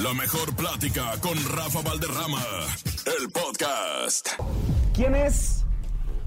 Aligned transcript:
La 0.00 0.14
mejor 0.14 0.56
plática 0.56 1.12
con 1.20 1.36
Rafa 1.54 1.82
Valderrama, 1.82 2.40
el 3.04 3.30
podcast. 3.30 4.26
¿Quién 4.94 5.14
es 5.14 5.66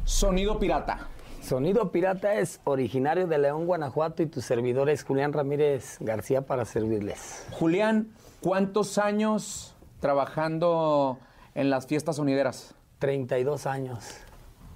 Sonido 0.04 0.60
Pirata? 0.60 1.08
Sonido 1.42 1.92
Pirata 1.92 2.36
es 2.36 2.62
originario 2.66 3.26
de 3.26 3.40
León, 3.40 3.66
Guanajuato 3.66 4.22
y 4.22 4.28
tu 4.28 4.42
servidor 4.42 4.92
es 4.92 5.04
Julián 5.04 5.34
Ramírez 5.34 5.98
García 6.00 6.42
para 6.42 6.66
servirles. 6.66 7.48
Julián, 7.54 8.10
¿cuántos 8.40 9.00
años 9.00 9.74
trabajando 10.00 11.18
en 11.56 11.72
las 11.72 11.88
fiestas 11.88 12.18
sonideras? 12.18 12.76
32 13.00 13.66
años. 13.66 14.06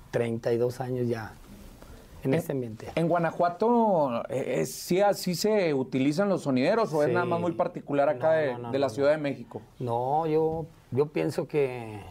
32 0.10 0.82
años 0.82 1.08
ya 1.08 1.34
en 2.24 2.34
este 2.34 2.52
ambiente. 2.52 2.88
¿En 2.96 3.08
Guanajuato 3.08 4.24
eh, 4.30 4.56
es- 4.62 4.74
sí 4.74 5.02
así 5.02 5.36
se 5.36 5.74
utilizan 5.74 6.30
los 6.30 6.42
sonideros 6.44 6.94
o 6.94 7.04
es 7.04 7.10
nada 7.14 7.26
más 7.26 7.40
muy 7.40 7.54
particular 7.54 8.10
acá 8.10 8.28
No, 8.30 8.34
de, 8.38 8.52
no, 8.54 8.58
no, 8.60 8.72
de 8.72 8.80
la 8.80 8.90
Ciudad 8.90 9.12
de 9.12 9.18
México? 9.18 9.62
No, 9.80 10.26
yo, 10.28 10.66
yo 10.92 11.08
pienso 11.08 11.48
que 11.48 12.02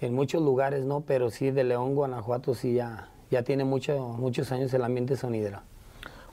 en 0.00 0.14
muchos 0.14 0.42
lugares 0.42 0.84
no, 0.84 1.00
pero 1.00 1.30
sí 1.30 1.50
de 1.50 1.64
León, 1.64 1.94
Guanajuato 1.94 2.54
sí 2.54 2.74
ya, 2.74 3.08
ya 3.30 3.42
tiene 3.42 3.64
mucho, 3.64 3.98
muchos 4.18 4.52
años 4.52 4.72
el 4.74 4.84
ambiente 4.84 5.16
sonidero. 5.16 5.60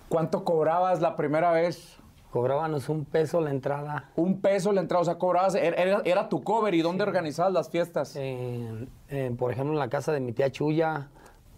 ¿Cuánto 0.10 0.44
cobrabas 0.44 1.02
la 1.02 1.16
primera 1.16 1.52
vez? 1.52 1.98
Cobrábamos 2.30 2.90
un 2.90 3.06
peso 3.06 3.40
la 3.40 3.50
entrada. 3.50 4.10
Un 4.18 4.42
peso 4.42 4.72
la 4.74 4.82
entrada, 4.82 5.02
o 5.02 5.06
sea, 5.06 5.18
cobrabas, 5.18 5.56
era, 5.56 5.82
era- 5.82 6.02
era 6.04 6.30
tu 6.30 6.44
cover 6.44 6.74
y 6.76 6.82
dónde 6.82 7.04
organizabas 7.04 7.54
las 7.54 7.70
fiestas. 7.70 8.16
En- 8.18 8.90
en, 9.08 9.38
por 9.38 9.52
ejemplo, 9.52 9.72
en 9.74 9.80
la 9.80 9.88
casa 9.90 10.12
de 10.12 10.20
mi 10.20 10.34
tía 10.34 10.52
Chuya, 10.52 11.08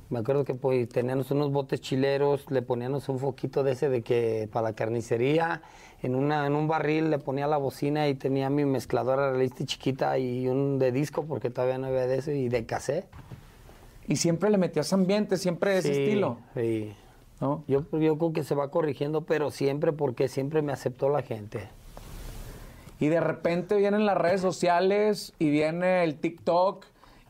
me 0.10 0.20
acuerdo 0.20 0.44
que 0.46 0.54
pues, 0.56 0.88
teníamos 0.90 1.32
unos 1.32 1.52
botes 1.52 1.82
chileros, 1.82 2.50
le 2.50 2.62
poníamos 2.62 3.10
un 3.10 3.20
foquito 3.20 3.64
de 3.64 3.74
ese 3.74 3.90
de 3.90 4.02
que 4.02 4.50
para 4.52 4.70
la 4.70 4.74
carnicería, 4.74 5.62
en, 6.02 6.16
una, 6.16 6.46
en 6.48 6.56
un 6.56 6.68
barril 6.68 7.10
le 7.10 7.20
ponía 7.20 7.48
la 7.48 7.58
bocina 7.58 8.08
y 8.08 8.16
tenía 8.16 8.50
mi 8.50 8.66
mezcladora 8.66 9.32
realista 9.32 9.64
y 9.64 9.66
chiquita 9.66 10.18
y 10.18 10.48
un 10.48 10.80
de 10.80 10.92
disco, 10.92 11.26
porque 11.26 11.50
todavía 11.50 11.78
no 11.78 11.88
había 11.88 12.08
de 12.08 12.18
eso, 12.18 12.32
y 12.32 12.50
de 12.50 12.66
cassette. 12.66 13.08
Y 14.08 14.16
siempre 14.16 14.50
le 14.50 14.58
metías 14.58 14.94
ambiente, 14.94 15.38
siempre 15.38 15.78
ese 15.80 15.94
Sí, 15.94 16.02
estilo. 16.04 16.38
sí. 16.56 16.94
¿no? 17.42 17.64
Yo, 17.68 17.84
yo 18.00 18.18
creo 18.18 18.34
que 18.34 18.44
se 18.44 18.56
va 18.56 18.72
corrigiendo, 18.72 19.22
pero 19.26 19.52
siempre 19.52 19.92
porque 19.94 20.28
siempre 20.28 20.62
me 20.62 20.72
aceptó 20.72 21.10
la 21.10 21.22
gente. 21.22 21.68
Y 23.00 23.08
de 23.10 23.20
repente 23.20 23.76
vienen 23.76 24.06
las 24.08 24.18
redes 24.18 24.42
sociales 24.42 25.34
y 25.38 25.50
viene 25.52 26.04
el 26.04 26.16
TikTok 26.16 26.86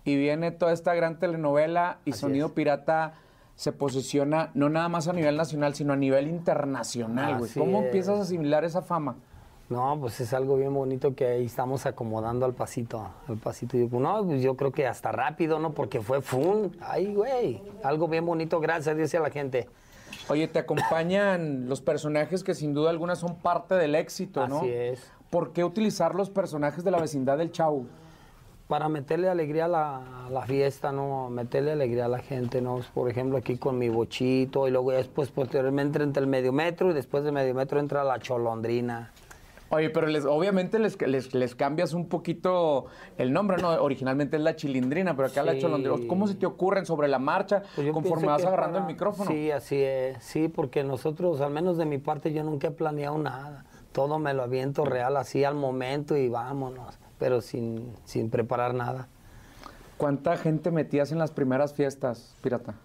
y 0.07 0.15
viene 0.15 0.51
toda 0.51 0.71
esta 0.71 0.95
gran 0.95 1.19
telenovela 1.19 1.97
y 2.05 2.11
Así 2.11 2.21
Sonido 2.21 2.47
es. 2.47 2.53
Pirata 2.53 3.15
se 3.55 3.73
posiciona 3.73 4.51
no 4.53 4.69
nada 4.69 4.87
más 4.87 5.09
a 5.09 5.13
nivel 5.13 5.35
nacional, 5.35 5.75
sino 5.75 5.91
a 5.91 5.95
nivel 5.97 6.29
internacional, 6.29 7.39
güey. 7.39 7.51
¿Cómo 7.51 7.79
es. 7.79 7.85
empiezas 7.87 8.19
a 8.19 8.21
asimilar 8.21 8.63
esa 8.63 8.81
fama? 8.81 9.17
No, 9.69 9.97
pues 9.99 10.21
es 10.21 10.33
algo 10.33 10.55
bien 10.55 10.73
bonito 10.73 11.13
que 11.13 11.25
ahí 11.25 11.45
estamos 11.45 11.85
acomodando 11.85 12.45
al 12.45 12.53
pasito, 12.53 13.05
al 13.27 13.35
pasito. 13.35 13.75
Y 13.75 13.81
digo, 13.81 13.99
no, 13.99 14.23
pues 14.23 14.41
yo 14.41 14.55
creo 14.55 14.71
que 14.71 14.87
hasta 14.87 15.11
rápido, 15.11 15.59
¿no? 15.59 15.73
Porque 15.73 15.99
fue 15.99 16.21
fun. 16.21 16.71
Ay, 16.79 17.13
güey, 17.13 17.61
algo 17.83 18.07
bien 18.07 18.25
bonito, 18.25 18.61
gracias 18.61 18.87
a 18.87 18.95
Dios 18.95 19.13
y 19.13 19.17
a 19.17 19.19
la 19.19 19.29
gente. 19.29 19.67
Oye, 20.29 20.47
te 20.47 20.59
acompañan 20.59 21.67
los 21.67 21.81
personajes 21.81 22.45
que 22.45 22.53
sin 22.53 22.73
duda 22.73 22.91
alguna 22.91 23.17
son 23.17 23.35
parte 23.35 23.75
del 23.75 23.93
éxito, 23.95 24.47
¿no? 24.47 24.59
Así 24.59 24.69
es. 24.69 25.11
¿Por 25.29 25.51
qué 25.51 25.65
utilizar 25.65 26.15
los 26.15 26.29
personajes 26.29 26.85
de 26.85 26.91
la 26.91 27.01
vecindad 27.01 27.37
del 27.37 27.51
Chau? 27.51 27.87
Para 28.67 28.89
meterle 28.89 29.29
alegría 29.29 29.65
a 29.65 29.67
la, 29.69 30.25
a 30.25 30.29
la 30.29 30.41
fiesta, 30.41 30.91
¿no? 30.91 31.29
Meterle 31.29 31.71
alegría 31.71 32.05
a 32.05 32.09
la 32.09 32.19
gente, 32.19 32.61
¿no? 32.61 32.81
Por 32.93 33.09
ejemplo, 33.09 33.37
aquí 33.37 33.57
con 33.57 33.77
mi 33.77 33.87
bochito 33.87 34.67
y 34.67 34.71
luego 34.71 34.91
después 34.91 35.29
posteriormente 35.31 36.03
entra 36.03 36.21
el 36.21 36.27
medio 36.27 36.51
metro 36.51 36.91
y 36.91 36.93
después 36.93 37.23
del 37.23 37.31
medio 37.31 37.55
metro 37.55 37.79
entra 37.79 38.03
la 38.03 38.19
cholondrina. 38.19 39.13
Oye, 39.69 39.89
pero 39.89 40.07
les, 40.07 40.25
obviamente 40.25 40.79
les, 40.79 40.99
les, 41.01 41.33
les 41.33 41.55
cambias 41.55 41.93
un 41.93 42.07
poquito 42.09 42.85
el 43.17 43.31
nombre, 43.31 43.57
¿no? 43.61 43.69
Originalmente 43.81 44.35
es 44.35 44.41
la 44.43 44.55
chilindrina, 44.57 45.15
pero 45.15 45.29
acá 45.29 45.43
la 45.43 45.57
cholondrina. 45.57 45.97
¿Cómo 46.07 46.27
se 46.27 46.35
te 46.35 46.45
ocurren 46.45 46.85
sobre 46.85 47.07
la 47.07 47.19
marcha 47.19 47.63
Pues 47.75 47.89
conforme 47.91 48.27
vas 48.27 48.45
agarrando 48.45 48.79
para- 48.79 48.85
el 48.87 48.93
micrófono? 48.93 49.31
Sí, 49.31 49.49
así 49.51 49.81
es. 49.81 50.21
Sí, 50.23 50.49
porque 50.49 50.83
nosotros, 50.83 51.39
al 51.39 51.51
menos 51.51 51.77
de 51.77 51.85
mi 51.85 51.99
parte, 51.99 52.33
yo 52.33 52.43
nunca 52.43 52.67
he 52.67 52.71
planeado 52.71 53.17
nada. 53.17 53.65
Todo 53.93 54.19
me 54.19 54.33
lo 54.33 54.43
aviento 54.43 54.83
real, 54.83 55.15
así 55.17 55.43
al 55.45 55.55
momento 55.55 56.15
y 56.17 56.27
vámonos. 56.29 56.97
Pero 57.19 57.41
sin, 57.41 57.93
sin 58.05 58.29
preparar 58.29 58.73
nada. 58.73 59.07
¿Cuánta 59.97 60.37
gente 60.37 60.69
metías 60.71 61.11
en 61.11 61.17
las 61.17 61.31
primeras 61.31 61.73
fiestas, 61.73 62.35
pirata? 62.41 62.75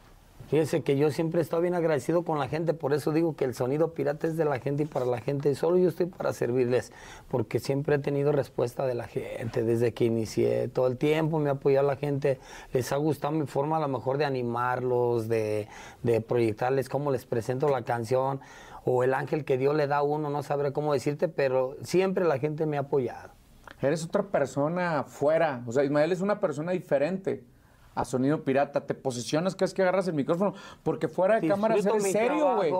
Fíjese 0.52 0.82
que 0.82 0.98
yo 0.98 1.10
siempre 1.10 1.40
he 1.40 1.42
estado 1.42 1.62
bien 1.62 1.74
agradecido 1.74 2.24
con 2.24 2.38
la 2.38 2.46
gente, 2.46 2.74
por 2.74 2.92
eso 2.92 3.10
digo 3.10 3.34
que 3.36 3.46
el 3.46 3.54
sonido 3.54 3.94
pirata 3.94 4.26
es 4.26 4.36
de 4.36 4.44
la 4.44 4.58
gente 4.58 4.82
y 4.82 4.86
para 4.86 5.06
la 5.06 5.18
gente. 5.18 5.54
Solo 5.54 5.78
yo 5.78 5.88
estoy 5.88 6.06
para 6.06 6.34
servirles, 6.34 6.92
porque 7.30 7.58
siempre 7.58 7.96
he 7.96 7.98
tenido 7.98 8.32
respuesta 8.32 8.84
de 8.84 8.94
la 8.94 9.06
gente 9.06 9.62
desde 9.62 9.94
que 9.94 10.04
inicié. 10.04 10.68
Todo 10.68 10.88
el 10.88 10.98
tiempo 10.98 11.38
me 11.38 11.48
ha 11.48 11.52
apoyado 11.52 11.86
la 11.86 11.96
gente. 11.96 12.38
Les 12.74 12.92
ha 12.92 12.96
gustado 12.96 13.32
mi 13.32 13.46
forma 13.46 13.78
a 13.78 13.80
lo 13.80 13.88
mejor 13.88 14.18
de 14.18 14.26
animarlos, 14.26 15.26
de, 15.26 15.68
de 16.02 16.20
proyectarles 16.20 16.90
cómo 16.90 17.10
les 17.10 17.24
presento 17.24 17.70
la 17.70 17.82
canción, 17.82 18.40
o 18.84 19.04
el 19.04 19.14
ángel 19.14 19.46
que 19.46 19.56
Dios 19.56 19.74
le 19.74 19.86
da 19.86 19.98
a 19.98 20.02
uno, 20.02 20.28
no 20.28 20.42
sabré 20.42 20.74
cómo 20.74 20.92
decirte, 20.92 21.28
pero 21.28 21.76
siempre 21.82 22.26
la 22.26 22.38
gente 22.38 22.66
me 22.66 22.76
ha 22.76 22.80
apoyado. 22.80 23.41
Eres 23.82 24.04
otra 24.04 24.22
persona 24.22 25.02
fuera. 25.02 25.62
O 25.66 25.72
sea, 25.72 25.82
Ismael 25.82 26.12
es 26.12 26.20
una 26.20 26.38
persona 26.38 26.72
diferente 26.72 27.44
a 27.94 28.04
Sonido 28.04 28.44
Pirata. 28.44 28.86
Te 28.86 28.94
posicionas, 28.94 29.56
que 29.56 29.64
es 29.64 29.74
que 29.74 29.82
agarras 29.82 30.06
el 30.06 30.14
micrófono. 30.14 30.54
Porque 30.84 31.08
fuera 31.08 31.40
de 31.40 31.48
cámaras 31.48 31.84
eres 31.84 32.02
mi 32.02 32.12
serio, 32.12 32.56
güey. 32.56 32.72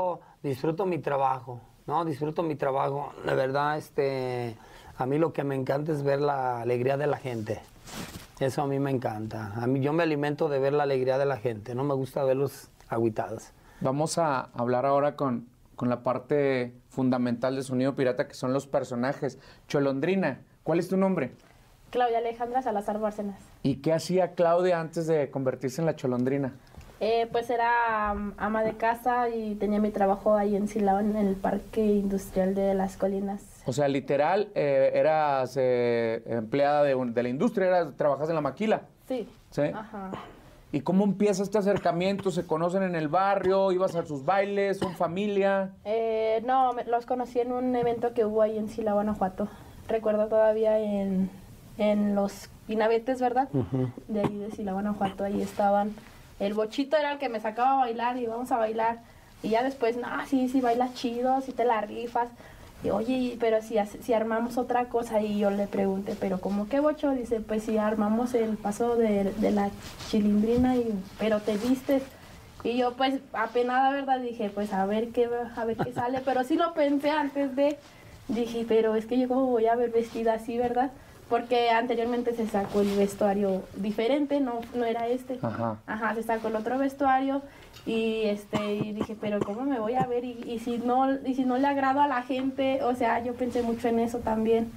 Disfruto 0.43 0.87
mi 0.87 0.99
trabajo, 0.99 1.61
¿no? 1.87 2.05
Disfruto 2.05 2.43
mi 2.43 2.55
trabajo. 2.55 3.13
La 3.25 3.35
verdad, 3.35 3.77
este, 3.77 4.57
a 4.97 5.07
mí 5.07 5.19
lo 5.19 5.33
que 5.33 5.43
me 5.43 5.57
encanta 5.57 5.91
es 5.93 6.05
ver 6.05 6.21
la 6.21 6.63
alegría 6.63 6.97
de 6.97 7.09
la 7.09 7.17
gente. 7.17 7.61
Eso 8.39 8.63
a 8.63 8.67
mí 8.67 8.79
me 8.79 8.91
encanta. 8.91 9.53
A 9.57 9.67
mí 9.67 9.81
yo 9.81 9.93
me 9.93 10.05
alimento 10.05 10.49
de 10.49 10.59
ver 10.59 10.73
la 10.73 10.85
alegría 10.85 11.19
de 11.19 11.27
la 11.27 11.37
gente. 11.37 11.75
No 11.75 11.85
me 11.85 11.95
gusta 11.95 12.25
verlos 12.25 12.71
aguitados. 12.89 13.51
Vamos 13.81 14.19
a 14.19 14.51
hablar 14.55 14.87
ahora 14.87 15.17
con, 15.17 15.49
con 15.75 15.89
la 15.89 16.05
parte 16.05 16.73
fundamental 16.89 17.57
de 17.57 17.63
Sonido 17.63 17.95
Pirata, 17.97 18.29
que 18.29 18.35
son 18.35 18.53
los 18.53 18.67
personajes. 18.67 19.39
Cholondrina, 19.67 20.43
¿cuál 20.63 20.79
es 20.79 20.89
tu 20.89 20.97
nombre? 20.97 21.33
Claudia 21.91 22.19
Alejandra 22.19 22.63
Salazar 22.63 22.99
Bárcenas. 22.99 23.39
¿Y 23.63 23.77
qué 23.77 23.93
hacía 23.93 24.33
Claudia 24.33 24.81
antes 24.81 25.07
de 25.07 25.31
convertirse 25.31 25.83
en 25.83 25.87
la 25.87 25.95
Cholondrina? 25.97 26.53
Eh, 27.01 27.29
pues 27.33 27.51
era 27.51 28.13
um, 28.15 28.33
ama 28.37 28.63
de 28.63 28.75
casa 28.77 29.29
y 29.29 29.57
tenía 29.57 29.81
mi 29.81 29.91
trabajo 29.91 30.37
ahí 30.37 30.55
en 30.57 30.69
Silao, 30.69 31.01
en 31.01 31.17
el 31.17 31.35
Parque 31.35 31.85
Industrial 31.85 32.55
de 32.55 32.75
las 32.75 32.97
Colinas. 32.97 33.43
O 33.67 33.73
sea, 33.73 33.89
literal, 33.89 34.49
eh, 34.55 34.93
eras 34.95 35.57
eh, 35.61 36.23
empleada 36.27 36.85
de, 36.85 36.95
un- 36.95 37.13
de 37.13 37.23
la 37.25 37.29
industria, 37.29 37.67
eras, 37.67 37.97
trabajas 37.97 38.29
en 38.29 38.37
la 38.37 38.41
maquila. 38.41 38.83
Sí. 39.09 39.29
Sí. 39.51 39.63
Ajá. 39.63 40.13
¿Y 40.71 40.81
cómo 40.81 41.05
empieza 41.05 41.43
este 41.43 41.59
acercamiento? 41.59 42.31
¿Se 42.31 42.47
conocen 42.47 42.85
en 42.85 42.95
el 42.95 43.09
barrio? 43.09 43.73
¿Ibas 43.73 43.95
a 43.97 44.07
sus 44.07 44.25
bailes? 44.25 44.79
¿Son 44.79 44.95
familia? 44.95 45.73
Eh, 45.85 46.41
no, 46.47 46.73
me- 46.73 46.85
los 46.85 47.05
conocí 47.05 47.41
en 47.41 47.53
un 47.53 47.75
evento 47.77 48.15
que 48.15 48.25
hubo 48.25 48.41
ahí 48.43 48.57
en 48.57 48.69
Silao, 48.69 48.95
Guanajuato. 48.95 49.49
Recuerdo 49.89 50.27
todavía 50.27 50.79
en, 50.79 51.31
en 51.79 52.15
los 52.15 52.49
pinabetes, 52.67 53.21
¿verdad? 53.21 53.49
De 54.09 54.21
ahí 54.21 54.39
de 54.39 54.51
Silao, 54.51 54.75
Guanajuato. 54.75 55.25
Ahí 55.25 55.43
estaban. 55.43 55.95
El 56.41 56.55
bochito 56.55 56.97
era 56.97 57.13
el 57.13 57.19
que 57.19 57.29
me 57.29 57.41
sacaba 57.41 57.73
a 57.73 57.77
bailar 57.77 58.17
y 58.17 58.27
vamos 58.27 58.51
a 58.53 58.59
bailar. 58.59 59.01
Y 59.43 59.51
ya 59.51 59.63
después, 59.63 59.97
no, 59.97 60.09
sí, 60.27 60.49
sí, 60.49 60.61
bailas 60.61 60.95
chido, 60.95 61.41
sí 61.41 61.53
te 61.53 61.65
la 61.65 61.81
rifas. 61.81 62.29
Y 62.85 62.91
oye, 62.91 63.37
pero 63.39 63.63
si, 63.63 63.77
si 64.03 64.13
armamos 64.13 64.59
otra 64.59 64.87
cosa, 64.87 65.21
y 65.21 65.39
yo 65.39 65.51
le 65.51 65.67
pregunté, 65.69 66.17
¿pero 66.19 66.41
cómo 66.41 66.69
qué 66.69 66.81
bocho? 66.81 67.13
Dice, 67.13 67.41
pues 67.41 67.63
si 67.65 67.79
armamos 67.79 68.35
el 68.35 68.57
paso 68.57 68.97
de, 68.97 69.25
de 69.25 69.51
la 69.53 69.71
chilindrina, 70.09 70.77
y, 70.77 70.93
pero 71.19 71.41
te 71.41 71.57
vistes. 71.57 72.03
Y 72.65 72.77
yo 72.77 72.95
pues 72.95 73.21
apenada, 73.33 73.91
¿verdad? 73.91 74.21
Dije, 74.21 74.51
pues 74.51 74.73
a 74.73 74.87
ver 74.87 75.09
qué 75.11 75.29
a 75.57 75.65
ver 75.65 75.77
qué 75.77 75.93
sale, 75.93 76.21
pero 76.25 76.45
sí 76.45 76.57
lo 76.57 76.75
pensé 76.75 77.11
antes 77.11 77.55
de 77.57 77.77
dije, 78.35 78.65
pero 78.67 78.95
es 78.95 79.07
que 79.07 79.19
yo 79.19 79.29
cómo 79.29 79.47
voy 79.47 79.67
a 79.67 79.75
ver 79.75 79.91
vestida 79.91 80.35
así, 80.35 80.59
¿verdad? 80.59 80.91
Porque 81.29 81.71
anteriormente 81.71 82.35
se 82.35 82.47
sacó 82.47 82.81
el 82.83 82.95
vestuario 82.97 83.63
diferente, 83.77 84.41
no 84.41 84.61
no 84.75 84.85
era 84.85 85.09
este. 85.09 85.39
Ajá. 85.41 85.79
Ajá, 85.87 86.15
se 86.15 86.23
sacó 86.23 86.49
el 86.49 86.57
otro 86.57 86.79
vestuario 86.79 87.43
y 87.87 88.25
este 88.25 88.75
y 88.75 88.93
dije, 88.93 89.17
pero 89.19 89.41
cómo 89.41 89.63
me 89.63 89.81
voy 89.81 89.95
a 89.95 90.07
ver 90.07 90.25
y, 90.25 90.39
y 90.47 90.59
si 90.59 90.79
no 90.79 91.11
y 91.25 91.35
si 91.35 91.45
no 91.45 91.57
le 91.57 91.67
agrado 91.67 92.01
a 92.01 92.09
la 92.09 92.23
gente, 92.23 92.83
o 92.83 92.95
sea, 92.95 93.23
yo 93.25 93.35
pensé 93.35 93.63
mucho 93.63 93.89
en 93.89 94.01
eso 94.01 94.19
también. 94.19 94.71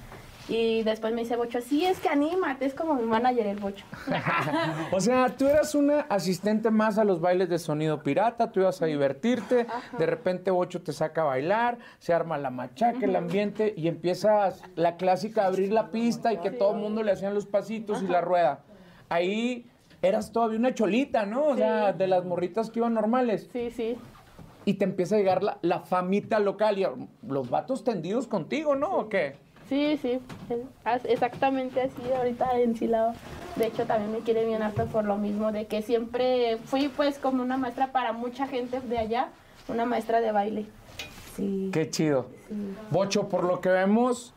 Y 0.48 0.84
después 0.84 1.12
me 1.12 1.22
dice 1.22 1.34
Bocho, 1.34 1.60
sí, 1.60 1.84
es 1.84 1.98
que 1.98 2.08
anímate, 2.08 2.66
es 2.66 2.74
como 2.74 2.94
mi 2.94 3.02
manager 3.02 3.46
el 3.46 3.58
Bocho. 3.58 3.84
O 4.92 5.00
sea, 5.00 5.26
tú 5.36 5.46
eras 5.46 5.74
una 5.74 6.00
asistente 6.02 6.70
más 6.70 6.98
a 6.98 7.04
los 7.04 7.20
bailes 7.20 7.48
de 7.48 7.58
sonido 7.58 8.02
pirata, 8.02 8.52
tú 8.52 8.60
ibas 8.60 8.80
a 8.80 8.86
divertirte, 8.86 9.66
de 9.98 10.06
repente 10.06 10.50
Bocho 10.50 10.82
te 10.82 10.92
saca 10.92 11.22
a 11.22 11.24
bailar, 11.24 11.78
se 11.98 12.12
arma 12.12 12.38
la 12.38 12.50
machaca, 12.50 13.04
el 13.04 13.16
ambiente 13.16 13.74
y 13.76 13.88
empiezas 13.88 14.62
la 14.76 14.96
clásica 14.96 15.42
a 15.42 15.46
abrir 15.46 15.72
la 15.72 15.90
pista 15.90 16.32
y 16.32 16.38
que 16.38 16.50
todo 16.50 16.74
el 16.74 16.80
mundo 16.80 17.02
le 17.02 17.12
hacían 17.12 17.34
los 17.34 17.46
pasitos 17.46 18.02
y 18.02 18.06
la 18.06 18.20
rueda. 18.20 18.60
Ahí 19.08 19.66
eras 20.02 20.30
todavía 20.30 20.58
una 20.58 20.74
cholita, 20.74 21.26
¿no? 21.26 21.48
O 21.48 21.56
sea, 21.56 21.92
de 21.92 22.06
las 22.06 22.24
morritas 22.24 22.70
que 22.70 22.78
iban 22.78 22.94
normales. 22.94 23.48
Sí, 23.52 23.70
sí. 23.70 23.96
Y 24.64 24.74
te 24.74 24.84
empieza 24.84 25.16
a 25.16 25.18
llegar 25.18 25.42
la, 25.42 25.58
la 25.62 25.80
famita 25.80 26.38
local 26.38 26.78
y 26.78 26.86
los 27.26 27.50
vatos 27.50 27.84
tendidos 27.84 28.26
contigo, 28.26 28.74
¿no? 28.74 28.96
¿O 28.96 29.08
qué? 29.08 29.45
Sí, 29.68 29.98
sí, 30.00 30.20
exactamente 31.04 31.80
así 31.80 32.12
ahorita 32.16 32.58
en 32.60 32.76
Silao. 32.76 33.12
De 33.56 33.66
hecho, 33.66 33.84
también 33.84 34.12
me 34.12 34.18
quiere 34.20 34.44
bien 34.44 34.62
harto 34.62 34.86
por 34.86 35.04
lo 35.04 35.16
mismo, 35.16 35.50
de 35.50 35.66
que 35.66 35.82
siempre 35.82 36.58
fui 36.66 36.88
pues 36.88 37.18
como 37.18 37.42
una 37.42 37.56
maestra 37.56 37.90
para 37.90 38.12
mucha 38.12 38.46
gente 38.46 38.80
de 38.80 38.98
allá, 38.98 39.28
una 39.68 39.84
maestra 39.84 40.20
de 40.20 40.30
baile. 40.30 40.66
Sí. 41.34 41.70
Qué 41.72 41.90
chido. 41.90 42.26
Bocho, 42.90 43.28
por 43.28 43.44
lo 43.44 43.60
que 43.60 43.68
vemos, 43.70 44.34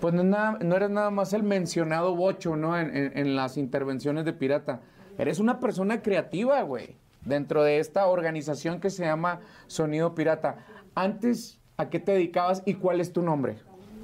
pues 0.00 0.12
no, 0.12 0.24
nada- 0.24 0.58
no 0.60 0.76
eres 0.76 0.90
nada 0.90 1.10
más 1.10 1.32
el 1.34 1.42
mencionado 1.42 2.16
Bocho, 2.16 2.56
¿no? 2.56 2.76
En, 2.78 2.94
en- 2.96 3.16
en 3.18 3.36
las 3.36 3.56
intervenciones 3.56 4.24
de 4.24 4.32
Pirata. 4.32 4.80
Eres 5.18 5.38
una 5.38 5.60
persona 5.60 6.02
creativa, 6.02 6.60
güey, 6.62 6.96
dentro 7.24 7.62
de 7.62 7.78
esta 7.78 8.06
organización 8.06 8.80
que 8.80 8.90
se 8.90 9.04
llama 9.04 9.40
Sonido 9.68 10.14
Pirata. 10.14 10.56
Antes, 10.96 11.58
¿a 11.76 11.88
qué 11.90 12.00
te 12.00 12.12
dedicabas 12.12 12.62
y 12.66 12.74
cuál 12.74 13.00
es 13.00 13.12
tu 13.12 13.22
nombre? 13.22 13.56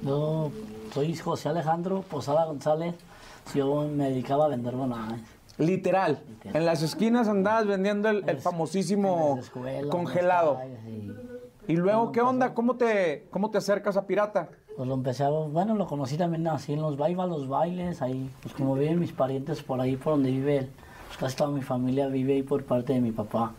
Yo 0.03 0.51
soy 0.93 1.15
José 1.15 1.49
Alejandro 1.49 2.01
Posada 2.01 2.45
González. 2.45 2.95
Yo 3.53 3.87
me 3.87 4.09
dedicaba 4.09 4.45
a 4.45 4.47
vender 4.47 4.75
bananas. 4.75 5.21
Literal, 5.57 6.19
Literal. 6.27 6.55
en 6.55 6.65
las 6.65 6.81
esquinas 6.81 7.27
andabas 7.27 7.67
vendiendo 7.67 8.09
el, 8.09 8.37
famosísimo 8.37 9.37
escuelas, 9.39 9.91
congelado. 9.91 10.59
Y 11.67 11.75
luego, 11.75 12.11
¿qué 12.11 12.21
onda? 12.21 12.55
¿Cómo 12.55 12.77
te, 12.77 13.27
¿Cómo 13.29 13.51
te 13.51 13.59
acercas 13.59 13.95
a 13.95 14.07
Pirata? 14.07 14.49
Pues 14.75 14.87
lo 14.87 14.95
empecé 14.95 15.23
a, 15.23 15.29
bueno, 15.29 15.75
lo 15.75 15.85
conocí 15.85 16.17
también 16.17 16.47
así 16.47 16.73
en 16.73 16.81
los 16.81 16.97
bailes, 16.97 17.27
los 17.27 17.47
bailes, 17.47 18.01
ahí, 18.01 18.29
pues 18.41 18.55
como 18.55 18.73
viven 18.73 18.99
mis 18.99 19.11
parientes 19.11 19.61
por 19.61 19.81
ahí, 19.81 19.97
por 19.97 20.13
donde 20.13 20.31
vive 20.31 20.57
él, 20.59 20.69
pues 21.07 21.17
casi 21.19 21.35
toda 21.35 21.51
mi 21.51 21.61
familia 21.61 22.07
vive 22.07 22.33
ahí 22.33 22.43
por 22.43 22.63
parte 22.63 22.93
de 22.93 23.01
mi 23.01 23.11
papá. 23.11 23.51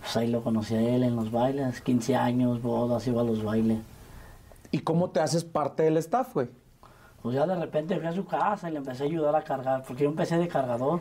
Pues 0.00 0.16
ahí 0.16 0.28
lo 0.28 0.42
conocí 0.42 0.74
a 0.74 0.80
él 0.80 1.02
en 1.02 1.16
los 1.16 1.30
bailes, 1.30 1.82
15 1.82 2.16
años, 2.16 2.62
bodas, 2.62 3.06
iba 3.06 3.20
a 3.20 3.24
los 3.24 3.44
bailes. 3.44 3.78
¿Y 4.70 4.80
cómo 4.80 5.10
te 5.10 5.20
haces 5.20 5.44
parte 5.44 5.82
del 5.82 5.96
staff, 5.98 6.34
güey? 6.34 6.48
Pues 7.22 7.34
ya 7.34 7.46
de 7.46 7.56
repente 7.56 7.96
fui 7.98 8.06
a 8.06 8.12
su 8.12 8.24
casa 8.24 8.68
y 8.68 8.72
le 8.72 8.78
empecé 8.78 9.02
a 9.02 9.06
ayudar 9.06 9.34
a 9.34 9.42
cargar, 9.42 9.82
porque 9.82 10.04
yo 10.04 10.08
empecé 10.08 10.38
de 10.38 10.48
cargador. 10.48 11.00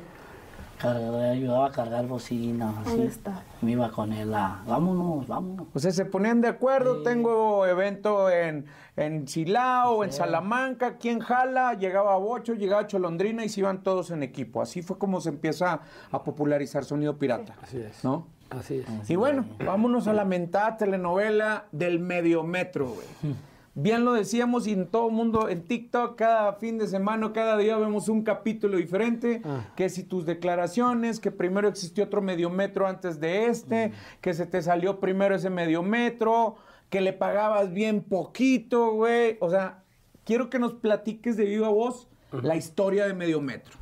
Cargador, 0.79 1.23
ayudaba 1.23 1.67
a 1.67 1.71
cargar 1.71 2.06
bocinas, 2.07 2.75
así. 2.79 2.89
¿Dónde 2.89 3.06
está? 3.06 3.44
Me 3.62 3.71
iba 3.71 3.89
con 3.91 4.12
él 4.12 4.33
a, 4.33 4.62
vámonos, 4.67 5.27
vámonos. 5.27 5.67
O 5.73 5.79
sea, 5.79 5.91
se 5.91 6.03
ponían 6.03 6.41
de 6.41 6.50
acuerdo, 6.50 7.01
tengo 7.03 7.65
evento 7.65 8.29
en, 8.29 8.65
en 8.97 9.27
Silao, 9.27 10.03
en 10.03 10.11
Salamanca, 10.11 10.97
¿quién 10.97 11.19
jala? 11.19 11.75
Llegaba 11.75 12.18
Bocho, 12.18 12.56
llegaba 12.56 12.88
Cholondrina 12.88 13.45
y 13.45 13.50
se 13.50 13.61
iban 13.61 13.83
todos 13.83 14.11
en 14.11 14.23
equipo. 14.23 14.61
Así 14.61 14.81
fue 14.81 14.97
como 14.97 15.21
se 15.21 15.29
empieza 15.29 15.79
a 16.11 16.23
popularizar 16.23 16.83
Sonido 16.83 17.18
Pirata. 17.18 17.56
Así 17.61 17.77
es. 17.77 18.03
¿No? 18.03 18.27
Así 18.50 18.83
es. 18.85 19.09
Y 19.09 19.15
bueno, 19.15 19.45
vámonos 19.63 20.07
a 20.07 20.13
la 20.13 20.25
mentada 20.25 20.75
telenovela 20.77 21.65
del 21.71 22.00
mediometro, 22.00 22.88
güey. 22.88 23.35
Bien 23.77 24.06
lo 24.06 24.13
decíamos 24.13 24.68
y 24.68 24.72
en 24.72 24.88
todo 24.88 25.10
mundo, 25.10 25.50
en 25.50 25.63
TikTok, 25.63 26.16
cada 26.16 26.54
fin 26.54 26.77
de 26.77 26.88
semana, 26.88 27.33
cada 27.33 27.57
día 27.57 27.75
vemos 27.75 28.07
un 28.07 28.24
capítulo 28.24 28.77
diferente. 28.77 29.42
Que 29.75 29.89
si 29.89 30.04
tus 30.04 30.25
declaraciones, 30.25 31.19
que 31.19 31.30
primero 31.30 31.68
existió 31.68 32.06
otro 32.06 32.22
mediometro 32.22 32.88
antes 32.88 33.19
de 33.19 33.48
este, 33.48 33.92
que 34.22 34.33
se 34.33 34.45
te 34.45 34.62
salió 34.62 35.01
primero 35.01 35.36
ese 35.36 35.50
mediometro, 35.50 36.56
que 36.89 37.01
le 37.01 37.12
pagabas 37.12 37.74
bien 37.74 38.01
poquito, 38.01 38.94
güey. 38.94 39.36
O 39.42 39.50
sea, 39.50 39.83
quiero 40.24 40.50
que 40.50 40.57
nos 40.57 40.71
platiques 40.75 41.36
de 41.36 41.44
viva 41.44 41.68
voz 41.68 42.07
la 42.31 42.56
historia 42.56 43.06
de 43.06 43.13
mediometro. 43.13 43.74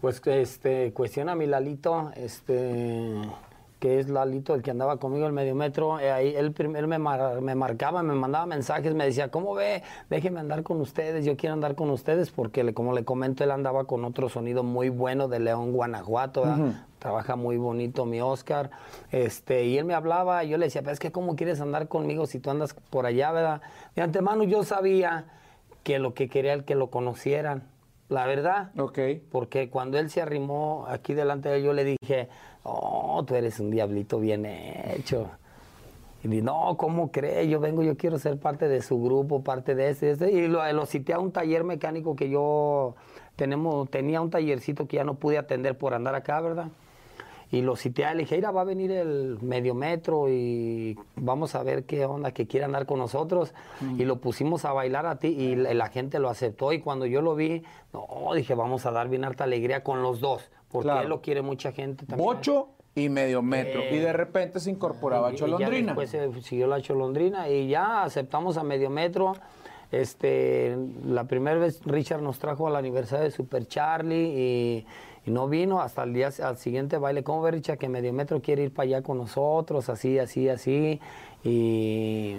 Pues 0.00 0.22
este, 0.26 0.92
cuestiona 0.92 1.34
mi 1.34 1.46
Lalito, 1.46 2.12
este, 2.14 3.16
que 3.78 3.98
es 4.00 4.08
Lalito 4.08 4.54
el 4.54 4.62
que 4.62 4.70
andaba 4.70 4.96
conmigo 4.98 5.26
el 5.26 5.32
medio 5.32 5.54
metro. 5.54 6.00
eh, 6.00 6.10
ahí 6.10 6.34
él 6.34 6.52
primero 6.52 6.88
me, 6.88 6.98
mar- 6.98 7.40
me 7.40 7.54
marcaba, 7.54 8.02
me 8.02 8.14
mandaba 8.14 8.44
mensajes, 8.46 8.94
me 8.94 9.04
decía, 9.04 9.30
¿cómo 9.30 9.54
ve? 9.54 9.82
Déjeme 10.10 10.40
andar 10.40 10.62
con 10.64 10.80
ustedes, 10.80 11.24
yo 11.24 11.36
quiero 11.36 11.52
andar 11.54 11.74
con 11.76 11.90
ustedes, 11.90 12.30
porque 12.30 12.64
le- 12.64 12.74
como 12.74 12.92
le 12.92 13.04
comento, 13.04 13.44
él 13.44 13.50
andaba 13.50 13.84
con 13.84 14.04
otro 14.04 14.28
sonido 14.28 14.62
muy 14.62 14.88
bueno 14.88 15.28
de 15.28 15.38
León, 15.40 15.72
Guanajuato. 15.72 16.44
Trabaja 16.98 17.36
muy 17.36 17.56
bonito 17.58 18.04
mi 18.04 18.20
Oscar. 18.20 18.70
Este, 19.12 19.64
y 19.66 19.78
él 19.78 19.84
me 19.84 19.94
hablaba, 19.94 20.42
y 20.42 20.48
yo 20.48 20.58
le 20.58 20.66
decía, 20.66 20.82
pero 20.82 20.92
es 20.92 20.98
que 20.98 21.12
¿cómo 21.12 21.36
quieres 21.36 21.60
andar 21.60 21.86
conmigo 21.86 22.26
si 22.26 22.40
tú 22.40 22.50
andas 22.50 22.74
por 22.90 23.06
allá, 23.06 23.30
verdad? 23.30 23.60
De 23.94 24.02
antemano 24.02 24.42
yo 24.42 24.64
sabía 24.64 25.26
que 25.84 26.00
lo 26.00 26.12
que 26.14 26.28
quería 26.28 26.52
el 26.54 26.64
que 26.64 26.74
lo 26.74 26.88
conocieran. 26.90 27.62
La 28.08 28.26
verdad, 28.26 28.70
Ok. 28.78 28.98
porque 29.30 29.68
cuando 29.68 29.98
él 29.98 30.08
se 30.10 30.22
arrimó 30.22 30.86
aquí 30.88 31.12
delante 31.14 31.48
de 31.50 31.56
él, 31.58 31.62
yo 31.64 31.72
le 31.74 31.84
dije, 31.84 32.28
oh, 32.62 33.22
tú 33.26 33.34
eres 33.34 33.60
un 33.60 33.70
diablito 33.70 34.18
bien 34.18 34.46
hecho. 34.46 35.30
Y 36.24 36.28
dije, 36.28 36.42
no, 36.42 36.76
¿cómo 36.78 37.12
cree? 37.12 37.48
Yo 37.48 37.60
vengo, 37.60 37.82
yo 37.82 37.96
quiero 37.96 38.18
ser 38.18 38.38
parte 38.38 38.66
de 38.66 38.80
su 38.82 39.00
grupo, 39.02 39.42
parte 39.44 39.74
de 39.74 39.90
este, 39.90 40.10
este. 40.12 40.32
Y 40.32 40.48
lo, 40.48 40.70
lo 40.72 40.86
cité 40.86 41.12
a 41.12 41.18
un 41.18 41.32
taller 41.32 41.64
mecánico 41.64 42.16
que 42.16 42.28
yo 42.30 42.94
tenemos, 43.36 43.88
tenía 43.90 44.20
un 44.20 44.30
tallercito 44.30 44.88
que 44.88 44.96
ya 44.96 45.04
no 45.04 45.14
pude 45.14 45.38
atender 45.38 45.76
por 45.76 45.94
andar 45.94 46.14
acá, 46.14 46.40
¿verdad? 46.40 46.68
Y 47.50 47.62
lo 47.62 47.76
cité 47.76 48.04
a 48.04 48.10
él, 48.12 48.18
le 48.18 48.22
dije, 48.24 48.36
mira, 48.36 48.50
va 48.50 48.60
a 48.60 48.64
venir 48.64 48.90
el 48.90 49.38
medio 49.40 49.74
metro 49.74 50.28
y 50.28 50.98
vamos 51.16 51.54
a 51.54 51.62
ver 51.62 51.84
qué 51.84 52.04
onda, 52.04 52.32
que 52.32 52.46
quiere 52.46 52.66
andar 52.66 52.84
con 52.84 52.98
nosotros. 52.98 53.54
Y 53.96 54.04
lo 54.04 54.16
pusimos 54.20 54.66
a 54.66 54.72
bailar 54.74 55.06
a 55.06 55.18
ti 55.18 55.28
y 55.28 55.56
la, 55.56 55.72
la 55.72 55.88
gente 55.88 56.18
lo 56.18 56.28
aceptó. 56.28 56.72
Y 56.74 56.80
cuando 56.80 57.06
yo 57.06 57.22
lo 57.22 57.34
vi, 57.34 57.62
no, 57.94 58.06
dije, 58.34 58.54
vamos 58.54 58.84
a 58.84 58.90
dar 58.90 59.08
bien 59.08 59.24
harta 59.24 59.44
alegría 59.44 59.82
con 59.82 60.02
los 60.02 60.20
dos, 60.20 60.50
porque 60.70 60.84
Claro. 60.88 61.02
él 61.02 61.08
lo 61.08 61.22
quiere 61.22 61.40
mucha 61.40 61.72
gente 61.72 62.04
también. 62.04 62.26
Bocho 62.26 62.68
y 62.94 63.08
mediometro. 63.08 63.80
Eh. 63.80 63.94
y 63.96 63.98
de 63.98 64.12
repente 64.12 64.60
se 64.60 64.70
incorporaba 64.70 65.30
Y- 65.30 65.34
y 65.34 65.38
Cholondrina. 65.38 65.94
después 65.94 66.10
se 66.10 66.42
siguió 66.42 66.66
la 66.66 66.82
Cholondrina 66.82 67.48
y 67.48 67.68
ya 67.68 68.02
aceptamos 68.02 68.58
a 68.58 68.62
medio 68.62 68.90
metro. 68.90 69.34
Este, 69.90 70.76
la 71.06 71.24
primera 71.24 71.58
vez 71.58 71.80
Richard 71.86 72.20
nos 72.20 72.38
trajo 72.38 72.66
al 72.66 72.76
aniversario 72.76 73.24
de 73.24 73.30
Super 73.30 73.66
Charlie 73.66 74.34
y, 74.36 74.86
y 75.28 75.30
no 75.30 75.46
vino 75.46 75.80
hasta 75.82 76.04
el 76.04 76.14
día 76.14 76.30
al 76.42 76.56
siguiente 76.56 76.96
baile. 76.96 77.22
¿Cómo 77.22 77.42
ve 77.42 77.50
Richard 77.50 77.76
que 77.76 77.88
medio 77.88 78.12
metro 78.14 78.40
quiere 78.40 78.62
ir 78.64 78.72
para 78.72 78.84
allá 78.86 79.02
con 79.02 79.18
nosotros? 79.18 79.90
Así, 79.90 80.18
así, 80.18 80.48
así. 80.48 81.00
Y, 81.44 82.36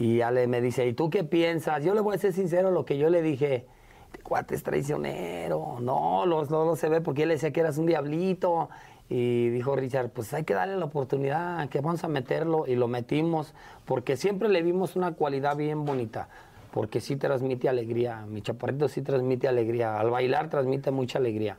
y 0.00 0.16
ya 0.16 0.32
le, 0.32 0.48
me 0.48 0.60
dice, 0.60 0.84
¿y 0.86 0.94
tú 0.94 1.10
qué 1.10 1.22
piensas? 1.22 1.84
Yo 1.84 1.94
le 1.94 2.00
voy 2.00 2.16
a 2.16 2.18
ser 2.18 2.32
sincero 2.32 2.72
lo 2.72 2.84
que 2.84 2.98
yo 2.98 3.08
le 3.08 3.22
dije. 3.22 3.66
"Este 4.06 4.20
cuate 4.22 4.56
es 4.56 4.64
traicionero. 4.64 5.78
No, 5.80 6.26
no, 6.26 6.44
no, 6.44 6.64
no 6.64 6.74
se 6.76 6.88
ve 6.88 7.00
porque 7.00 7.22
él 7.22 7.28
decía 7.28 7.52
que 7.52 7.60
eras 7.60 7.78
un 7.78 7.86
diablito. 7.86 8.68
Y 9.08 9.48
dijo 9.50 9.76
Richard, 9.76 10.10
pues 10.10 10.34
hay 10.34 10.42
que 10.42 10.54
darle 10.54 10.76
la 10.76 10.86
oportunidad, 10.86 11.68
que 11.68 11.80
vamos 11.80 12.02
a 12.02 12.08
meterlo. 12.08 12.66
Y 12.66 12.74
lo 12.74 12.88
metimos, 12.88 13.54
porque 13.86 14.16
siempre 14.16 14.48
le 14.48 14.62
vimos 14.62 14.96
una 14.96 15.12
cualidad 15.12 15.56
bien 15.56 15.84
bonita. 15.84 16.28
Porque 16.72 17.00
sí 17.00 17.14
transmite 17.16 17.68
alegría. 17.68 18.26
Mi 18.26 18.42
chaparrito 18.42 18.88
sí 18.88 19.02
transmite 19.02 19.46
alegría. 19.46 20.00
Al 20.00 20.10
bailar 20.10 20.50
transmite 20.50 20.90
mucha 20.90 21.18
alegría. 21.18 21.56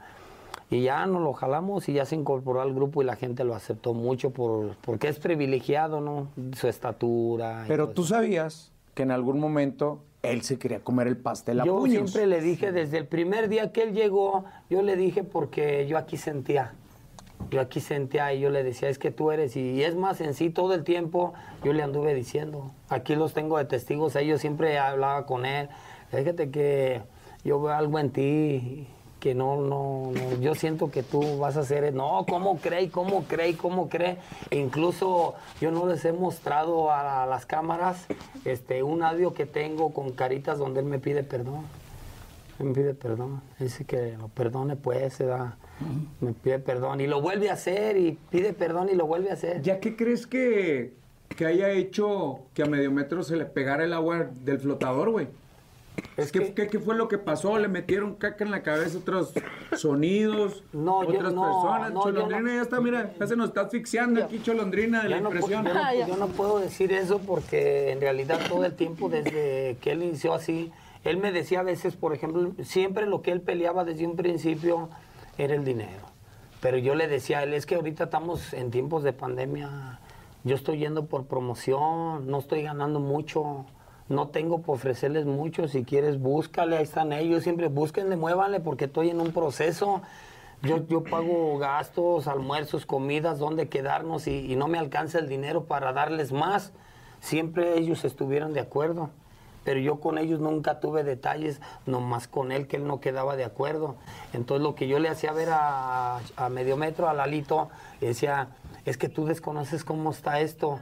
Y 0.71 0.83
ya 0.83 1.05
nos 1.07 1.21
lo 1.21 1.33
jalamos 1.33 1.89
y 1.89 1.93
ya 1.93 2.05
se 2.05 2.15
incorporó 2.15 2.61
al 2.61 2.73
grupo 2.73 3.01
y 3.01 3.05
la 3.05 3.15
gente 3.15 3.43
lo 3.43 3.55
aceptó 3.55 3.93
mucho 3.93 4.29
por, 4.31 4.75
porque 4.81 5.07
es 5.07 5.17
privilegiado, 5.19 5.99
¿no? 5.99 6.27
Su 6.55 6.67
estatura. 6.67 7.65
Pero 7.67 7.89
tú 7.89 8.03
eso. 8.03 8.15
sabías 8.15 8.71
que 8.93 9.03
en 9.03 9.11
algún 9.11 9.39
momento 9.39 10.03
él 10.21 10.41
se 10.43 10.59
quería 10.59 10.81
comer 10.81 11.07
el 11.07 11.17
pastel 11.17 11.61
a 11.61 11.65
Yo 11.65 11.77
puños. 11.77 12.11
siempre 12.11 12.27
le 12.27 12.41
dije, 12.41 12.71
desde 12.71 12.97
el 12.97 13.07
primer 13.07 13.49
día 13.49 13.71
que 13.71 13.83
él 13.83 13.93
llegó, 13.93 14.45
yo 14.69 14.81
le 14.81 14.95
dije 14.95 15.23
porque 15.23 15.87
yo 15.87 15.97
aquí 15.97 16.17
sentía. 16.17 16.73
Yo 17.49 17.61
aquí 17.61 17.79
sentía 17.79 18.31
y 18.33 18.41
yo 18.41 18.49
le 18.49 18.63
decía, 18.63 18.89
es 18.89 18.99
que 18.99 19.11
tú 19.11 19.31
eres, 19.31 19.55
y 19.55 19.81
es 19.81 19.95
más 19.95 20.19
en 20.21 20.33
sí 20.33 20.49
todo 20.49 20.73
el 20.73 20.83
tiempo, 20.83 21.33
yo 21.63 21.73
le 21.73 21.81
anduve 21.81 22.13
diciendo. 22.13 22.71
Aquí 22.89 23.15
los 23.15 23.33
tengo 23.33 23.57
de 23.57 23.65
testigos, 23.65 24.13
yo 24.13 24.37
siempre 24.37 24.77
hablaba 24.77 25.25
con 25.25 25.45
él. 25.45 25.69
Fíjate 26.11 26.51
que 26.51 27.01
yo 27.43 27.61
veo 27.61 27.73
algo 27.73 27.97
en 27.97 28.11
ti 28.11 28.87
que 29.19 29.35
no, 29.35 29.57
no, 29.57 30.11
no, 30.13 30.41
yo 30.41 30.55
siento 30.55 30.91
que 30.91 31.03
tú 31.03 31.38
vas 31.39 31.57
a 31.57 31.61
hacer, 31.61 31.93
no, 31.93 32.25
¿cómo 32.27 32.57
cree? 32.57 32.89
¿Cómo 32.89 33.25
cree? 33.25 33.55
¿Cómo 33.57 33.89
cree? 33.89 34.17
E 34.49 34.57
incluso 34.57 35.35
yo 35.59 35.71
no 35.71 35.85
les 35.88 36.05
he 36.05 36.13
mostrado 36.13 36.91
a, 36.91 37.25
las 37.25 37.45
cámaras 37.45 38.07
este, 38.45 38.81
un 38.81 39.03
audio 39.03 39.33
que 39.33 39.45
tengo 39.45 39.93
con 39.93 40.11
caritas 40.11 40.57
donde 40.57 40.79
él 40.79 40.85
me 40.85 40.99
pide 40.99 41.23
perdón. 41.23 41.65
Él 42.59 42.67
me 42.67 42.73
pide 42.73 42.93
perdón, 42.93 43.41
dice 43.59 43.85
que 43.85 44.17
lo 44.17 44.29
perdone 44.29 44.75
pues, 44.75 45.13
se 45.13 45.25
da, 45.25 45.57
me 46.21 46.33
pide 46.33 46.59
perdón 46.59 47.01
y 47.01 47.07
lo 47.07 47.21
vuelve 47.21 47.49
a 47.49 47.53
hacer 47.53 47.97
y 47.97 48.17
pide 48.29 48.53
perdón 48.53 48.89
y 48.89 48.95
lo 48.95 49.05
vuelve 49.05 49.31
a 49.31 49.33
hacer. 49.33 49.61
¿Ya 49.61 49.79
qué 49.79 49.95
crees 49.95 50.27
que, 50.27 50.93
que 51.35 51.45
haya 51.45 51.69
hecho 51.71 52.39
que 52.53 52.63
a 52.63 52.65
medio 52.65 52.91
metro 52.91 53.23
se 53.23 53.35
le 53.35 53.45
pegara 53.45 53.83
el 53.83 53.93
agua 53.93 54.29
del 54.43 54.59
flotador, 54.59 55.09
güey? 55.09 55.27
Es 56.23 56.31
¿Qué, 56.31 56.39
que- 56.39 56.53
qué- 56.53 56.67
qué 56.67 56.79
fue 56.79 56.95
lo 56.95 57.07
que 57.07 57.17
pasó? 57.17 57.57
¿Le 57.57 57.67
metieron 57.67 58.15
caca 58.15 58.43
en 58.43 58.51
la 58.51 58.61
cabeza 58.63 58.97
otros 58.97 59.33
sonidos? 59.77 60.63
No, 60.73 61.03
yo 61.03 61.09
otras 61.17 61.33
no, 61.33 61.41
personas. 61.43 61.93
no, 61.93 62.05
yo 62.05 62.11
Cholondrina 62.13 62.55
ya 62.55 62.61
está, 62.61 62.81
mira, 62.81 63.13
ya 63.19 63.27
se 63.27 63.35
nos 63.35 63.49
está 63.49 63.61
asfixiando 63.61 64.23
aquí 64.23 64.41
Cholondrina 64.41 65.03
de 65.03 65.09
la 65.09 65.17
Yo 65.19 65.23
impresión. 65.25 65.65
yo 65.65 65.73
no- 65.73 65.79
Ah, 65.83 65.93
yo 65.93 66.17
no 66.17 66.27
puedo 66.27 66.59
decir 66.59 66.91
eso 66.91 67.19
porque 67.19 67.91
en 67.91 68.01
realidad 68.01 68.39
todo 68.47 68.65
el 68.65 68.73
tiempo 68.73 69.09
desde 69.09 69.77
que 69.81 69.91
él 69.91 70.03
inició 70.03 70.33
así, 70.33 70.71
él 71.03 71.17
me 71.17 71.31
decía 71.31 71.61
a 71.61 71.63
veces, 71.63 71.95
por 71.95 72.13
ejemplo, 72.13 72.51
siempre 72.63 73.05
lo 73.05 73.21
que 73.21 73.31
él 73.31 73.41
peleaba 73.41 73.85
desde 73.85 74.05
un 74.05 74.15
principio 74.15 74.89
era 75.38 75.55
el 75.55 75.63
dinero. 75.63 76.07
Pero 76.61 76.77
yo 76.77 76.93
le 76.95 77.07
decía 77.07 77.39
a 77.39 77.43
él, 77.43 77.53
es 77.53 77.65
que 77.65 77.75
ahorita 77.75 78.05
estamos 78.05 78.53
en 78.53 78.69
tiempos 78.69 79.03
de 79.03 79.13
pandemia, 79.13 79.99
yo 80.43 80.55
estoy 80.55 80.79
yendo 80.79 81.05
por 81.05 81.25
promoción, 81.25 82.27
no 82.27 82.39
estoy 82.39 82.63
ganando 82.63 82.99
mucho, 82.99 83.65
no 84.09 84.29
tengo 84.29 84.61
por 84.61 84.75
ofrecerles 84.75 85.25
mucho. 85.25 85.67
Si 85.67 85.83
quieres, 85.83 86.19
búscale, 86.19 86.77
ahí 86.77 86.83
están 86.83 87.13
ellos. 87.13 87.43
Siempre 87.43 87.67
búsquenle, 87.67 88.15
muévanle, 88.15 88.59
porque 88.59 88.85
estoy 88.85 89.11
en 89.11 89.21
un 89.21 89.31
proceso. 89.31 90.01
Yo, 90.63 90.85
yo 90.87 91.03
pago 91.03 91.57
gastos, 91.57 92.27
almuerzos, 92.27 92.85
comidas, 92.85 93.39
dónde 93.39 93.69
quedarnos 93.69 94.27
y, 94.27 94.55
no 94.57 94.67
me 94.67 94.77
alcanza 94.77 95.19
el 95.19 95.29
dinero 95.29 95.65
para 95.65 95.93
darles 95.93 96.31
más. 96.31 96.73
Siempre 97.21 97.77
ellos 97.77 98.03
estuvieron 98.03 98.51
de 98.53 98.59
acuerdo. 98.59 99.11
Pero 99.63 99.79
yo 99.79 99.99
con 99.99 100.17
ellos 100.17 100.39
nunca 100.39 100.79
tuve 100.79 101.03
detalles, 101.03 101.61
nomás 101.85 102.27
con 102.27 102.51
él 102.51 102.65
que 102.65 102.77
él 102.77 102.87
no 102.87 102.99
quedaba 102.99 103.35
de 103.35 103.43
acuerdo. 103.43 103.95
Entonces 104.33 104.63
lo 104.63 104.73
que 104.73 104.87
yo 104.87 104.99
le 104.99 105.09
hacía 105.09 105.31
ver 105.33 105.49
a, 105.51 106.19
a 106.37 106.49
medio 106.49 106.77
metro, 106.77 107.07
a 107.07 107.13
Lalito, 107.13 107.69
decía, 108.01 108.47
es 108.85 108.97
que 108.97 109.09
tú 109.09 109.25
desconoces 109.25 109.83
cómo 109.83 110.11
está 110.11 110.39
esto 110.39 110.79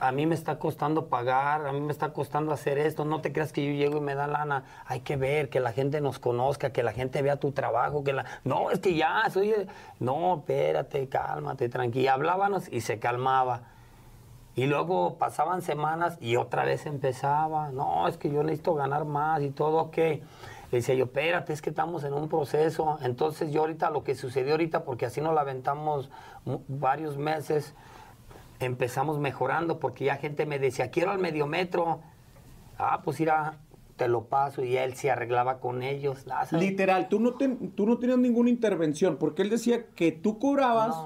a 0.00 0.12
mí 0.12 0.26
me 0.26 0.34
está 0.34 0.58
costando 0.58 1.06
pagar, 1.06 1.66
a 1.66 1.72
mí 1.72 1.80
me 1.80 1.92
está 1.92 2.12
costando 2.12 2.52
hacer 2.52 2.78
esto, 2.78 3.04
no 3.04 3.20
te 3.20 3.32
creas 3.32 3.52
que 3.52 3.64
yo 3.64 3.72
llego 3.72 3.98
y 3.98 4.00
me 4.00 4.14
da 4.14 4.26
lana, 4.26 4.64
hay 4.86 5.00
que 5.00 5.16
ver, 5.16 5.48
que 5.48 5.60
la 5.60 5.72
gente 5.72 6.00
nos 6.00 6.18
conozca, 6.18 6.70
que 6.70 6.82
la 6.82 6.92
gente 6.92 7.22
vea 7.22 7.36
tu 7.36 7.52
trabajo, 7.52 8.04
que 8.04 8.12
la... 8.12 8.24
No, 8.44 8.70
es 8.70 8.80
que 8.80 8.94
ya, 8.94 9.22
soy... 9.30 9.54
No, 10.00 10.38
espérate, 10.38 11.08
cálmate, 11.08 11.68
tranquila. 11.68 12.14
Hablábamos 12.14 12.70
y 12.72 12.80
se 12.80 12.98
calmaba. 12.98 13.62
Y 14.54 14.66
luego 14.66 15.14
pasaban 15.18 15.62
semanas 15.62 16.18
y 16.20 16.34
otra 16.34 16.64
vez 16.64 16.84
empezaba, 16.86 17.70
no, 17.70 18.08
es 18.08 18.16
que 18.16 18.28
yo 18.28 18.42
necesito 18.42 18.74
ganar 18.74 19.04
más 19.04 19.40
y 19.42 19.50
todo, 19.50 19.92
que 19.92 20.22
decía 20.72 20.96
yo, 20.96 21.04
espérate, 21.04 21.52
es 21.52 21.62
que 21.62 21.70
estamos 21.70 22.02
en 22.02 22.12
un 22.12 22.28
proceso. 22.28 22.98
Entonces 23.02 23.52
yo 23.52 23.60
ahorita, 23.60 23.90
lo 23.90 24.02
que 24.02 24.16
sucedió 24.16 24.52
ahorita, 24.52 24.82
porque 24.84 25.06
así 25.06 25.20
nos 25.20 25.34
la 25.34 25.42
aventamos 25.42 26.10
varios 26.66 27.16
meses, 27.16 27.74
empezamos 28.60 29.18
mejorando 29.18 29.78
porque 29.78 30.06
ya 30.06 30.16
gente 30.16 30.46
me 30.46 30.58
decía, 30.58 30.90
quiero 30.90 31.10
al 31.10 31.18
medio 31.18 31.46
metro. 31.46 32.00
Ah, 32.78 33.00
pues 33.04 33.20
irá, 33.20 33.58
te 33.96 34.08
lo 34.08 34.24
paso 34.24 34.62
y 34.62 34.76
él 34.76 34.94
se 34.94 35.10
arreglaba 35.10 35.58
con 35.58 35.82
ellos. 35.82 36.24
Literal, 36.52 37.08
tú 37.08 37.20
no, 37.20 37.32
tú 37.32 37.86
no 37.86 37.98
tenías 37.98 38.18
ninguna 38.18 38.48
intervención 38.48 39.16
porque 39.16 39.42
él 39.42 39.50
decía 39.50 39.86
que 39.94 40.12
tú 40.12 40.38
cobrabas 40.38 40.96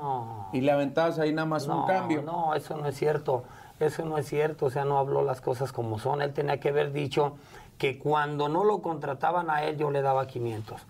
y 0.53 0.61
le 0.61 0.71
aventabas 0.71 1.19
ahí 1.19 1.33
nada 1.33 1.47
más 1.47 1.67
un 1.67 1.87
cambio. 1.87 2.23
No, 2.23 2.55
eso 2.55 2.77
no 2.77 2.87
es 2.87 2.97
cierto. 2.97 3.45
Eso 3.81 4.05
no 4.05 4.17
es 4.17 4.29
cierto, 4.29 4.67
o 4.67 4.71
sea, 4.71 4.85
no 4.85 4.99
habló 4.99 5.25
las 5.25 5.41
cosas 5.41 5.73
como 5.73 5.99
son. 5.99 6.23
Él 6.23 6.33
tenía 6.33 6.61
que 6.61 6.69
haber 6.69 6.93
dicho 6.93 7.37
que 7.79 7.99
cuando 7.99 8.49
no 8.49 8.63
lo 8.63 8.81
contrataban 8.81 9.51
a 9.51 9.65
él 9.65 9.77
yo 9.77 9.91
le 9.91 10.03
daba 10.03 10.29
500. 10.29 10.81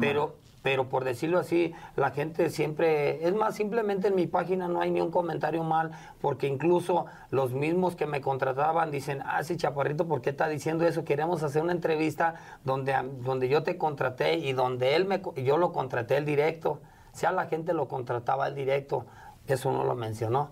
Pero 0.00 0.36
pero 0.62 0.88
por 0.88 1.04
decirlo 1.04 1.38
así, 1.38 1.74
la 1.96 2.10
gente 2.10 2.48
siempre, 2.48 3.26
es 3.26 3.34
más, 3.34 3.56
simplemente 3.56 4.08
en 4.08 4.14
mi 4.14 4.26
página 4.26 4.68
no 4.68 4.80
hay 4.80 4.90
ni 4.90 5.00
un 5.00 5.10
comentario 5.10 5.64
mal, 5.64 5.90
porque 6.20 6.46
incluso 6.46 7.06
los 7.30 7.52
mismos 7.52 7.96
que 7.96 8.06
me 8.06 8.20
contrataban 8.20 8.90
dicen, 8.90 9.22
ah, 9.26 9.42
sí, 9.42 9.56
Chaparrito, 9.56 10.06
¿por 10.06 10.22
qué 10.22 10.30
está 10.30 10.48
diciendo 10.48 10.86
eso? 10.86 11.04
Queremos 11.04 11.42
hacer 11.42 11.62
una 11.62 11.72
entrevista 11.72 12.34
donde, 12.64 12.94
donde 13.20 13.48
yo 13.48 13.64
te 13.64 13.76
contraté 13.76 14.36
y 14.36 14.52
donde 14.52 14.94
él 14.94 15.04
me, 15.04 15.20
yo 15.42 15.58
lo 15.58 15.72
contraté 15.72 16.16
el 16.16 16.24
directo, 16.24 16.80
o 17.12 17.16
sea, 17.16 17.32
la 17.32 17.46
gente 17.46 17.74
lo 17.74 17.88
contrataba 17.88 18.46
el 18.46 18.54
directo, 18.54 19.04
eso 19.46 19.72
no 19.72 19.84
lo 19.84 19.96
mencionó. 19.96 20.50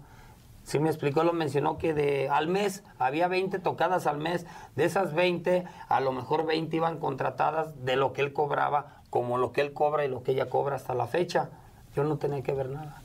Sí 0.63 0.79
me 0.79 0.91
explicó, 0.91 1.25
lo 1.25 1.33
mencionó 1.33 1.79
que 1.79 1.95
de 1.95 2.29
al 2.29 2.47
mes 2.47 2.85
había 2.99 3.29
20 3.29 3.59
tocadas 3.61 4.07
al 4.07 4.19
mes, 4.19 4.47
de 4.77 4.85
esas 4.85 5.15
20, 5.15 5.65
a 5.89 6.01
lo 6.01 6.13
mejor 6.13 6.45
20 6.45 6.77
iban 6.77 6.99
contratadas 6.99 7.85
de 7.85 7.97
lo 7.97 8.13
que 8.13 8.21
él 8.21 8.33
cobraba 8.33 9.00
como 9.11 9.37
lo 9.37 9.53
que 9.53 9.61
él 9.61 9.73
cobra 9.73 10.05
y 10.05 10.09
lo 10.09 10.23
que 10.23 10.33
ella 10.33 10.49
cobra 10.49 10.77
hasta 10.77 10.95
la 10.95 11.07
fecha. 11.07 11.51
Yo 11.95 12.05
no 12.05 12.17
tenía 12.17 12.43
que 12.43 12.53
ver 12.53 12.71
nada. 12.71 13.03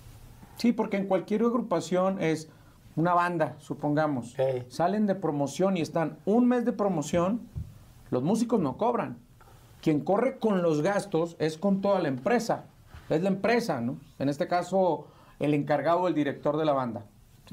Sí, 0.57 0.71
porque 0.71 0.97
en 0.97 1.07
cualquier 1.07 1.41
agrupación 1.41 2.21
es 2.21 2.49
una 2.95 3.13
banda, 3.13 3.55
supongamos. 3.59 4.35
Salen 4.69 5.07
de 5.07 5.15
promoción 5.15 5.75
y 5.75 5.81
están 5.81 6.17
un 6.25 6.47
mes 6.47 6.63
de 6.63 6.71
promoción, 6.71 7.41
los 8.11 8.23
músicos 8.23 8.61
no 8.61 8.77
cobran. 8.77 9.17
Quien 9.81 9.99
corre 9.99 10.39
con 10.39 10.61
los 10.61 10.81
gastos 10.81 11.35
es 11.39 11.57
con 11.57 11.81
toda 11.81 11.99
la 11.99 12.07
empresa. 12.07 12.65
Es 13.09 13.21
la 13.21 13.29
empresa, 13.29 13.81
¿no? 13.81 13.97
En 14.17 14.29
este 14.29 14.47
caso, 14.47 15.07
el 15.39 15.53
encargado, 15.53 16.07
el 16.07 16.13
director 16.13 16.57
de 16.57 16.65
la 16.65 16.73
banda. 16.73 17.05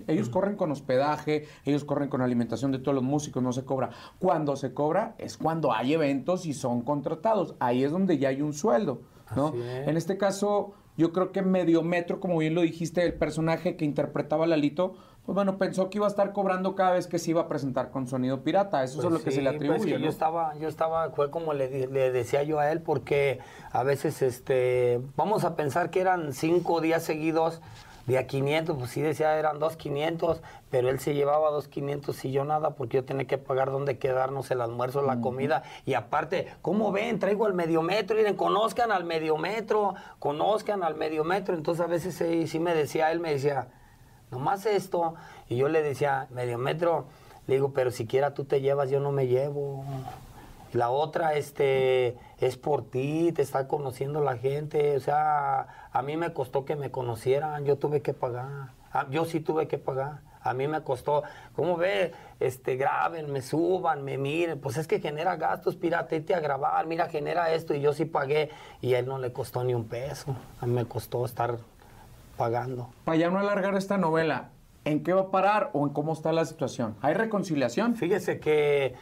Ellos 0.07 0.29
corren 0.29 0.57
con 0.57 0.71
hospedaje, 0.71 1.47
ellos 1.65 1.85
corren 1.85 2.09
con 2.09 2.23
alimentación 2.23 2.73
de 2.73 2.79
todos 2.79 2.95
los 2.95 3.05
músicos, 3.05 3.43
no 3.43 3.53
se 3.53 3.65
cobra. 3.65 3.91
Cuando 4.19 4.57
se 4.57 4.73
cobra 4.73 5.15
es 5.19 5.37
cuando 5.37 5.73
hay 5.73 5.95
eventos 5.95 6.47
y 6.47 6.55
son 6.55 6.83
contratados. 6.83 7.55
Ahí 7.61 7.85
es 7.85 7.93
donde 7.93 8.19
ya 8.19 8.29
hay 8.29 8.43
un 8.43 8.55
sueldo, 8.55 9.03
¿no? 9.37 9.53
En 9.55 9.97
este 9.97 10.17
caso, 10.17 10.73
yo 10.97 11.13
creo 11.13 11.33
que 11.33 11.43
medio 11.43 11.83
metro, 11.83 12.21
como 12.21 12.39
bien 12.39 12.55
lo 12.55 12.63
dijiste, 12.63 13.05
el 13.05 13.15
personaje 13.15 13.77
que 13.77 13.85
interpretaba 13.85 14.47
Lalito, 14.47 14.95
pues 15.25 15.35
bueno, 15.37 15.57
pensó 15.57 15.89
que 15.89 15.99
iba 15.99 16.07
a 16.07 16.11
estar 16.11 16.33
cobrando 16.33 16.75
cada 16.75 16.93
vez 16.93 17.07
que 17.07 17.19
se 17.21 17.31
iba 17.31 17.43
a 17.43 17.49
presentar 17.49 17.91
con 17.91 18.09
sonido 18.09 18.43
pirata. 18.43 18.83
Eso 18.83 18.99
es 18.99 19.05
pues 19.05 19.15
lo 19.15 19.23
que 19.23 19.31
se 19.31 19.41
le 19.41 19.53
pues 19.53 19.71
atribuye. 19.71 20.01
Yo 20.01 20.09
estaba, 20.09 20.57
yo 20.59 20.69
estaba, 20.69 21.11
fue 21.11 21.31
como 21.31 21.55
le, 21.55 21.87
le, 21.87 22.11
decía 22.11 22.43
yo 22.43 22.59
a 22.59 22.73
él, 22.73 22.81
porque 22.83 23.39
a 23.71 23.85
veces, 23.85 24.21
este, 24.21 25.01
vamos 25.17 25.45
a 25.45 25.55
pensar 25.55 25.91
que 25.91 26.01
eran 26.01 26.33
cinco 26.33 26.81
días 26.81 27.05
seguidos 27.05 27.61
de 28.07 28.19
a 28.19 28.27
500, 28.27 28.77
pues 28.77 28.91
sí 28.91 29.01
decía 29.01 29.39
eran 29.39 29.59
2.500, 29.59 30.41
pero 30.71 30.89
él 30.89 30.99
se 30.99 31.15
llevaba 31.15 31.51
2.500 31.51 32.25
y 32.25 32.33
yo 32.33 32.45
nada, 32.45 32.71
porque 32.71 32.97
yo 32.97 33.05
tenía 33.05 33.27
que 33.27 33.39
pagar 33.39 33.71
donde 33.71 33.99
quedarnos 33.99 34.51
el 34.51 34.61
almuerzo, 34.61 35.03
la 35.03 35.21
comida. 35.21 35.63
Y 35.87 35.95
aparte, 35.95 36.49
¿cómo 36.63 36.93
ven? 36.93 37.19
Traigo 37.19 37.47
al 37.47 37.55
mediometro, 37.55 38.17
miren, 38.17 38.37
conozcan 38.37 38.91
al 38.91 39.05
mediometro, 39.05 39.95
conozcan 40.19 40.83
al 40.83 40.97
mediometro. 40.97 41.55
Entonces 41.55 41.85
a 41.85 41.89
veces 41.89 42.15
sí, 42.15 42.47
sí 42.47 42.59
me 42.59 42.75
decía, 42.75 43.13
él 43.13 43.21
me 43.21 43.33
decía, 43.33 43.69
nomás 44.31 44.67
esto. 44.67 45.15
Y 45.49 45.57
yo 45.57 45.69
le 45.69 45.83
decía, 45.83 46.27
mediometro, 46.31 47.07
le 47.47 47.55
digo, 47.55 47.73
pero 47.73 47.91
siquiera 47.91 48.35
tú 48.35 48.45
te 48.45 48.61
llevas, 48.61 48.91
yo 48.91 49.01
no 49.01 49.13
me 49.13 49.27
llevo. 49.27 49.85
La 50.73 50.91
otra, 50.91 51.35
este, 51.35 52.17
es 52.39 52.57
por 52.57 52.91
ti, 52.91 53.33
te 53.33 53.43
está 53.43 53.69
conociendo 53.69 54.23
la 54.23 54.37
gente. 54.37 54.97
O 54.97 55.01
sea, 55.01 55.89
a 55.93 56.03
mí 56.03 56.17
me 56.17 56.33
costó 56.33 56.65
que 56.65 56.77
me 56.77 56.91
conocieran, 56.91 57.65
yo 57.65 57.77
tuve 57.77 58.01
que 58.01 58.15
pagar. 58.15 58.71
Yo 59.11 59.25
sí 59.25 59.41
tuve 59.41 59.69
que 59.69 59.79
pagar. 59.79 60.21
A 60.45 60.55
mí 60.55 60.67
me 60.67 60.83
costó, 60.83 61.23
¿cómo 61.55 61.77
ve? 61.77 62.13
Este, 62.41 62.77
graben, 62.77 63.31
me 63.31 63.43
suban, 63.43 64.03
me 64.03 64.19
miren. 64.19 64.61
Pues 64.61 64.77
es 64.77 64.89
que 64.89 65.01
genera 65.01 65.37
gastos, 65.37 65.77
pirate 65.77 66.25
a 66.35 66.41
grabar, 66.41 66.87
mira, 66.87 67.09
genera 67.09 67.53
esto. 67.53 67.75
Y 67.75 67.81
yo 67.81 67.93
sí 67.93 68.07
pagué. 68.07 68.51
Y 68.81 68.95
a 68.95 68.99
él 68.99 69.07
no 69.07 69.19
le 69.19 69.33
costó 69.33 69.63
ni 69.63 69.75
un 69.75 69.87
peso. 69.87 70.35
A 70.61 70.67
mí 70.67 70.73
me 70.73 70.85
costó 70.85 71.25
estar 71.25 71.59
pagando. 72.37 72.89
Para 73.05 73.17
ya 73.17 73.31
no 73.31 73.39
alargar 73.39 73.77
esta 73.77 73.99
novela, 73.99 74.49
¿en 74.85 75.05
qué 75.05 75.13
va 75.13 75.23
a 75.23 75.31
parar 75.31 75.71
o 75.75 75.87
en 75.87 75.93
cómo 75.93 76.13
está 76.13 76.33
la 76.33 76.45
situación? 76.45 76.97
¿Hay 77.03 77.15
reconciliación? 77.15 77.95
Fíjese 77.95 78.41
que 78.41 78.95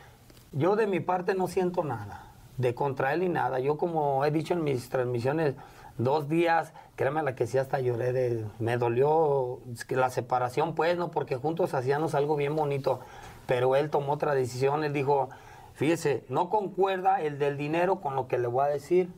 yo 0.53 0.77
de 0.77 0.87
mi 0.87 1.01
parte 1.01 1.35
no 1.35 1.49
siento 1.49 1.85
nada, 1.85 2.33
de 2.57 2.75
contra 2.75 3.13
él 3.15 3.21
ni 3.21 3.29
nada. 3.29 3.61
Yo 3.61 3.79
como 3.79 4.25
he 4.25 4.31
dicho 4.31 4.55
en 4.55 4.65
mis 4.65 4.89
transmisiones, 4.89 5.55
dos 5.99 6.29
días, 6.29 6.73
créeme 6.97 7.23
la 7.23 7.35
que 7.35 7.47
sí 7.47 7.59
hasta 7.59 7.81
lloré, 7.81 8.45
me 8.59 8.77
dolió 8.77 9.61
la 9.89 10.11
separación 10.11 10.75
pues, 10.75 10.97
¿no? 10.97 11.11
Porque 11.11 11.37
juntos 11.37 11.75
hacíamos 11.75 12.15
algo 12.15 12.37
bien 12.37 12.57
bonito, 12.57 13.01
pero 13.47 13.77
él 13.77 13.91
tomó 13.91 14.13
otra 14.13 14.35
decisión, 14.35 14.85
él 14.85 14.93
dijo, 14.93 15.29
fíjese, 15.75 16.25
no 16.29 16.49
concuerda 16.49 17.21
el 17.21 17.39
del 17.39 17.57
dinero 17.57 18.01
con 18.01 18.17
lo 18.17 18.29
que 18.29 18.39
le 18.39 18.47
voy 18.47 18.65
a 18.65 18.69
decir, 18.69 19.11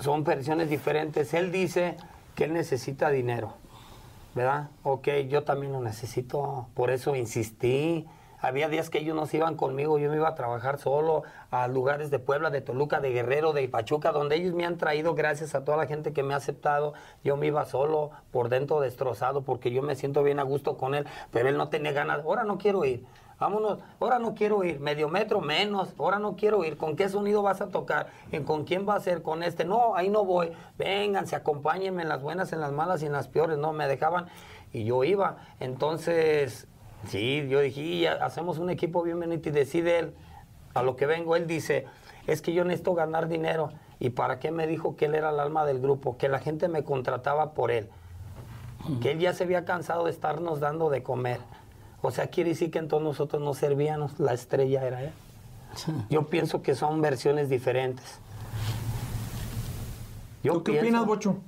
son 0.00 0.24
versiones 0.24 0.68
diferentes. 0.68 1.34
Él 1.34 1.52
dice 1.52 1.96
que 2.34 2.44
él 2.44 2.52
necesita 2.52 3.10
dinero, 3.10 3.54
¿verdad? 4.34 4.70
Ok, 4.82 5.08
yo 5.28 5.44
también 5.44 5.72
lo 5.72 5.80
necesito, 5.80 6.68
por 6.74 6.90
eso 6.90 7.16
insistí, 7.16 8.06
había 8.46 8.68
días 8.68 8.90
que 8.90 8.98
ellos 8.98 9.16
no 9.16 9.26
se 9.26 9.38
iban 9.38 9.56
conmigo, 9.56 9.98
yo 9.98 10.08
me 10.10 10.16
iba 10.16 10.28
a 10.28 10.34
trabajar 10.34 10.78
solo 10.78 11.24
a 11.50 11.66
lugares 11.68 12.10
de 12.10 12.18
Puebla, 12.18 12.50
de 12.50 12.60
Toluca, 12.60 13.00
de 13.00 13.10
Guerrero, 13.10 13.52
de 13.52 13.68
Pachuca, 13.68 14.12
donde 14.12 14.36
ellos 14.36 14.54
me 14.54 14.64
han 14.64 14.78
traído, 14.78 15.14
gracias 15.14 15.54
a 15.54 15.64
toda 15.64 15.76
la 15.76 15.86
gente 15.86 16.12
que 16.12 16.22
me 16.22 16.34
ha 16.34 16.36
aceptado. 16.36 16.94
Yo 17.24 17.36
me 17.36 17.48
iba 17.48 17.64
solo, 17.64 18.10
por 18.30 18.48
dentro 18.48 18.80
destrozado, 18.80 19.42
porque 19.42 19.70
yo 19.70 19.82
me 19.82 19.96
siento 19.96 20.22
bien 20.22 20.38
a 20.38 20.44
gusto 20.44 20.76
con 20.76 20.94
él, 20.94 21.06
pero 21.32 21.48
él 21.48 21.56
no 21.56 21.68
tenía 21.68 21.92
ganas. 21.92 22.20
Ahora 22.20 22.44
no 22.44 22.58
quiero 22.58 22.84
ir. 22.84 23.04
Vámonos, 23.38 23.80
ahora 24.00 24.18
no 24.18 24.34
quiero 24.34 24.64
ir, 24.64 24.80
medio 24.80 25.10
metro 25.10 25.42
menos, 25.42 25.92
ahora 25.98 26.18
no 26.18 26.36
quiero 26.36 26.64
ir, 26.64 26.78
¿con 26.78 26.96
qué 26.96 27.10
sonido 27.10 27.42
vas 27.42 27.60
a 27.60 27.68
tocar? 27.68 28.06
¿En 28.32 28.44
con 28.44 28.64
quién 28.64 28.88
va 28.88 28.94
a 28.94 29.00
ser? 29.00 29.20
¿Con 29.20 29.42
este? 29.42 29.66
No, 29.66 29.94
ahí 29.94 30.08
no 30.08 30.24
voy, 30.24 30.52
vénganse, 30.78 31.36
acompáñenme 31.36 32.00
en 32.00 32.08
las 32.08 32.22
buenas, 32.22 32.54
en 32.54 32.60
las 32.60 32.72
malas 32.72 33.02
y 33.02 33.06
en 33.06 33.12
las 33.12 33.28
peores, 33.28 33.58
no, 33.58 33.74
me 33.74 33.88
dejaban 33.88 34.28
y 34.72 34.84
yo 34.84 35.04
iba. 35.04 35.36
Entonces, 35.60 36.66
Sí, 37.08 37.46
yo 37.48 37.60
dije, 37.60 38.08
hacemos 38.08 38.58
un 38.58 38.70
equipo 38.70 39.02
bien 39.02 39.20
bonito 39.20 39.48
y 39.48 39.52
decide 39.52 39.98
él, 39.98 40.14
a 40.74 40.82
lo 40.82 40.96
que 40.96 41.06
vengo, 41.06 41.36
él 41.36 41.46
dice, 41.46 41.86
es 42.26 42.42
que 42.42 42.52
yo 42.52 42.64
necesito 42.64 42.94
ganar 42.94 43.28
dinero. 43.28 43.70
¿Y 43.98 44.10
para 44.10 44.38
qué 44.38 44.50
me 44.50 44.66
dijo 44.66 44.96
que 44.96 45.06
él 45.06 45.14
era 45.14 45.30
el 45.30 45.40
alma 45.40 45.64
del 45.64 45.80
grupo? 45.80 46.18
Que 46.18 46.28
la 46.28 46.38
gente 46.38 46.68
me 46.68 46.84
contrataba 46.84 47.52
por 47.52 47.70
él. 47.70 47.88
Que 49.00 49.12
él 49.12 49.18
ya 49.18 49.32
se 49.32 49.44
había 49.44 49.64
cansado 49.64 50.04
de 50.04 50.10
estarnos 50.10 50.60
dando 50.60 50.90
de 50.90 51.02
comer. 51.02 51.40
O 52.02 52.10
sea, 52.10 52.28
quiere 52.28 52.50
decir 52.50 52.70
que 52.70 52.78
entonces 52.78 53.06
nosotros 53.06 53.42
no 53.42 53.54
servíamos, 53.54 54.20
la 54.20 54.34
estrella 54.34 54.86
era 54.86 55.02
él. 55.02 55.12
Yo 56.10 56.26
pienso 56.26 56.62
que 56.62 56.74
son 56.74 57.00
versiones 57.00 57.48
diferentes. 57.48 58.20
Yo 60.42 60.62
¿Qué 60.62 60.78
opinas, 60.78 61.06
Bocho? 61.06 61.38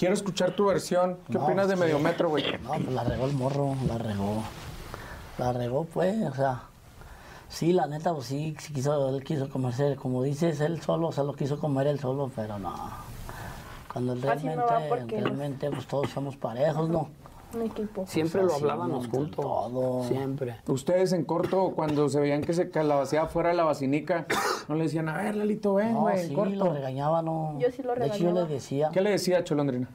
Quiero 0.00 0.14
escuchar 0.14 0.52
tu 0.52 0.64
versión. 0.64 1.18
¿Qué 1.30 1.36
opinas 1.36 1.68
de 1.68 1.76
Medio 1.76 1.98
Metro, 1.98 2.30
güey? 2.30 2.42
No, 2.62 2.70
pues 2.70 2.88
la 2.88 3.04
regó 3.04 3.26
el 3.26 3.34
morro, 3.34 3.76
la 3.86 3.98
regó. 3.98 4.42
La 5.36 5.52
regó, 5.52 5.84
pues, 5.84 6.16
o 6.26 6.34
sea. 6.34 6.62
Sí, 7.50 7.74
la 7.74 7.86
neta, 7.86 8.14
pues 8.14 8.24
sí, 8.24 8.56
sí 8.58 8.72
quiso, 8.72 9.14
él 9.14 9.22
quiso 9.22 9.50
comerse, 9.50 9.96
como 9.96 10.22
dices, 10.22 10.58
él 10.62 10.80
solo 10.80 11.12
se 11.12 11.22
lo 11.22 11.34
quiso 11.34 11.60
comer 11.60 11.86
él 11.86 12.00
solo, 12.00 12.32
pero 12.34 12.58
no. 12.58 12.74
Cuando 13.92 14.14
realmente, 14.14 14.62
realmente, 15.06 15.70
pues 15.70 15.86
todos 15.86 16.08
somos 16.08 16.34
parejos, 16.34 16.88
¿no? 16.88 17.10
Un 17.54 17.62
equipo. 17.62 18.04
Siempre 18.06 18.40
O 18.40 18.44
lo 18.44 18.50
sea, 18.50 18.58
hablábamos 18.58 19.08
juntos. 19.08 19.44
todo. 19.44 20.04
Siempre. 20.04 20.56
Ustedes 20.68 21.12
en 21.12 21.24
corto, 21.24 21.72
cuando 21.74 22.08
se 22.08 22.20
veían 22.20 22.42
que 22.42 22.52
se 22.52 22.70
calabaceaba 22.70 23.28
fuera 23.28 23.48
de 23.50 23.56
la 23.56 23.64
vacinica, 23.64 24.26
no 24.68 24.74
le 24.76 24.84
decían, 24.84 25.08
a 25.08 25.16
ver, 25.16 25.34
Lalito, 25.36 25.74
ven, 25.74 25.92
No, 25.94 26.00
güey, 26.02 26.20
en 26.20 26.28
sí, 26.28 26.34
corto. 26.34 26.54
lo 26.66 26.72
regañaba, 26.72 27.22
no. 27.22 27.56
Yo 27.58 27.70
sí 27.70 27.82
lo 27.82 27.94
De 27.94 28.06
hecho, 28.06 28.16
yo 28.16 28.20
regañaba. 28.28 28.48
le 28.48 28.54
decía. 28.54 28.90
¿Qué 28.92 29.00
le 29.00 29.10
decía 29.10 29.42
Cholondrina? 29.44 29.88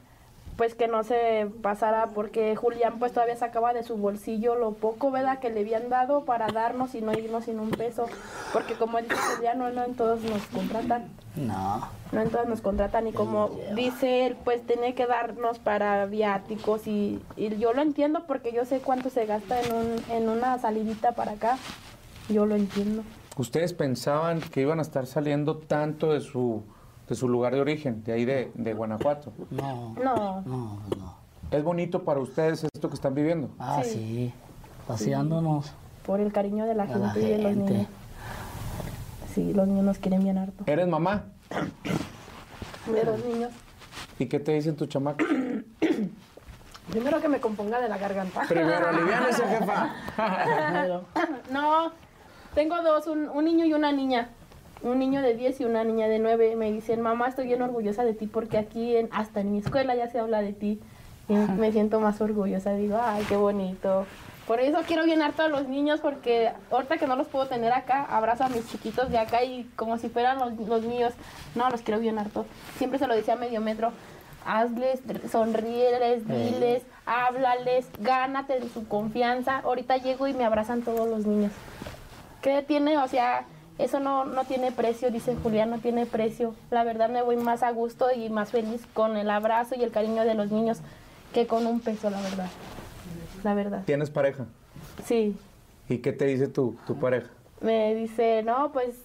Pues 0.58 0.74
que 0.74 0.88
no 0.88 1.04
se 1.04 1.50
pasara 1.62 2.08
porque 2.16 2.56
Julián 2.56 2.98
pues 3.00 3.12
todavía 3.12 3.36
sacaba 3.36 3.74
de 3.74 3.84
su 3.84 3.98
bolsillo 3.98 4.56
lo 4.56 4.72
poco, 4.72 5.12
¿verdad? 5.12 5.40
Que 5.40 5.50
le 5.50 5.62
habían 5.62 5.90
dado 5.90 6.24
para 6.24 6.48
darnos 6.48 6.96
y 6.96 7.02
no 7.02 7.12
irnos 7.12 7.46
sin 7.46 7.60
un 7.60 7.72
peso. 7.72 8.06
Porque 8.54 8.76
como 8.76 9.00
dice 9.00 9.16
Julián, 9.36 9.60
no, 9.60 9.70
no 9.72 9.84
en 9.84 9.96
todos 9.96 10.22
nos 10.22 10.44
contratan. 10.48 11.10
No. 11.36 11.88
No 12.14 12.22
en 12.22 12.30
todas 12.30 12.48
nos 12.48 12.62
contratan 12.62 13.08
y 13.08 13.12
como 13.12 13.50
dice 13.76 14.26
él, 14.26 14.38
pues 14.46 14.66
tiene 14.66 14.96
que 14.96 15.06
darnos 15.06 15.60
para 15.60 16.06
viáticos 16.06 16.88
y, 16.88 17.20
y 17.36 17.58
yo 17.58 17.74
lo 17.74 17.82
entiendo 17.82 18.24
porque 18.26 18.54
yo 18.54 18.64
sé 18.64 18.80
cuánto 18.80 19.10
se 19.10 19.26
gasta 19.26 19.60
en, 19.62 19.74
un, 19.74 20.04
en 20.10 20.30
una 20.30 20.58
salidita 20.60 21.12
para 21.12 21.34
acá. 21.34 21.58
Yo 22.30 22.46
lo 22.46 22.56
entiendo. 22.56 23.04
¿Ustedes 23.38 23.74
pensaban 23.74 24.40
que 24.40 24.62
iban 24.62 24.80
a 24.80 24.82
estar 24.82 25.06
saliendo 25.08 25.58
tanto 25.58 26.14
de 26.14 26.22
su, 26.22 26.64
de 27.08 27.16
su 27.16 27.28
lugar 27.30 27.54
de 27.54 27.62
origen, 27.62 28.04
de 28.04 28.14
ahí 28.14 28.26
de, 28.26 28.52
de 28.56 28.74
Guanajuato? 28.74 29.32
No. 29.52 29.94
No, 30.04 30.42
No, 30.46 30.80
no. 30.98 31.16
¿Es 31.52 31.64
bonito 31.64 32.04
para 32.04 32.20
ustedes 32.20 32.64
esto 32.64 32.90
que 32.90 32.96
están 32.96 33.14
viviendo? 33.14 33.50
Ah, 33.60 33.82
Sí. 33.84 33.90
sí. 33.92 34.34
Paseándonos. 34.88 35.72
por 36.06 36.20
el 36.20 36.32
cariño 36.32 36.66
de 36.66 36.76
la 36.76 36.86
gente, 36.88 37.02
la 37.08 37.20
y 37.20 37.30
de 37.32 37.38
los 37.40 37.54
gente. 37.54 37.72
niños. 37.74 37.88
Sí, 39.34 39.54
los 39.54 39.68
niños 39.68 39.84
nos 39.86 39.98
quieren 39.98 40.24
bien 40.24 40.38
harto. 40.38 40.64
¿Eres 40.68 40.88
mamá? 40.88 41.24
De 42.92 43.04
los 43.04 43.24
niños. 43.26 43.52
¿Y 44.20 44.28
qué 44.28 44.40
te 44.40 44.54
dicen 44.54 44.76
tu 44.76 44.86
chamaco? 44.86 45.26
Primero 46.92 47.20
que 47.20 47.28
me 47.28 47.40
componga 47.40 47.82
de 47.82 47.90
la 47.90 47.98
garganta. 47.98 48.42
Primero, 48.48 48.88
aliviánese, 48.88 49.44
jefa. 49.48 49.94
Pero, 50.74 51.04
No, 51.52 51.92
tengo 52.54 52.82
dos, 52.84 53.08
un, 53.08 53.28
un 53.30 53.44
niño 53.46 53.66
y 53.66 53.74
una 53.74 53.92
niña. 53.92 54.30
Un 54.86 55.00
niño 55.00 55.24
de 55.24 55.34
10 55.34 55.62
y 55.62 55.66
una 55.66 55.84
niña 55.84 56.08
de 56.08 56.20
9. 56.20 56.56
Me 56.56 56.72
dicen, 56.72 57.02
mamá, 57.02 57.28
estoy 57.28 57.48
bien 57.48 57.64
orgullosa 57.64 58.06
de 58.06 58.14
ti 58.14 58.28
porque 58.28 58.60
aquí, 58.60 58.96
en, 58.96 59.10
hasta 59.12 59.40
en 59.40 59.52
mi 59.52 59.58
escuela 59.58 59.96
ya 59.96 60.12
se 60.12 60.20
habla 60.20 60.44
de 60.44 60.54
ti. 60.54 60.80
Y 61.28 61.34
me 61.34 61.72
siento 61.72 62.00
más 62.00 62.22
orgullosa. 62.22 62.72
Digo, 62.74 63.00
ay, 63.02 63.26
qué 63.28 63.36
bonito. 63.36 64.06
Por 64.46 64.60
eso 64.60 64.78
quiero 64.86 65.04
bien 65.06 65.24
harto 65.24 65.42
a 65.42 65.48
los 65.48 65.68
niños 65.68 66.02
porque 66.02 66.52
ahorita 66.70 66.98
que 66.98 67.08
no 67.08 67.16
los 67.16 67.26
puedo 67.28 67.48
tener 67.48 67.74
acá, 67.74 68.04
abrazo 68.04 68.44
a 68.44 68.50
mis 68.50 68.70
chiquitos 68.70 69.10
de 69.10 69.18
acá 69.18 69.44
y 69.44 69.64
como 69.76 69.98
si 69.98 70.08
fueran 70.08 70.38
los, 70.38 70.54
los 70.68 70.84
míos. 70.84 71.14
No, 71.56 71.68
los 71.72 71.82
quiero 71.82 72.00
bien 72.00 72.20
harto. 72.20 72.46
Siempre 72.78 73.00
se 73.00 73.08
lo 73.08 73.16
decía 73.16 73.34
a 73.34 73.38
medio 73.38 73.62
metro. 73.62 73.92
Hazles, 74.46 75.00
sonríeles, 75.32 76.28
diles, 76.28 76.84
háblales, 77.08 77.88
gánate 78.02 78.60
de 78.60 78.70
su 78.70 78.88
confianza. 78.88 79.62
Ahorita 79.64 79.98
llego 79.98 80.28
y 80.28 80.36
me 80.36 80.46
abrazan 80.46 80.84
todos 80.84 81.10
los 81.10 81.26
niños. 81.26 81.52
¿Qué 82.44 82.62
tiene? 82.62 83.00
O 83.00 83.08
sea, 83.08 83.48
eso 83.78 84.00
no, 84.00 84.26
no 84.26 84.46
tiene 84.46 84.72
precio, 84.72 85.12
dice 85.12 85.36
Julián, 85.42 85.70
no 85.70 85.80
tiene 85.80 86.06
precio. 86.06 86.56
La 86.72 86.84
verdad 86.84 87.10
me 87.10 87.22
voy 87.22 87.36
más 87.38 87.62
a 87.64 87.72
gusto 87.72 88.08
y 88.16 88.30
más 88.30 88.52
feliz 88.52 88.86
con 88.94 89.18
el 89.18 89.30
abrazo 89.30 89.76
y 89.78 89.84
el 89.84 89.92
cariño 89.92 90.24
de 90.24 90.34
los 90.34 90.52
niños 90.52 90.80
que 91.34 91.48
con 91.48 91.68
un 91.68 91.80
peso, 91.82 92.10
la 92.10 92.22
verdad. 92.22 92.48
La 93.44 93.54
verdad. 93.54 93.84
¿Tienes 93.86 94.10
pareja? 94.10 94.46
Sí. 95.06 95.36
¿Y 95.90 95.98
qué 96.00 96.14
te 96.14 96.26
dice 96.26 96.48
tu, 96.48 96.76
tu 96.88 96.96
pareja? 97.00 97.28
Me 97.62 97.94
dice, 97.96 98.42
no, 98.44 98.72
pues 98.72 98.96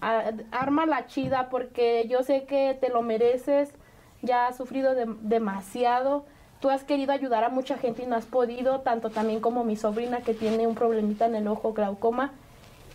a- 0.00 0.32
arma 0.50 0.86
la 0.86 1.06
chida 1.06 1.48
porque 1.50 2.06
yo 2.08 2.22
sé 2.22 2.44
que 2.44 2.76
te 2.80 2.88
lo 2.88 3.02
mereces, 3.02 3.70
ya 4.22 4.46
has 4.48 4.56
sufrido 4.56 4.94
de- 4.94 5.14
demasiado, 5.20 6.24
tú 6.60 6.70
has 6.70 6.84
querido 6.84 7.12
ayudar 7.12 7.44
a 7.44 7.48
mucha 7.48 7.76
gente 7.78 8.02
y 8.02 8.06
no 8.06 8.16
has 8.16 8.26
podido, 8.26 8.80
tanto 8.80 9.10
también 9.10 9.40
como 9.40 9.62
mi 9.64 9.76
sobrina 9.76 10.20
que 10.22 10.34
tiene 10.34 10.66
un 10.66 10.74
problemita 10.74 11.26
en 11.26 11.34
el 11.34 11.48
ojo, 11.48 11.72
glaucoma, 11.74 12.32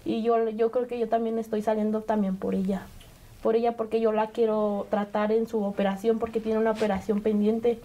y 0.06 0.22
yo, 0.22 0.50
yo 0.50 0.72
creo 0.72 0.88
que 0.88 1.00
yo 1.00 1.10
también 1.10 1.40
estoy 1.40 1.62
saliendo 1.62 2.02
también 2.02 2.38
por 2.38 2.56
ella, 2.56 2.84
por 3.42 3.56
ella 3.56 3.76
porque 3.76 4.00
yo 4.00 4.12
la 4.12 4.28
quiero 4.28 4.88
tratar 4.90 5.32
en 5.32 5.48
su 5.48 5.64
operación 5.64 6.20
porque 6.20 6.40
tiene 6.40 6.60
una 6.60 6.72
operación 6.72 7.22
pendiente. 7.22 7.80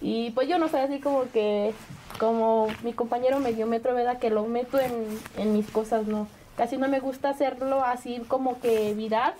Y 0.00 0.30
pues 0.30 0.48
yo 0.48 0.58
no 0.58 0.68
soy 0.68 0.80
así 0.80 1.00
como 1.00 1.24
que, 1.32 1.74
como 2.18 2.68
mi 2.84 2.92
compañero 2.92 3.40
mediometro, 3.40 3.94
¿verdad? 3.94 4.18
Que 4.18 4.30
lo 4.30 4.44
meto 4.44 4.78
en, 4.78 4.92
en 5.36 5.52
mis 5.52 5.68
cosas, 5.70 6.06
¿no? 6.06 6.28
Casi 6.56 6.76
no 6.76 6.88
me 6.88 7.00
gusta 7.00 7.30
hacerlo 7.30 7.84
así 7.84 8.20
como 8.28 8.60
que 8.60 8.94
viral 8.94 9.34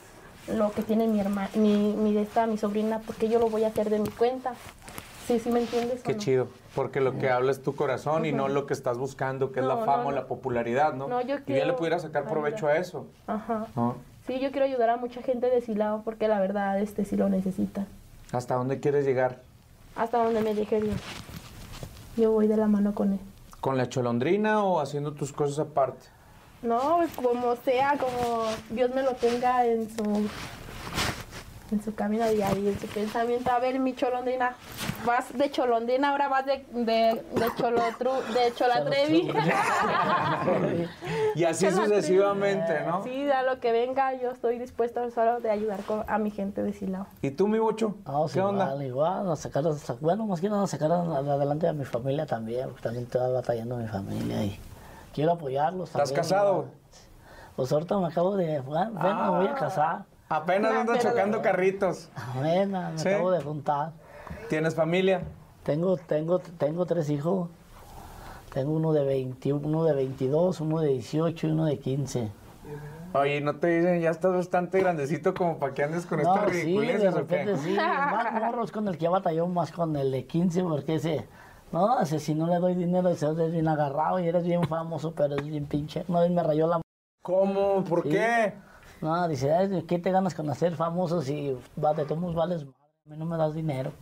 lo 0.57 0.73
que 0.73 0.83
tiene 0.83 1.07
mi 1.07 1.21
hermana, 1.21 1.51
mi, 1.55 1.93
mi, 1.93 2.17
esta, 2.17 2.47
mi 2.47 2.57
sobrina, 2.59 3.01
porque 3.07 3.29
yo 3.29 3.39
lo 3.39 3.51
voy 3.51 3.65
a 3.65 3.69
hacer 3.69 3.91
de 3.91 3.99
mi 3.99 4.09
cuenta. 4.09 4.55
Sí, 5.29 5.39
sí 5.39 5.51
me 5.51 5.61
entiendes. 5.61 6.03
Qué 6.03 6.15
no? 6.15 6.19
chido, 6.19 6.49
porque 6.75 7.03
lo 7.03 7.19
que 7.19 7.29
habla 7.29 7.51
es 7.51 7.63
tu 7.63 7.77
corazón 7.77 8.25
y 8.25 8.33
no 8.33 8.49
lo 8.49 8.65
que 8.65 8.73
estás 8.73 8.97
buscando, 8.97 9.53
que 9.53 9.61
es 9.61 9.67
la 9.67 9.75
no, 9.75 9.85
fama 9.85 10.07
o 10.07 10.11
la 10.11 10.27
popularidad, 10.27 10.95
¿no? 10.95 11.07
No, 11.07 11.21
yo 11.21 11.35
y 11.35 11.39
ya 11.41 11.45
quiero 11.45 11.67
le 11.67 11.73
pudiera 11.75 11.99
sacar 11.99 12.25
provecho 12.25 12.67
ayudar. 12.67 12.77
a 12.77 12.81
eso. 12.81 13.07
Ajá. 13.27 13.67
¿no? 13.77 13.97
Sí, 14.27 14.41
yo 14.41 14.51
quiero 14.51 14.65
ayudar 14.65 14.89
a 14.89 14.97
mucha 14.97 15.21
gente 15.21 15.51
de 15.51 15.61
Silao 15.61 16.01
porque 16.03 16.29
la 16.29 16.41
verdad 16.41 16.81
este 16.81 17.05
sí 17.05 17.15
lo 17.19 17.29
necesita. 17.29 17.87
¿Hasta 18.33 18.55
dónde 18.55 18.81
quieres 18.81 19.05
llegar? 19.05 19.43
Hasta 19.97 20.17
donde 20.17 20.41
me 20.41 20.55
deje 20.55 20.81
Dios. 20.81 20.97
Yo 22.17 22.33
voy 22.33 22.47
de 22.47 22.57
la 22.57 22.67
mano 22.67 22.95
con 22.95 23.13
él. 23.13 23.21
¿Con 23.61 23.77
la 23.77 23.87
cholondrina 23.87 24.65
o 24.65 24.81
haciendo 24.81 25.13
tus 25.13 25.35
cosas 25.35 25.59
aparte? 25.59 26.07
No, 26.63 27.01
como 27.17 27.55
sea, 27.57 27.99
como 27.99 28.45
Dios 28.71 28.95
me 28.95 29.03
lo 29.03 29.13
tenga 29.13 29.67
en 29.67 29.91
su 29.95 30.27
en 31.73 31.83
su 31.83 31.95
camino 31.95 32.27
diario, 32.29 32.71
en 32.71 32.79
su 32.79 32.87
pensamiento. 32.87 33.51
A 33.51 33.59
ver, 33.59 33.79
mi 33.79 33.95
cholondrina, 33.95 34.55
vas 35.05 35.37
de 35.37 35.51
cholondrina, 35.51 36.11
ahora 36.11 36.29
vas 36.29 36.47
de, 36.47 36.65
de, 36.71 37.23
de 37.33 37.47
cholotru, 37.57 38.11
de 38.35 38.53
cholatrevi. 38.55 39.33
Y 41.35 41.45
así 41.45 41.67
Cholatrevi. 41.67 41.95
sucesivamente, 41.95 42.81
¿no? 42.87 43.03
Sí, 43.05 43.31
a 43.31 43.43
lo 43.43 43.61
que 43.61 43.71
venga, 43.73 44.13
yo 44.15 44.31
estoy 44.31 44.59
dispuesto 44.59 45.09
solo 45.11 45.41
de 45.41 45.51
ayudar 45.51 45.83
con- 45.85 46.05
a 46.09 46.19
mi 46.19 46.31
gente 46.31 46.63
de 46.63 46.73
Silao. 46.73 47.07
¿Y 47.23 47.31
tú, 47.31 47.47
mi 47.49 47.59
bocho? 47.59 47.95
no, 48.07 48.25
¿Qué 48.27 48.33
sí, 48.33 48.39
onda? 48.41 48.65
igual, 48.67 48.83
igual, 48.87 49.31
a 49.33 49.37
sacar, 49.37 49.67
a 49.67 49.73
sa- 49.75 49.97
bueno, 50.01 50.27
más 50.27 50.41
que 50.41 50.49
nada 50.49 50.67
sacar 50.67 50.91
a- 50.91 51.03
adelante 51.19 51.69
a 51.69 51.73
mi 51.73 51.85
familia 51.85 52.27
también, 52.27 52.69
porque 52.69 52.83
también 52.83 53.05
estoy 53.05 53.33
batallando 53.33 53.77
mi 53.77 53.87
familia 53.87 54.43
y 54.45 54.59
quiero 55.15 55.33
apoyarlos. 55.33 55.91
¿Estás 55.91 56.09
también, 56.09 56.17
casado? 56.23 56.55
¿no? 56.63 56.65
Pues 57.57 57.73
ahorita 57.73 57.99
me 57.99 58.07
acabo 58.07 58.37
de, 58.37 58.61
bueno, 58.61 58.91
me 58.93 59.31
voy 59.39 59.47
a 59.47 59.55
casar, 59.55 60.05
Apenas 60.29 60.85
No, 60.85 60.97
chocando 60.99 61.41
carritos. 61.41 62.11
Bueno, 62.35 62.91
me 62.93 62.99
Sí. 62.99 63.09
acabo 63.09 63.31
de 63.31 63.41
juntar. 63.43 63.93
¿Tienes 64.49 64.75
familia? 64.75 65.23
Tengo, 65.63 65.97
tengo, 65.97 66.39
tengo 66.39 66.87
tres 66.87 67.09
hijos. 67.11 67.49
Tengo 68.53 68.73
uno 68.73 68.93
de 68.93 69.05
21, 69.05 69.67
uno 69.67 69.85
de 69.85 69.95
22, 69.95 70.61
uno 70.61 70.81
de 70.81 70.89
18 70.89 71.47
y 71.47 71.51
uno 71.51 71.65
de 71.67 71.79
15. 71.79 72.31
Oye, 73.15 73.41
¿no 73.41 73.57
te 73.57 73.69
dicen, 73.69 74.01
ya 74.03 74.11
estás 74.11 74.33
bastante 74.35 74.81
grandecito 74.81 75.33
como 75.33 75.59
para 75.59 75.73
que 75.73 75.83
andes 75.83 76.05
con 76.05 76.21
No, 76.23 76.35
estas 76.35 76.51
sí, 76.51 76.57
de 76.57 76.63
ridiculeces 76.63 77.15
o 77.15 77.27
qué? 77.27 77.37
repente 77.45 77.57
sí. 77.57 77.75
Más 77.77 78.33
morros 78.35 78.71
con 78.71 78.87
el 78.89 78.99
que 78.99 79.09
batalló 79.09 79.47
más 79.47 79.73
con 79.73 79.97
el 79.97 80.11
de 80.11 80.27
15 80.27 80.63
porque 80.63 80.97
ese... 80.97 81.27
No, 81.73 82.01
ese 82.01 82.19
si 82.19 82.35
no 82.35 82.47
le 82.47 82.57
doy 82.57 82.75
dinero, 82.75 83.09
ese 83.11 83.27
eres 83.27 83.53
bien 83.53 83.69
agarrado 83.69 84.19
y 84.21 84.27
eres 84.29 84.45
bien 84.45 84.63
famoso, 84.65 85.13
pero 85.15 85.37
es 85.37 85.47
bien 85.47 85.67
pinche. 85.67 86.05
Una 86.09 86.21
vez 86.21 86.31
me 86.31 86.43
rayó 86.43 86.67
la... 86.67 86.81
¿Cómo? 87.23 87.85
¿Por 87.85 88.03
Sí. 88.05 88.11
qué? 88.11 88.55
No, 89.01 89.29
dice, 89.29 89.53
"Ay, 89.53 89.83
¿qué 89.87 89.99
te 89.99 90.11
ganas 90.11 90.35
con 90.35 90.49
hacer 90.51 90.75
famoso 90.75 91.23
si 91.23 91.57
va, 91.83 91.95
de 91.95 92.05
todos 92.05 92.35
vales 92.35 92.65
madre? 92.65 92.77
A 93.07 93.11
mí 93.11 93.17
no 93.17 93.25
me 93.25 93.37
das 93.37 93.55
dinero. 93.55 93.93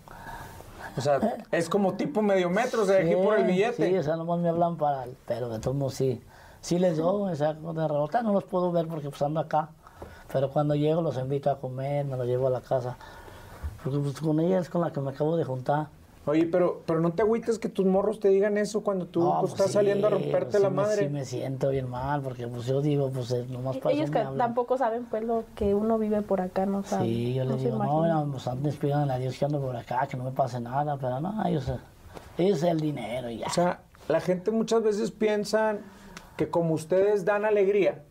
O 0.96 1.00
sea, 1.00 1.20
es 1.52 1.68
como 1.68 1.94
tipo 1.94 2.22
medio 2.22 2.48
metro, 2.48 2.82
o 2.82 2.86
sea, 2.86 3.00
aquí 3.00 3.14
por 3.16 3.38
el 3.38 3.44
billete. 3.46 3.90
Sí, 3.90 3.98
o 3.98 4.02
sea, 4.02 4.16
nomás 4.16 4.38
me 4.40 4.48
hablan 4.48 4.76
para... 4.76 5.04
el- 5.04 5.16
Pero 5.26 5.48
de 5.50 5.58
todos 5.58 5.76
modos 5.76 5.94
sí. 5.94 6.22
Sí 6.60 6.78
les 6.78 6.96
doy, 6.96 7.32
o 7.32 7.36
sea, 7.36 7.52
de 7.52 7.88
rebota 7.88 8.22
no 8.22 8.32
los 8.32 8.44
puedo 8.44 8.72
ver 8.72 8.88
porque 8.88 9.08
pues 9.10 9.20
ando 9.22 9.40
acá. 9.40 9.68
Pero 10.32 10.50
cuando 10.50 10.74
llego 10.74 11.02
los 11.02 11.16
invito 11.18 11.50
a 11.50 11.60
comer, 11.60 12.04
me 12.06 12.16
los 12.16 12.26
llevo 12.26 12.46
a 12.46 12.50
la 12.50 12.60
casa. 12.62 12.96
Porque 13.84 13.98
pues 13.98 14.20
con 14.20 14.40
ella 14.40 14.58
es 14.58 14.68
con 14.70 14.80
la 14.80 14.90
que 14.92 15.00
me 15.00 15.10
acabo 15.10 15.36
de 15.36 15.44
juntar. 15.44 15.88
Oye, 16.28 16.44
pero, 16.46 16.82
pero 16.86 16.98
no 16.98 17.12
te 17.12 17.22
agüites 17.22 17.60
que 17.60 17.68
tus 17.68 17.86
morros 17.86 18.18
te 18.18 18.28
digan 18.28 18.58
eso 18.58 18.82
cuando 18.82 19.06
tú 19.06 19.20
No, 19.20 19.30
pues, 19.38 19.40
pues, 19.42 19.52
estás 19.52 19.66
sí, 19.68 19.72
saliendo 19.74 20.08
a 20.08 20.10
romperte 20.10 20.58
pues, 20.58 20.62
la 20.62 20.68
sí 20.68 20.74
me- 20.74 20.82
madre. 20.82 20.96
sí 21.04 21.08
me 21.08 21.24
siento 21.24 21.68
bien 21.68 21.88
mal 21.88 22.20
porque 22.20 22.48
pues 22.48 22.66
yo 22.66 22.82
digo, 22.82 23.10
pues 23.10 23.30
eh, 23.30 23.46
nomás 23.48 23.76
para 23.76 23.94
Ellos 23.94 24.10
que 24.10 24.18
tampoco 24.36 24.76
saben 24.76 25.04
pues 25.04 25.22
lo 25.22 25.44
que 25.54 25.72
uno 25.74 25.98
vive 25.98 26.22
por 26.22 26.40
acá, 26.40 26.66
no 26.66 26.82
saben. 26.82 27.06
Sí, 27.06 27.34
yo 27.34 27.44
no 27.44 27.52
les 27.52 27.62
digo, 27.62 27.78
no, 27.78 28.24
no, 28.24 28.32
pues 28.32 28.48
antes 28.48 28.74
pidan 28.74 29.08
a 29.08 29.18
Dios 29.18 29.38
que 29.38 29.44
ando 29.44 29.60
por 29.60 29.76
acá, 29.76 30.08
que 30.08 30.16
no 30.16 30.24
me 30.24 30.32
pase 30.32 30.58
nada, 30.60 30.96
pero 30.96 31.20
no, 31.20 31.46
ellos, 31.46 31.70
ellos 32.38 32.60
el 32.64 32.80
dinero 32.80 33.30
y 33.30 33.38
ya. 33.38 33.46
O 33.46 33.50
sea, 33.50 33.80
la 34.08 34.20
gente 34.20 34.50
muchas 34.50 34.82
veces 34.82 35.12
piensa 35.12 35.76
que 36.36 36.48
como 36.50 36.74
ustedes 36.74 37.24
dan 37.24 37.44
alegría, 37.44 38.02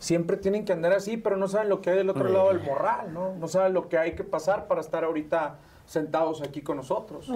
siempre 0.00 0.36
tienen 0.36 0.64
que 0.64 0.72
andar 0.72 0.92
así, 0.92 1.16
pero 1.18 1.36
no 1.36 1.46
saben 1.46 1.68
lo 1.68 1.80
que 1.80 1.90
hay 1.90 1.98
del 1.98 2.10
otro 2.10 2.28
lado 2.28 2.48
del 2.48 2.60
morral, 2.62 3.14
¿no? 3.14 3.34
No 3.36 3.46
saben 3.46 3.74
lo 3.74 3.88
que 3.88 3.96
hay 3.96 4.16
que 4.16 4.24
pasar 4.24 4.66
para 4.66 4.80
estar 4.80 5.04
ahorita 5.04 5.54
sentados 5.92 6.42
aquí 6.42 6.62
con 6.62 6.78
nosotros. 6.78 7.26
Sí, 7.26 7.34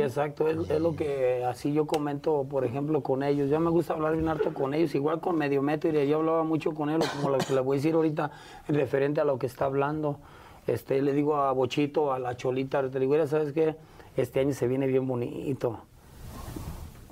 exacto. 0.00 0.48
Es, 0.48 0.70
es, 0.70 0.80
lo 0.80 0.94
que 0.96 1.44
así 1.44 1.72
yo 1.72 1.86
comento, 1.86 2.44
por 2.48 2.64
ejemplo, 2.64 3.02
con 3.02 3.22
ellos. 3.22 3.48
Ya 3.48 3.58
me 3.58 3.70
gusta 3.70 3.94
hablar 3.94 4.14
bien 4.14 4.28
harto 4.28 4.52
con 4.52 4.74
ellos, 4.74 4.94
igual 4.94 5.20
con 5.20 5.36
medio 5.36 5.62
metro. 5.62 5.90
Y 5.90 6.08
yo 6.08 6.18
hablaba 6.18 6.42
mucho 6.44 6.72
con 6.72 6.90
ellos, 6.90 7.08
como 7.08 7.30
lo 7.30 7.38
que 7.38 7.54
le 7.54 7.60
voy 7.60 7.76
a 7.76 7.78
decir 7.78 7.94
ahorita, 7.94 8.30
en 8.68 8.74
referente 8.74 9.20
a 9.20 9.24
lo 9.24 9.38
que 9.38 9.46
está 9.46 9.66
hablando. 9.66 10.18
Este, 10.66 11.00
le 11.00 11.12
digo 11.12 11.36
a 11.36 11.52
Bochito, 11.52 12.12
a 12.12 12.18
la 12.18 12.36
Cholita, 12.36 12.88
te 12.90 12.98
digo, 12.98 13.26
¿sabes 13.26 13.52
qué? 13.52 13.76
Este 14.16 14.40
año 14.40 14.52
se 14.52 14.66
viene 14.66 14.86
bien 14.86 15.06
bonito 15.06 15.80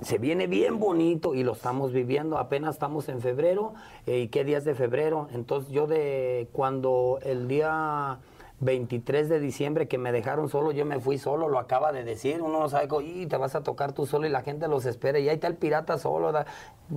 se 0.01 0.17
viene 0.17 0.47
bien 0.47 0.79
bonito 0.79 1.35
y 1.35 1.43
lo 1.43 1.53
estamos 1.53 1.93
viviendo. 1.93 2.37
Apenas 2.37 2.75
estamos 2.75 3.07
en 3.07 3.21
febrero. 3.21 3.73
Eh, 4.07 4.21
¿Y 4.21 4.27
qué 4.29 4.43
días 4.43 4.65
de 4.65 4.73
febrero? 4.73 5.27
Entonces 5.31 5.71
yo 5.71 5.85
de 5.87 6.47
cuando 6.51 7.19
el 7.21 7.47
día 7.47 8.17
23 8.61 9.29
de 9.29 9.39
diciembre 9.39 9.87
que 9.87 9.97
me 9.97 10.11
dejaron 10.11 10.49
solo, 10.49 10.71
yo 10.71 10.85
me 10.85 10.99
fui 10.99 11.17
solo, 11.17 11.49
lo 11.49 11.59
acaba 11.59 11.91
de 11.91 12.03
decir, 12.03 12.41
uno 12.41 12.59
no 12.59 12.69
sabe, 12.69 12.87
y 13.03 13.25
te 13.25 13.37
vas 13.37 13.55
a 13.55 13.63
tocar 13.63 13.93
tú 13.93 14.05
solo 14.05 14.25
y 14.25 14.29
la 14.29 14.41
gente 14.41 14.67
los 14.67 14.85
espera 14.85 15.19
y 15.19 15.27
ahí 15.27 15.35
está 15.35 15.47
el 15.47 15.55
pirata 15.55 15.97
solo, 15.97 16.31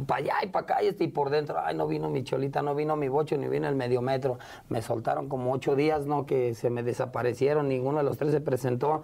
para 0.06 0.20
allá 0.20 0.34
y 0.42 0.46
para 0.48 0.64
acá 0.64 0.82
y, 0.82 0.88
este, 0.88 1.04
y 1.04 1.08
por 1.08 1.30
dentro, 1.30 1.56
ay, 1.58 1.74
no 1.74 1.86
vino 1.86 2.08
mi 2.08 2.22
cholita, 2.22 2.62
no 2.62 2.74
vino 2.74 2.96
mi 2.96 3.08
bocho, 3.08 3.36
ni 3.36 3.48
vino 3.48 3.68
el 3.68 3.74
medio 3.74 4.02
metro, 4.02 4.38
me 4.68 4.82
soltaron 4.82 5.28
como 5.28 5.52
ocho 5.52 5.74
días, 5.74 6.06
¿no? 6.06 6.26
Que 6.26 6.54
se 6.54 6.70
me 6.70 6.82
desaparecieron, 6.82 7.68
ninguno 7.68 7.98
de 7.98 8.04
los 8.04 8.18
tres 8.18 8.32
se 8.32 8.40
presentó, 8.40 9.02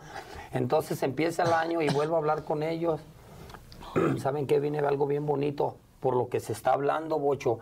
entonces 0.52 1.02
empieza 1.02 1.42
el 1.42 1.52
año 1.52 1.82
y 1.82 1.88
vuelvo 1.88 2.16
a 2.16 2.18
hablar 2.18 2.44
con 2.44 2.62
ellos 2.62 3.00
¿saben 4.18 4.46
qué? 4.46 4.60
Viene 4.60 4.78
algo 4.78 5.06
bien 5.06 5.26
bonito 5.26 5.76
por 6.00 6.16
lo 6.16 6.28
que 6.28 6.40
se 6.40 6.52
está 6.52 6.72
hablando, 6.72 7.18
Bocho. 7.18 7.58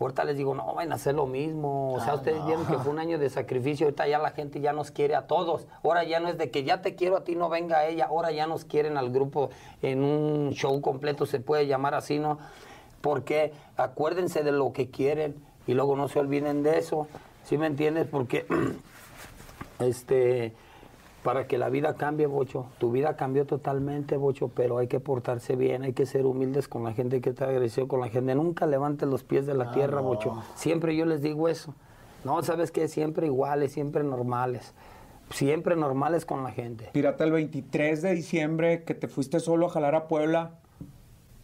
Ahorita 0.00 0.24
les 0.24 0.36
digo, 0.36 0.54
no, 0.54 0.74
van 0.74 0.90
a 0.92 0.96
hacer 0.96 1.14
lo 1.14 1.26
mismo. 1.26 1.94
O 1.94 2.00
sea, 2.00 2.12
ah, 2.12 2.16
ustedes 2.16 2.44
vieron 2.44 2.66
que 2.66 2.76
fue 2.78 2.92
un 2.92 2.98
año 2.98 3.18
de 3.18 3.30
sacrificio. 3.30 3.86
Ahorita 3.86 4.08
ya 4.08 4.18
la 4.18 4.30
gente 4.30 4.60
ya 4.60 4.72
nos 4.72 4.90
quiere 4.90 5.14
a 5.14 5.26
todos. 5.26 5.66
Ahora 5.84 6.04
ya 6.04 6.20
no 6.20 6.28
es 6.28 6.38
de 6.38 6.50
que 6.50 6.64
ya 6.64 6.82
te 6.82 6.94
quiero 6.94 7.16
a 7.16 7.24
ti, 7.24 7.36
no 7.36 7.48
venga 7.48 7.86
ella. 7.86 8.06
Ahora 8.06 8.32
ya 8.32 8.46
nos 8.46 8.64
quieren 8.64 8.96
al 8.96 9.10
grupo 9.10 9.50
en 9.80 10.02
un 10.02 10.50
show 10.52 10.80
completo, 10.80 11.26
se 11.26 11.40
puede 11.40 11.66
llamar 11.66 11.94
así, 11.94 12.18
¿no? 12.18 12.38
Porque 13.00 13.52
acuérdense 13.76 14.42
de 14.42 14.52
lo 14.52 14.72
que 14.72 14.90
quieren 14.90 15.36
y 15.66 15.74
luego 15.74 15.96
no 15.96 16.08
se 16.08 16.18
olviden 16.18 16.62
de 16.62 16.78
eso. 16.78 17.06
¿Sí 17.44 17.58
me 17.58 17.66
entiendes? 17.66 18.06
Porque, 18.08 18.46
este 19.78 20.54
para 21.22 21.46
que 21.46 21.58
la 21.58 21.68
vida 21.68 21.94
cambie, 21.94 22.26
Bocho. 22.26 22.66
Tu 22.78 22.90
vida 22.90 23.16
cambió 23.16 23.46
totalmente, 23.46 24.16
Bocho, 24.16 24.48
pero 24.48 24.78
hay 24.78 24.88
que 24.88 25.00
portarse 25.00 25.56
bien, 25.56 25.82
hay 25.82 25.92
que 25.92 26.06
ser 26.06 26.26
humildes 26.26 26.68
con 26.68 26.84
la 26.84 26.92
gente 26.92 27.20
que 27.20 27.32
te 27.32 27.44
agresió, 27.44 27.86
con 27.86 28.00
la 28.00 28.08
gente. 28.08 28.34
Nunca 28.34 28.66
levantes 28.66 29.08
los 29.08 29.22
pies 29.22 29.46
de 29.46 29.54
la 29.54 29.70
ah, 29.70 29.72
tierra, 29.72 30.00
Bocho. 30.00 30.42
Siempre 30.54 30.96
yo 30.96 31.06
les 31.06 31.22
digo 31.22 31.48
eso. 31.48 31.74
No, 32.24 32.42
¿sabes 32.42 32.70
qué? 32.70 32.88
Siempre 32.88 33.26
iguales, 33.26 33.72
siempre 33.72 34.02
normales. 34.02 34.74
Siempre 35.30 35.76
normales 35.76 36.26
con 36.26 36.42
la 36.42 36.50
gente. 36.50 36.90
Pirata, 36.92 37.24
el 37.24 37.32
23 37.32 38.02
de 38.02 38.14
diciembre 38.14 38.84
que 38.84 38.94
te 38.94 39.08
fuiste 39.08 39.40
solo 39.40 39.66
a 39.66 39.70
jalar 39.70 39.94
a 39.94 40.08
Puebla, 40.08 40.58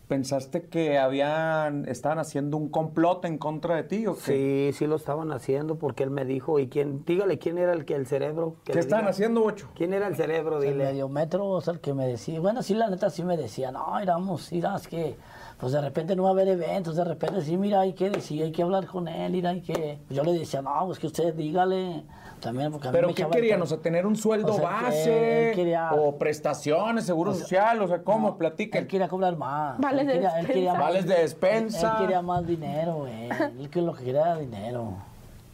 ¿Pensaste 0.08 0.62
que 0.62 0.98
habían, 0.98 1.86
estaban 1.86 2.18
haciendo 2.18 2.56
un 2.56 2.70
complot 2.70 3.26
en 3.26 3.36
contra 3.36 3.76
de 3.76 3.82
ti 3.82 4.06
o 4.06 4.16
qué? 4.16 4.70
Sí, 4.72 4.78
sí 4.78 4.86
lo 4.86 4.96
estaban 4.96 5.30
haciendo 5.32 5.76
porque 5.76 6.02
él 6.02 6.10
me 6.10 6.24
dijo, 6.24 6.58
¿y 6.58 6.68
quién? 6.68 7.04
Dígale 7.04 7.38
quién 7.38 7.58
era 7.58 7.74
el 7.74 7.84
que 7.84 7.94
el 7.94 8.06
cerebro. 8.06 8.56
¿Qué 8.64 8.78
estaban 8.78 9.06
haciendo, 9.06 9.44
Ocho? 9.44 9.68
¿Quién 9.76 9.92
era 9.92 10.06
el 10.06 10.16
cerebro? 10.16 10.60
Dile. 10.60 10.72
El 10.72 10.78
mediometro, 10.78 11.46
o 11.46 11.60
sea, 11.60 11.74
el 11.74 11.80
que 11.80 11.92
me 11.92 12.06
decía, 12.06 12.40
bueno, 12.40 12.62
sí, 12.62 12.72
la 12.72 12.88
neta 12.88 13.10
sí 13.10 13.22
me 13.22 13.36
decía, 13.36 13.70
no, 13.70 14.02
iramos, 14.02 14.50
irás 14.50 14.88
que, 14.88 15.14
pues 15.60 15.72
de 15.72 15.80
repente 15.82 16.16
no 16.16 16.22
va 16.22 16.30
a 16.30 16.32
haber 16.32 16.48
eventos, 16.48 16.96
de 16.96 17.04
repente 17.04 17.42
sí, 17.42 17.58
mira, 17.58 17.80
hay 17.80 17.92
que 17.92 18.08
decir, 18.08 18.42
hay 18.42 18.52
que 18.52 18.62
hablar 18.62 18.86
con 18.86 19.08
él, 19.08 19.34
ir, 19.34 19.46
hay 19.46 19.60
que. 19.60 19.98
Yo 20.08 20.24
le 20.24 20.32
decía, 20.32 20.62
no, 20.62 20.86
pues 20.86 20.98
que 20.98 21.08
usted 21.08 21.34
dígale. 21.34 22.04
También 22.40 22.70
porque 22.70 22.88
a 22.88 22.92
¿Pero 22.92 23.12
qué 23.12 23.26
querían? 23.26 23.60
O 23.62 23.66
sea, 23.66 23.78
tener 23.78 24.06
un 24.06 24.14
sueldo 24.14 24.56
base 24.58 25.52
o 25.92 26.16
prestaciones, 26.16 27.04
seguro 27.04 27.34
social, 27.34 27.82
o 27.82 27.88
sea, 27.88 28.02
¿cómo? 28.02 28.38
Platica. 28.38 28.78
Él 28.78 28.86
quería 28.86 29.08
cobrar 29.08 29.36
más. 29.36 29.78
Vales 30.06 30.06
de 30.06 30.20
despensa. 30.20 30.72
Vales 30.78 31.06
de 31.06 31.14
despensa. 31.14 31.92
Él, 31.92 32.02
quería 32.02 32.22
más 32.22 32.46
dinero, 32.46 32.94
güey. 32.96 33.28
Él 33.28 33.68
que 33.70 33.82
lo 33.82 33.94
que 33.94 34.04
quería 34.04 34.22
era 34.22 34.37
dinero. 34.37 34.94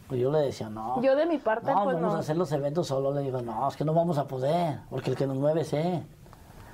Pues 0.07 0.21
yo 0.21 0.31
le 0.31 0.39
decía, 0.39 0.69
no. 0.69 1.01
Yo 1.01 1.15
de 1.15 1.25
mi 1.25 1.37
parte, 1.37 1.71
no, 1.71 1.83
pues 1.83 1.95
vamos 1.95 2.15
a 2.15 2.19
hacer 2.19 2.37
los 2.37 2.51
eventos 2.51 2.87
solo. 2.87 3.11
Le 3.13 3.21
digo, 3.21 3.41
no, 3.41 3.67
es 3.67 3.75
que 3.75 3.83
no 3.83 3.93
vamos 3.93 4.17
a 4.17 4.27
poder, 4.27 4.79
porque 4.89 5.09
el 5.09 5.15
que 5.15 5.25
nos 5.25 5.37
mueve 5.37 5.61
es 5.61 5.73
él. 5.73 6.03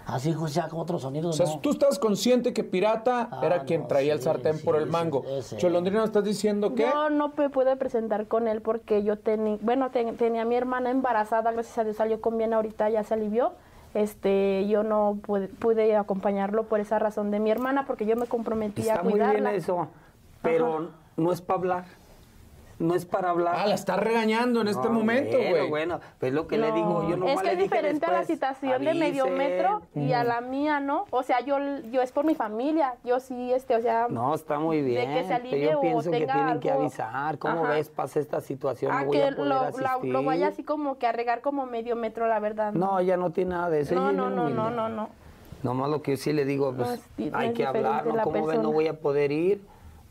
Así 0.06 0.36
ya 0.48 0.68
con 0.68 0.80
otros 0.80 1.04
sonidos. 1.04 1.40
O 1.40 1.46
sea, 1.46 1.62
tú 1.62 1.72
estás 1.72 2.00
consciente 2.00 2.54
que 2.54 2.64
Pirata 2.64 3.30
ah, 3.32 3.42
era 3.44 3.64
quien 3.64 3.88
traía 3.88 4.14
el 4.14 4.22
sartén 4.22 4.60
por 4.60 4.76
el 4.76 4.88
mango. 4.88 5.24
Cholondrina, 5.58 6.04
¿estás 6.04 6.24
diciendo 6.24 6.74
que? 6.76 6.84
Yo 6.84 7.10
no 7.10 7.32
me 7.38 7.50
pude 7.50 7.76
presentar 7.78 8.28
con 8.28 8.48
él 8.48 8.62
porque 8.62 9.04
yo 9.04 9.18
tenía, 9.18 9.58
bueno, 9.62 9.92
tenía 9.92 10.42
a 10.42 10.46
mi 10.46 10.56
hermana 10.56 10.90
embarazada, 10.90 11.52
gracias 11.52 11.78
a 11.78 11.84
Dios 11.84 11.96
salió 11.96 12.20
con 12.20 12.38
bien 12.38 12.54
ahorita, 12.54 12.90
ya 12.90 13.04
se 13.04 13.14
alivió. 13.14 13.54
Este, 13.94 14.68
yo 14.68 14.84
no 14.84 15.20
pude, 15.22 15.96
acompañarlo 15.96 16.64
por 16.64 16.80
esa 16.80 16.98
razón 17.00 17.32
de 17.32 17.40
mi 17.40 17.52
hermana 17.52 17.86
porque 17.86 18.06
yo 18.06 18.16
me 18.16 18.26
comprometí 18.26 18.90
a 18.90 19.00
cuidarla. 19.00 19.26
Está 19.26 19.42
muy 19.42 19.42
bien 19.42 19.56
eso, 19.56 19.88
pero 20.42 20.92
no 21.18 21.32
es 21.34 21.42
para 21.42 21.60
hablar 21.60 22.01
no 22.82 22.96
es 22.96 23.06
para 23.06 23.30
hablar. 23.30 23.56
Ah, 23.58 23.68
la 23.68 23.76
está 23.76 23.96
regañando 23.96 24.62
en 24.62 24.68
este 24.68 24.90
momento, 24.90 25.38
güey. 25.38 25.70
Bueno, 25.70 26.00
pues 26.20 26.34
lo 26.34 26.48
que 26.48 26.58
le 26.58 26.72
digo, 26.72 27.08
yo 27.10 27.18
no 27.18 27.28
Es 27.28 27.42
que 27.42 27.54
es 27.54 27.58
diferente 27.58 28.06
a 28.06 28.12
la 28.12 28.24
situación 28.26 28.84
de 28.84 28.94
medio 28.94 29.28
metro 29.28 29.82
y 29.96 30.14
a 30.14 30.24
la 30.24 30.42
mía, 30.42 30.80
¿no? 30.80 31.06
O 31.12 31.24
sea, 31.24 31.42
yo, 31.42 31.58
yo 31.92 32.02
es 32.02 32.12
por 32.12 32.26
mi 32.26 32.36
familia, 32.36 32.96
yo 33.04 33.20
sí, 33.20 33.54
este, 33.54 33.76
o 33.76 33.82
sea. 33.82 34.08
No, 34.10 34.34
está 34.34 34.60
muy 34.60 34.82
bien. 34.82 35.10
De 35.10 35.16
que 35.16 35.28
se 35.28 35.34
alivie 35.34 35.72
yo 35.72 35.82
pienso 35.82 36.12
que 36.12 36.26
tienen 36.26 36.60
que 36.60 36.72
avisar. 36.72 37.38
¿Cómo 37.38 37.64
ves? 37.64 37.90
Pasa 37.90 38.20
esta 38.20 38.42
situación. 38.42 38.92
Ah, 38.94 39.06
que 39.10 39.32
lo, 39.32 40.24
vaya 40.24 40.48
así 40.48 40.64
como 40.64 40.98
que 40.98 41.08
a 41.08 41.12
regar 41.12 41.42
como 41.42 41.66
medio 41.66 41.96
metro, 41.96 42.28
la 42.28 42.40
verdad. 42.40 42.74
No, 42.74 43.02
ya 43.02 43.18
no 43.18 43.32
tiene 43.32 43.52
nada 43.52 43.70
de 43.70 43.82
eso. 43.82 43.96
No, 43.96 44.12
no, 44.12 44.30
no, 44.30 44.50
no, 44.50 44.70
no, 44.70 44.90
no. 44.90 45.10
Nomás 45.64 45.90
lo 45.92 46.02
que 46.02 46.18
sí 46.18 46.34
le 46.34 46.44
digo, 46.44 46.74
pues 46.74 47.00
hay 47.34 47.54
que 47.54 47.66
hablar, 47.66 48.08
¿no? 48.08 48.24
¿Cómo 48.24 48.48
ves? 48.48 48.60
No 48.60 48.72
voy 48.72 48.88
a 48.88 49.00
poder 49.00 49.32
ir 49.32 49.62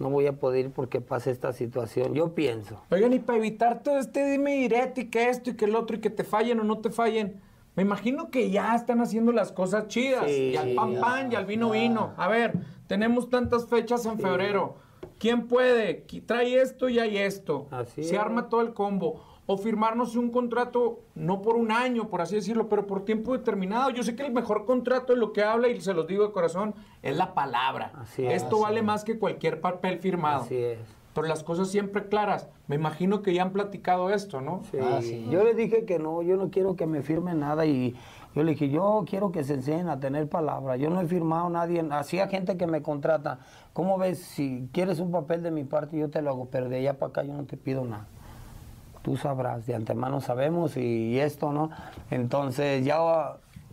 no 0.01 0.11
voy 0.11 0.27
a 0.27 0.33
poder 0.33 0.67
ir 0.67 0.71
porque 0.73 1.01
pasa 1.01 1.31
esta 1.31 1.53
situación. 1.53 2.15
Yo 2.15 2.35
pienso. 2.35 2.83
Oigan, 2.91 3.13
y 3.13 3.19
para 3.19 3.39
evitar 3.39 3.83
todo 3.83 3.99
este 3.99 4.25
dime 4.27 4.55
direte 4.55 5.03
y 5.03 5.05
que 5.07 5.29
esto 5.29 5.51
y 5.51 5.55
que 5.55 5.67
el 5.67 5.77
otro 5.77 5.97
y 5.97 6.01
que 6.01 6.11
te 6.11 6.25
fallen 6.25 6.59
o 6.61 6.65
no 6.65 6.79
te 6.79 6.91
fallen, 6.91 7.41
me 7.77 7.83
imagino 7.83 8.31
que 8.31 8.51
ya 8.51 8.75
están 8.75 9.01
haciendo 9.01 9.31
las 9.31 9.53
cosas 9.53 9.89
chidas. 9.89 10.29
y 10.29 10.57
al 10.57 10.75
pan 10.75 10.97
pan 11.01 11.33
y 11.33 11.37
al 11.37 11.47
vino 11.47 11.71
vino. 11.71 12.15
A 12.17 12.29
ver, 12.29 12.55
tenemos 12.87 13.29
tantas 13.31 13.69
fechas 13.69 14.07
en 14.07 14.19
febrero. 14.19 14.77
¿Quién 15.19 15.47
puede? 15.47 16.07
Trae 16.25 16.61
esto 16.61 16.89
y 16.89 16.99
hay 16.99 17.19
esto. 17.19 17.69
Así 17.71 18.03
Se 18.03 18.17
arma 18.17 18.49
todo 18.49 18.63
el 18.63 18.73
combo 18.73 19.23
o 19.53 19.57
firmarnos 19.57 20.15
un 20.15 20.31
contrato, 20.31 21.01
no 21.17 21.43
por 21.43 21.57
un 21.57 21.73
año, 21.73 22.09
por 22.09 22.21
así 22.21 22.37
decirlo, 22.37 22.69
pero 22.69 22.87
por 22.87 23.05
tiempo 23.05 23.33
determinado. 23.33 23.91
Yo 23.91 24.05
sé 24.05 24.15
que 24.15 24.25
el 24.25 24.33
mejor 24.33 24.65
contrato 24.65 25.13
es 25.13 25.19
lo 25.19 25.33
que 25.33 25.43
habla, 25.43 25.67
y 25.67 25.81
se 25.81 25.93
los 25.93 26.07
digo 26.07 26.25
de 26.25 26.31
corazón, 26.31 26.73
es 27.03 27.17
la 27.17 27.35
palabra. 27.35 27.91
Esto 28.17 28.61
vale 28.61 28.83
más 28.83 29.03
que 29.03 29.19
cualquier 29.19 29.61
papel 29.61 29.99
firmado. 29.99 30.43
Así 30.43 30.55
es. 30.57 30.79
Pero 31.15 31.27
las 31.27 31.43
cosas 31.43 31.69
siempre 31.69 32.07
claras. 32.07 32.49
Me 32.69 32.77
imagino 32.77 33.23
que 33.23 33.35
ya 33.35 33.43
han 33.43 33.51
platicado 33.51 34.11
esto, 34.11 34.41
¿no? 34.41 34.63
Sí. 34.71 34.79
Ah, 34.81 35.01
yo 35.29 35.43
le 35.43 35.55
dije 35.55 35.85
que 35.85 35.99
no, 35.99 36.23
yo 36.23 36.37
no 36.37 36.51
quiero 36.51 36.77
que 36.77 36.87
me 36.87 37.03
firme 37.03 37.35
nada 37.35 37.67
y 37.67 37.97
yo 38.37 38.45
le 38.45 38.53
dije, 38.53 38.69
yo 38.69 39.05
quiero 39.05 39.33
que 39.33 39.43
se 39.43 39.55
enseñen 39.55 39.89
a 39.89 39.99
tener 39.99 40.29
palabra. 40.29 40.77
Yo 40.77 40.91
no 40.91 41.01
he 41.01 41.07
firmado 41.09 41.49
a 41.49 41.51
nadie, 41.51 41.85
así 41.91 42.21
a 42.21 42.29
gente 42.29 42.57
que 42.57 42.69
me 42.69 42.83
contrata. 42.83 43.41
¿Cómo 43.73 43.99
ves? 43.99 44.21
Si 44.21 44.69
quieres 44.73 45.01
un 45.01 45.11
papel 45.11 45.43
de 45.43 45.51
mi 45.51 45.65
parte, 45.65 45.99
yo 45.99 46.09
te 46.09 46.23
lo 46.23 46.31
hago, 46.31 46.49
pero 46.53 46.69
de 46.69 46.79
allá 46.79 47.01
para 47.01 47.11
acá 47.11 47.25
yo 47.25 47.33
no 47.33 47.43
te 47.47 47.57
pido 47.57 47.85
nada 47.85 48.07
tú 49.03 49.17
sabrás, 49.17 49.67
de 49.67 49.75
antemano 49.75 50.21
sabemos 50.21 50.77
y, 50.77 51.19
esto, 51.19 51.53
¿no? 51.53 51.71
Entonces 52.11 52.85
ya 52.85 52.99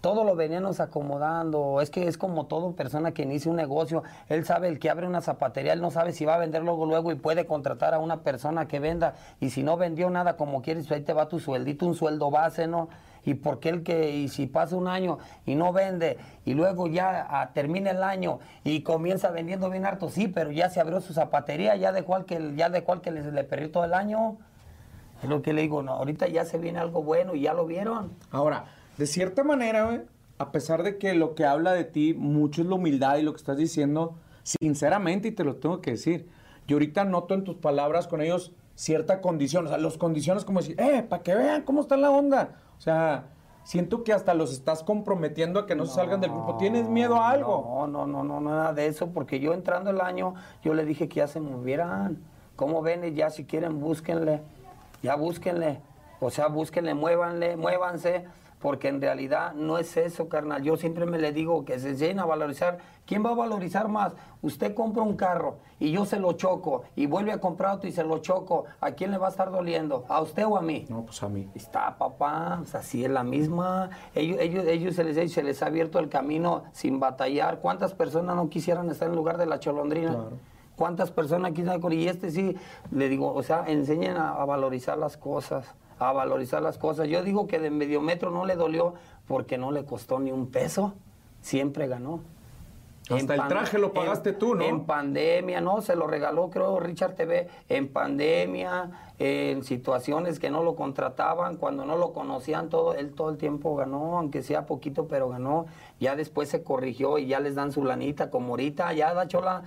todo 0.02 0.24
lo 0.24 0.36
veníamos 0.36 0.80
acomodando. 0.80 1.82
Es 1.82 1.90
que 1.90 2.08
es 2.08 2.18
como 2.18 2.46
todo 2.46 2.74
persona 2.74 3.12
que 3.12 3.24
inicia 3.24 3.52
un 3.52 3.58
negocio. 3.58 4.04
Él 4.30 4.46
sabe, 4.46 4.68
el 4.68 4.80
que 4.80 4.90
abre 4.90 5.08
una 5.08 5.22
zapatería, 5.22 5.74
él 5.74 5.82
no 5.82 5.92
sabe 5.92 6.14
si 6.14 6.26
va 6.26 6.36
a 6.36 6.38
vender 6.38 6.64
luego, 6.64 6.86
luego 6.86 7.12
y 7.12 7.16
puede 7.16 7.46
contratar 7.46 7.94
a 7.94 8.00
una 8.00 8.22
persona 8.22 8.68
que 8.68 8.80
venda. 8.80 9.16
Y 9.40 9.50
si 9.50 9.64
no 9.64 9.78
vendió 9.78 10.10
nada 10.10 10.38
como 10.38 10.62
quieres, 10.62 10.90
ahí 10.92 11.02
te 11.02 11.14
va 11.14 11.28
tu 11.28 11.40
sueldito, 11.40 11.86
un 11.86 11.96
sueldo 11.96 12.32
base, 12.32 12.68
¿no? 12.68 12.90
Y 13.26 13.34
porque 13.34 13.68
él 13.68 13.84
que, 13.84 14.12
y 14.16 14.30
si 14.30 14.48
pasa 14.48 14.78
un 14.78 14.88
año 14.88 15.18
y 15.46 15.56
no 15.56 15.74
vende, 15.74 16.18
y 16.46 16.54
luego 16.54 16.88
ya 16.88 17.28
ah, 17.30 17.50
termina 17.54 17.92
el 17.92 18.02
año 18.02 18.40
y 18.64 18.84
comienza 18.84 19.32
vendiendo 19.32 19.70
bien 19.70 19.86
harto, 19.86 20.08
sí, 20.10 20.30
pero 20.30 20.52
ya 20.52 20.70
se 20.70 20.80
abrió 20.80 21.02
su 21.02 21.12
zapatería, 21.12 21.76
ya 21.76 21.92
dejó 21.92 22.16
al 22.16 22.24
que, 22.24 22.54
ya 22.56 22.70
dejó 22.70 22.94
al 22.94 23.02
que 23.02 23.12
le, 23.12 23.30
le 23.30 23.44
perdió 23.44 23.70
todo 23.72 23.84
el 23.84 23.94
año. 23.94 24.38
Es 25.24 25.30
lo 25.30 25.42
que 25.42 25.54
le 25.54 25.64
digo, 25.64 25.82
no, 25.82 25.94
ahorita 25.94 26.28
ya 26.28 26.46
se 26.46 26.58
viene 26.58 26.80
algo 26.80 27.02
bueno 27.02 27.34
y 27.36 27.42
ya 27.42 27.54
lo 27.54 27.66
vieron. 27.66 28.12
Ahora, 28.32 28.66
de 28.98 29.08
cierta 29.08 29.44
manera, 29.44 30.04
a 30.38 30.52
pesar 30.52 30.84
de 30.84 30.98
que 30.98 31.14
lo 31.16 31.34
que 31.36 31.46
habla 31.46 31.74
de 31.74 31.84
ti 31.84 32.14
mucho 32.14 32.62
es 32.62 32.68
la 32.68 32.76
humildad 32.76 33.18
y 33.18 33.24
lo 33.24 33.32
que 33.34 33.38
estás 33.38 33.58
diciendo, 33.58 34.16
sinceramente, 34.44 35.30
y 35.30 35.32
te 35.32 35.44
lo 35.44 35.56
tengo 35.56 35.82
que 35.82 35.92
decir, 35.92 36.30
yo 36.68 36.76
ahorita 36.76 37.06
noto 37.06 37.34
en 37.34 37.44
tus 37.44 37.56
palabras 37.56 38.08
con 38.08 38.22
ellos 38.22 38.52
cierta 38.76 39.22
condición, 39.22 39.66
o 39.66 39.70
sea, 39.70 39.78
los 39.78 39.98
condiciones 39.98 40.46
como 40.46 40.60
decir, 40.60 40.80
eh, 40.80 41.04
para 41.08 41.24
que 41.24 41.34
vean 41.34 41.64
cómo 41.64 41.82
está 41.82 41.98
la 41.98 42.12
onda. 42.12 42.58
O 42.78 42.82
sea, 42.82 43.30
siento 43.64 44.04
que 44.04 44.14
hasta 44.14 44.36
los 44.36 44.54
estás 44.54 44.84
comprometiendo 44.84 45.60
a 45.60 45.66
que 45.66 45.76
no, 45.76 45.88
se 45.88 45.96
salgan 45.96 46.22
del 46.22 46.30
grupo. 46.30 46.58
¿Tienes 46.58 46.88
miedo 46.88 47.16
a 47.16 47.32
algo? 47.32 47.88
No, 47.88 47.88
no, 47.88 48.06
no, 48.06 48.24
no, 48.24 48.40
nada 48.40 48.74
de 48.74 48.86
eso, 48.86 49.08
porque 49.08 49.40
yo 49.40 49.54
entrando 49.54 49.90
el 49.90 50.00
año, 50.00 50.36
yo 50.64 50.76
le 50.76 50.86
dije 50.86 51.10
que 51.10 51.16
ya 51.16 51.28
se 51.28 51.40
movieran. 51.40 52.20
¿Cómo 52.56 52.82
ven? 52.82 53.16
Ya 53.16 53.30
si 53.32 53.46
quieren, 53.46 53.80
búsquenle 53.80 54.42
ya 55.04 55.16
búsquenle, 55.16 55.80
o 56.20 56.30
sea, 56.30 56.48
búsquenle, 56.48 56.94
muévanle, 56.94 57.56
muévanse, 57.56 58.26
porque 58.60 58.88
en 58.88 59.02
realidad 59.02 59.54
no 59.54 59.78
es 59.78 59.98
eso, 59.98 60.30
carnal. 60.30 60.64
Yo 60.64 60.78
siempre 60.78 61.06
me 61.06 61.20
le 61.20 61.32
digo 61.32 61.64
que 61.64 61.80
se 61.80 61.96
llena 61.96 62.24
a 62.24 62.26
valorizar. 62.26 62.80
¿Quién 63.06 63.24
va 63.24 63.30
a 63.30 63.36
valorizar 63.36 63.88
más? 63.88 64.14
Usted 64.42 64.74
compra 64.74 65.04
un 65.04 65.16
carro 65.16 65.58
y 65.80 65.92
yo 65.92 66.06
se 66.06 66.20
lo 66.20 66.34
choco 66.34 66.84
y 66.96 67.06
vuelve 67.06 67.32
a 67.32 67.40
comprar 67.40 67.76
otro 67.76 67.88
y 67.88 67.92
se 67.92 68.04
lo 68.04 68.18
choco. 68.18 68.66
¿A 68.82 68.92
quién 68.92 69.12
le 69.12 69.18
va 69.18 69.28
a 69.28 69.30
estar 69.30 69.52
doliendo? 69.52 70.06
¿A 70.10 70.22
usted 70.22 70.46
o 70.46 70.58
a 70.58 70.62
mí? 70.62 70.86
No, 70.90 71.06
pues 71.06 71.22
a 71.22 71.30
mí. 71.30 71.48
Está, 71.54 71.98
papá, 71.98 72.58
pues 72.58 72.76
así 72.76 73.06
es 73.06 73.12
la 73.12 73.24
misma. 73.24 73.92
Ellos, 74.16 74.40
ellos, 74.42 74.66
ellos 74.66 74.96
se, 74.96 75.04
les, 75.04 75.32
se 75.32 75.44
les 75.44 75.62
ha 75.62 75.68
abierto 75.68 76.00
el 76.00 76.10
camino 76.10 76.64
sin 76.72 77.00
batallar. 77.00 77.60
¿Cuántas 77.60 77.94
personas 77.94 78.36
no 78.36 78.50
quisieran 78.50 78.90
estar 78.90 79.08
en 79.08 79.16
lugar 79.16 79.38
de 79.38 79.46
la 79.46 79.60
cholondrina? 79.60 80.18
¿Cuántas 80.78 81.12
personas 81.12 81.54
quisieran? 81.54 81.82
Y 81.92 82.08
este 82.08 82.30
sí, 82.30 82.56
le 82.92 83.10
digo, 83.10 83.34
o 83.34 83.42
sea, 83.42 83.66
enseñen 83.68 84.16
a, 84.16 84.32
a 84.34 84.46
valorizar 84.46 84.98
las 84.98 85.18
cosas, 85.18 85.74
a 85.98 86.14
valorizar 86.14 86.62
las 86.62 86.78
cosas. 86.78 87.08
Yo 87.08 87.24
digo 87.24 87.48
que 87.48 87.60
de 87.60 87.72
medio 87.72 88.00
metro 88.00 88.30
no 88.30 88.46
le 88.46 88.56
dolió 88.56 88.94
porque 89.28 89.58
no 89.58 89.72
le 89.72 89.86
costó 89.86 90.20
ni 90.20 90.32
un 90.32 90.52
peso, 90.52 90.94
siempre 91.42 91.88
ganó. 91.88 92.22
Hasta 93.10 93.36
el 93.36 93.48
traje 93.48 93.78
lo 93.78 93.94
pagaste 93.94 94.34
tú, 94.34 94.56
¿no? 94.56 94.64
En 94.64 94.84
pandemia, 94.84 95.62
no, 95.62 95.82
se 95.82 95.96
lo 95.96 96.08
regaló, 96.08 96.50
creo, 96.50 96.80
Richard 96.80 97.16
TV. 97.16 97.48
En 97.70 97.88
pandemia, 97.88 99.14
en 99.18 99.64
situaciones 99.64 100.40
que 100.40 100.50
no 100.50 100.62
lo 100.62 100.76
contrataban, 100.76 101.56
cuando 101.56 101.86
no 101.86 101.98
lo 101.98 102.12
conocían, 102.12 102.70
todo, 102.70 102.96
él 102.96 103.14
todo 103.14 103.30
el 103.30 103.38
tiempo 103.38 103.76
ganó, 103.76 104.18
aunque 104.18 104.44
sea 104.44 104.66
poquito, 104.66 105.08
pero 105.08 105.30
ganó. 105.30 105.68
Ya 106.00 106.16
después 106.16 106.50
se 106.50 106.64
corrigió 106.64 107.18
y 107.18 107.28
ya 107.28 107.40
les 107.40 107.56
dan 107.56 107.72
su 107.72 107.86
lanita, 107.86 108.30
como 108.30 108.50
ahorita, 108.50 108.92
ya 108.94 109.14
da 109.14 109.28
chola, 109.28 109.64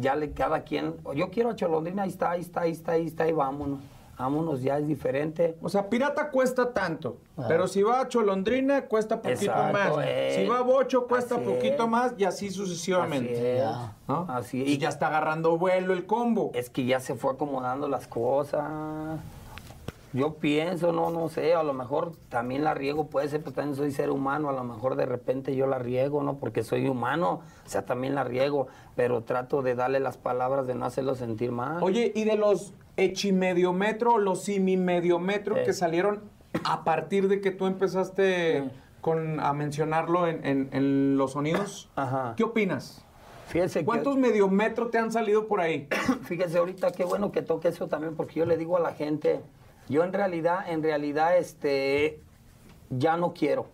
ya 0.00 0.16
le 0.16 0.32
cada 0.32 0.62
quien. 0.62 0.94
Yo 1.14 1.30
quiero 1.30 1.50
a 1.50 1.56
Cholondrina, 1.56 2.02
ahí 2.02 2.08
está, 2.10 2.30
ahí 2.32 2.40
está, 2.40 2.62
ahí 2.62 2.72
está, 2.72 2.92
ahí 2.92 3.06
está, 3.06 3.28
y 3.28 3.32
vámonos. 3.32 3.80
Vámonos, 4.18 4.62
ya 4.62 4.78
es 4.78 4.88
diferente. 4.88 5.56
O 5.62 5.68
sea, 5.68 5.88
pirata 5.88 6.30
cuesta 6.30 6.72
tanto, 6.72 7.18
pero 7.46 7.68
si 7.68 7.84
va 7.84 8.00
a 8.00 8.08
Cholondrina 8.08 8.86
cuesta 8.86 9.22
poquito 9.22 9.44
Exacto, 9.52 9.72
más. 9.96 10.04
eh. 10.04 10.32
Si 10.42 10.48
va 10.48 10.58
a 10.58 10.62
Bocho 10.62 11.06
cuesta 11.06 11.36
Así 11.36 11.44
poquito 11.44 11.84
es. 11.84 11.88
más 11.88 12.14
y 12.18 12.24
así 12.24 12.50
sucesivamente. 12.50 13.32
Así 13.34 13.44
es. 13.46 13.58
Ya. 13.58 13.96
¿no? 14.08 14.26
Así 14.28 14.62
es. 14.62 14.68
Y 14.70 14.78
ya 14.78 14.88
está 14.88 15.06
agarrando 15.06 15.56
vuelo 15.56 15.92
el 15.92 16.04
combo. 16.04 16.50
Es 16.54 16.68
que 16.68 16.84
ya 16.84 16.98
se 16.98 17.14
fue 17.14 17.34
acomodando 17.34 17.86
las 17.86 18.08
cosas. 18.08 19.20
Yo 20.14 20.34
pienso, 20.36 20.92
no, 20.92 21.10
no 21.10 21.28
sé, 21.28 21.54
a 21.54 21.62
lo 21.62 21.74
mejor 21.74 22.12
también 22.30 22.64
la 22.64 22.72
riego, 22.74 23.08
puede 23.08 23.28
ser, 23.28 23.42
pues 23.42 23.54
también 23.54 23.76
soy 23.76 23.92
ser 23.92 24.10
humano, 24.10 24.48
a 24.48 24.52
lo 24.52 24.64
mejor 24.64 24.96
de 24.96 25.04
repente 25.04 25.54
yo 25.54 25.66
la 25.66 25.78
riego, 25.78 26.22
¿no? 26.22 26.38
Porque 26.38 26.62
soy 26.62 26.88
humano, 26.88 27.42
o 27.66 27.68
sea, 27.68 27.84
también 27.84 28.14
la 28.14 28.24
riego, 28.24 28.68
pero 28.96 29.22
trato 29.24 29.60
de 29.62 29.74
darle 29.74 30.00
las 30.00 30.16
palabras 30.16 30.66
de 30.66 30.74
no 30.74 30.86
hacerlo 30.86 31.14
sentir 31.14 31.52
mal. 31.52 31.82
Oye, 31.82 32.12
y 32.14 32.24
de 32.24 32.36
los 32.36 32.72
echimediometro 32.96 34.18
los 34.18 34.42
simimediometro 34.44 35.56
Sí. 35.56 35.62
que 35.66 35.72
salieron 35.72 36.20
a 36.64 36.84
partir 36.84 37.28
de 37.28 37.40
que 37.40 37.50
tú 37.50 37.66
empezaste 37.66 38.70
con, 39.02 39.40
a 39.40 39.52
mencionarlo 39.52 40.26
en, 40.26 40.44
en- 40.44 40.68
en 40.72 41.16
los 41.18 41.32
sonidos, 41.32 41.88
Ajá. 41.96 42.34
¿qué 42.36 42.44
opinas? 42.44 43.04
Fíjese 43.48 43.80
que- 43.80 43.84
¿Cuántos 43.86 44.16
mediometro 44.16 44.88
te 44.88 44.98
han 44.98 45.12
salido 45.12 45.46
por 45.46 45.60
ahí? 45.60 45.86
Fíjese 46.24 46.58
ahorita 46.58 46.92
qué 46.92 47.04
bueno 47.04 47.30
que 47.30 47.42
toque 47.42 47.68
eso 47.68 47.86
también, 47.88 48.16
porque 48.16 48.34
yo 48.40 48.46
le 48.46 48.56
digo 48.56 48.76
a 48.76 48.80
la 48.80 48.92
gente, 48.94 49.40
yo 49.88 50.04
en 50.04 50.12
realidad, 50.12 50.68
en 50.68 50.82
realidad, 50.82 51.36
este, 51.36 52.20
ya 52.90 53.16
no 53.16 53.32
quiero. 53.34 53.66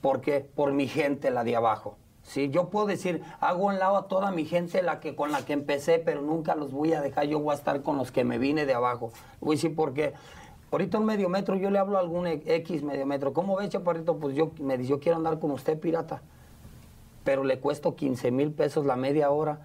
¿Por 0.00 0.20
qué? 0.20 0.40
Por 0.40 0.72
mi 0.72 0.86
gente, 0.86 1.30
la 1.30 1.44
de 1.44 1.56
abajo. 1.56 1.96
Sí, 2.22 2.48
yo 2.48 2.70
puedo 2.70 2.86
decir, 2.86 3.22
hago 3.40 3.66
un 3.66 3.78
lado 3.78 3.96
a 3.96 4.08
toda 4.08 4.30
mi 4.30 4.46
gente 4.46 4.82
la 4.82 5.00
que, 5.00 5.14
con 5.14 5.30
la 5.30 5.44
que 5.44 5.52
empecé, 5.52 5.98
pero 5.98 6.22
nunca 6.22 6.54
los 6.54 6.72
voy 6.72 6.94
a 6.94 7.02
dejar, 7.02 7.26
yo 7.26 7.38
voy 7.38 7.52
a 7.52 7.56
estar 7.56 7.82
con 7.82 7.98
los 7.98 8.10
que 8.10 8.24
me 8.24 8.38
vine 8.38 8.64
de 8.64 8.74
abajo. 8.74 9.12
Voy 9.40 9.54
a 9.54 9.56
decir 9.56 9.74
por 9.74 9.92
qué. 9.92 10.14
Ahorita 10.70 10.98
un 10.98 11.04
medio 11.04 11.28
metro, 11.28 11.54
yo 11.56 11.70
le 11.70 11.78
hablo 11.78 11.98
a 11.98 12.00
algún 12.00 12.26
X 12.26 12.82
medio 12.82 13.06
metro. 13.06 13.32
¿Cómo 13.32 13.56
ve, 13.56 13.68
chaparrito? 13.68 14.16
Pues 14.16 14.34
yo 14.34 14.50
me 14.58 14.78
dice, 14.78 14.90
yo 14.90 15.00
quiero 15.00 15.16
andar 15.16 15.38
con 15.38 15.50
usted, 15.50 15.78
pirata 15.78 16.22
pero 17.24 17.42
le 17.42 17.58
cuesto 17.58 17.96
15 17.96 18.30
mil 18.30 18.52
pesos 18.52 18.84
la 18.86 18.96
media 18.96 19.30
hora. 19.30 19.58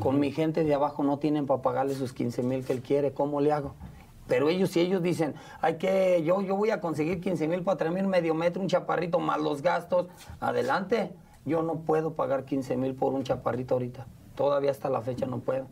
Con 0.00 0.20
mi 0.20 0.30
gente 0.30 0.64
de 0.64 0.72
abajo 0.72 1.02
no 1.02 1.18
tienen 1.18 1.46
para 1.46 1.60
pagarle 1.60 1.94
sus 1.94 2.12
15 2.12 2.42
mil 2.44 2.64
que 2.64 2.72
él 2.72 2.80
quiere, 2.80 3.12
¿cómo 3.12 3.40
le 3.40 3.52
hago? 3.52 3.74
Pero 4.30 4.48
ellos, 4.48 4.70
si 4.70 4.78
ellos 4.78 5.02
dicen, 5.02 5.34
hay 5.60 5.74
que, 5.74 6.22
yo, 6.22 6.40
yo 6.40 6.54
voy 6.54 6.70
a 6.70 6.80
conseguir 6.80 7.20
15 7.20 7.48
mil 7.48 7.62
para 7.62 7.78
traerme 7.78 8.04
medio 8.04 8.32
metro, 8.32 8.62
un 8.62 8.68
chaparrito, 8.68 9.18
más 9.18 9.40
los 9.40 9.60
gastos, 9.60 10.06
adelante. 10.38 11.10
Yo 11.44 11.62
no 11.64 11.80
puedo 11.80 12.12
pagar 12.12 12.44
15 12.44 12.76
mil 12.76 12.94
por 12.94 13.12
un 13.12 13.24
chaparrito 13.24 13.74
ahorita. 13.74 14.06
Todavía 14.36 14.70
hasta 14.70 14.88
la 14.88 15.00
fecha 15.00 15.26
no 15.26 15.40
puedo. 15.40 15.66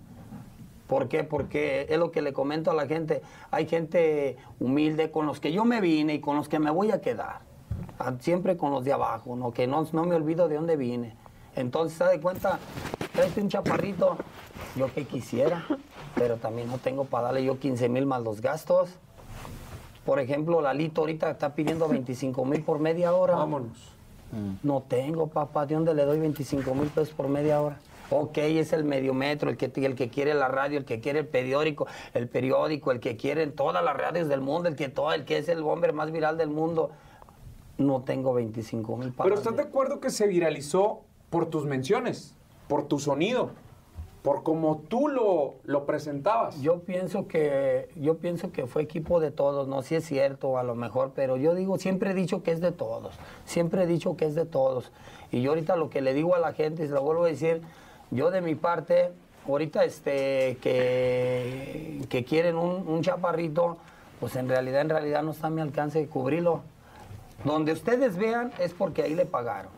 ¿Por 0.88 1.06
qué? 1.06 1.22
Porque 1.22 1.86
es 1.88 1.98
lo 1.98 2.10
que 2.10 2.20
le 2.20 2.32
comento 2.32 2.72
a 2.72 2.74
la 2.74 2.88
gente. 2.88 3.22
Hay 3.52 3.68
gente 3.68 4.36
humilde 4.58 5.12
con 5.12 5.24
los 5.26 5.38
que 5.38 5.52
yo 5.52 5.64
me 5.64 5.80
vine 5.80 6.14
y 6.14 6.20
con 6.20 6.34
los 6.34 6.48
que 6.48 6.58
me 6.58 6.72
voy 6.72 6.90
a 6.90 7.00
quedar. 7.00 7.42
Ah, 8.00 8.14
Siempre 8.18 8.56
con 8.56 8.72
los 8.72 8.84
de 8.84 8.92
abajo, 8.92 9.36
¿no? 9.36 9.52
que 9.52 9.68
no, 9.68 9.86
no 9.92 10.04
me 10.04 10.16
olvido 10.16 10.48
de 10.48 10.56
dónde 10.56 10.76
vine. 10.76 11.14
Entonces, 11.58 11.98
¿se 11.98 12.04
da 12.04 12.20
cuenta? 12.20 12.58
Tráete 13.12 13.40
un 13.40 13.48
chaparrito. 13.48 14.16
Yo 14.76 14.92
que 14.94 15.04
quisiera, 15.04 15.66
pero 16.14 16.36
también 16.36 16.68
no 16.68 16.78
tengo 16.78 17.04
para 17.04 17.26
darle 17.26 17.44
yo 17.44 17.58
15 17.58 17.88
mil 17.88 18.06
más 18.06 18.22
los 18.22 18.40
gastos. 18.40 18.90
Por 20.04 20.20
ejemplo, 20.20 20.60
Lalito 20.60 21.00
ahorita 21.00 21.30
está 21.30 21.54
pidiendo 21.54 21.88
25 21.88 22.44
mil 22.44 22.62
por 22.62 22.78
media 22.78 23.12
hora. 23.12 23.34
Vámonos. 23.34 23.76
No 24.62 24.84
tengo, 24.86 25.26
papá. 25.26 25.66
¿De 25.66 25.74
dónde 25.74 25.94
le 25.94 26.04
doy 26.04 26.20
25 26.20 26.74
mil 26.74 26.88
pesos 26.88 27.12
por 27.12 27.28
media 27.28 27.60
hora? 27.60 27.78
Ok, 28.10 28.38
es 28.38 28.72
el 28.72 28.84
medio 28.84 29.12
metro, 29.12 29.50
el 29.50 29.56
que, 29.56 29.70
el 29.84 29.94
que 29.94 30.08
quiere 30.08 30.32
la 30.34 30.48
radio, 30.48 30.78
el 30.78 30.84
que 30.84 31.00
quiere 31.00 31.18
el 31.18 31.26
periódico, 31.26 31.86
el 32.14 32.28
periódico, 32.28 32.92
el 32.92 33.00
que 33.00 33.16
quiere 33.16 33.42
en 33.42 33.52
todas 33.52 33.84
las 33.84 33.96
radios 33.96 34.28
del 34.28 34.40
mundo, 34.40 34.68
el 34.68 34.76
que 34.76 34.88
todo, 34.88 35.12
el 35.12 35.24
que 35.24 35.38
es 35.38 35.48
el 35.48 35.62
hombre 35.62 35.92
más 35.92 36.10
viral 36.12 36.38
del 36.38 36.50
mundo. 36.50 36.90
No 37.76 38.02
tengo 38.02 38.32
25 38.32 38.96
mil 38.96 39.12
Pero 39.22 39.34
¿estás 39.34 39.56
de 39.56 39.62
acuerdo 39.62 40.00
que 40.00 40.10
se 40.10 40.26
viralizó 40.26 41.02
por 41.30 41.46
tus 41.46 41.64
menciones, 41.64 42.34
por 42.68 42.86
tu 42.88 42.98
sonido, 42.98 43.50
por 44.22 44.42
cómo 44.42 44.82
tú 44.88 45.08
lo, 45.08 45.54
lo 45.64 45.86
presentabas? 45.86 46.60
Yo 46.60 46.80
pienso 46.80 47.28
que 47.28 47.88
yo 47.96 48.18
pienso 48.18 48.52
que 48.52 48.66
fue 48.66 48.82
equipo 48.82 49.20
de 49.20 49.30
todos, 49.30 49.68
no 49.68 49.82
si 49.82 49.94
es 49.94 50.04
cierto 50.04 50.58
a 50.58 50.62
lo 50.62 50.74
mejor, 50.74 51.12
pero 51.14 51.36
yo 51.36 51.54
digo, 51.54 51.78
siempre 51.78 52.10
he 52.10 52.14
dicho 52.14 52.42
que 52.42 52.52
es 52.52 52.60
de 52.60 52.72
todos, 52.72 53.14
siempre 53.44 53.84
he 53.84 53.86
dicho 53.86 54.16
que 54.16 54.26
es 54.26 54.34
de 54.34 54.44
todos. 54.44 54.90
Y 55.30 55.42
yo 55.42 55.50
ahorita 55.50 55.76
lo 55.76 55.90
que 55.90 56.00
le 56.00 56.14
digo 56.14 56.34
a 56.34 56.38
la 56.38 56.52
gente, 56.52 56.84
y 56.84 56.88
se 56.88 56.94
lo 56.94 57.02
vuelvo 57.02 57.24
a 57.24 57.28
decir, 57.28 57.62
yo 58.10 58.30
de 58.30 58.40
mi 58.40 58.54
parte, 58.54 59.12
ahorita 59.46 59.84
este 59.84 60.56
que, 60.60 62.02
que 62.08 62.24
quieren 62.24 62.56
un, 62.56 63.02
chaparrito, 63.02 63.76
pues 64.20 64.36
en 64.36 64.48
realidad, 64.48 64.80
en 64.80 64.88
realidad 64.88 65.22
no 65.22 65.32
está 65.32 65.48
a 65.48 65.50
mi 65.50 65.60
alcance 65.60 65.98
de 65.98 66.06
cubrirlo. 66.06 66.62
Donde 67.44 67.72
ustedes 67.72 68.16
vean 68.16 68.52
es 68.58 68.74
porque 68.74 69.02
ahí 69.02 69.14
le 69.14 69.24
pagaron. 69.24 69.77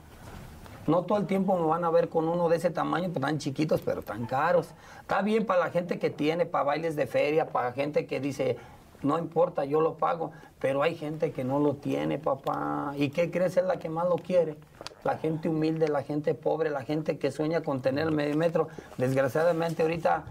No 0.90 1.04
todo 1.04 1.18
el 1.18 1.26
tiempo 1.26 1.56
me 1.56 1.66
van 1.66 1.84
a 1.84 1.90
ver 1.90 2.08
con 2.08 2.28
uno 2.28 2.48
de 2.48 2.56
ese 2.56 2.70
tamaño, 2.70 3.10
pues 3.10 3.20
tan 3.20 3.38
chiquitos, 3.38 3.80
pero 3.80 4.02
tan 4.02 4.26
caros. 4.26 4.70
Está 5.00 5.22
bien 5.22 5.46
para 5.46 5.60
la 5.60 5.70
gente 5.70 6.00
que 6.00 6.10
tiene, 6.10 6.46
para 6.46 6.64
bailes 6.64 6.96
de 6.96 7.06
feria, 7.06 7.46
para 7.46 7.72
gente 7.72 8.06
que 8.06 8.18
dice, 8.18 8.56
no 9.00 9.16
importa, 9.16 9.64
yo 9.64 9.80
lo 9.80 9.94
pago. 9.94 10.32
Pero 10.58 10.82
hay 10.82 10.96
gente 10.96 11.30
que 11.30 11.44
no 11.44 11.60
lo 11.60 11.74
tiene, 11.74 12.18
papá. 12.18 12.92
¿Y 12.96 13.10
qué 13.10 13.30
crees 13.30 13.56
es 13.56 13.64
la 13.64 13.78
que 13.78 13.88
más 13.88 14.08
lo 14.08 14.16
quiere? 14.16 14.56
La 15.04 15.16
gente 15.16 15.48
humilde, 15.48 15.86
la 15.86 16.02
gente 16.02 16.34
pobre, 16.34 16.70
la 16.70 16.82
gente 16.82 17.18
que 17.18 17.30
sueña 17.30 17.60
con 17.60 17.80
tener 17.80 18.08
el 18.08 18.12
medio 18.12 18.36
metro. 18.36 18.66
Desgraciadamente 18.98 19.82
ahorita 19.82 20.24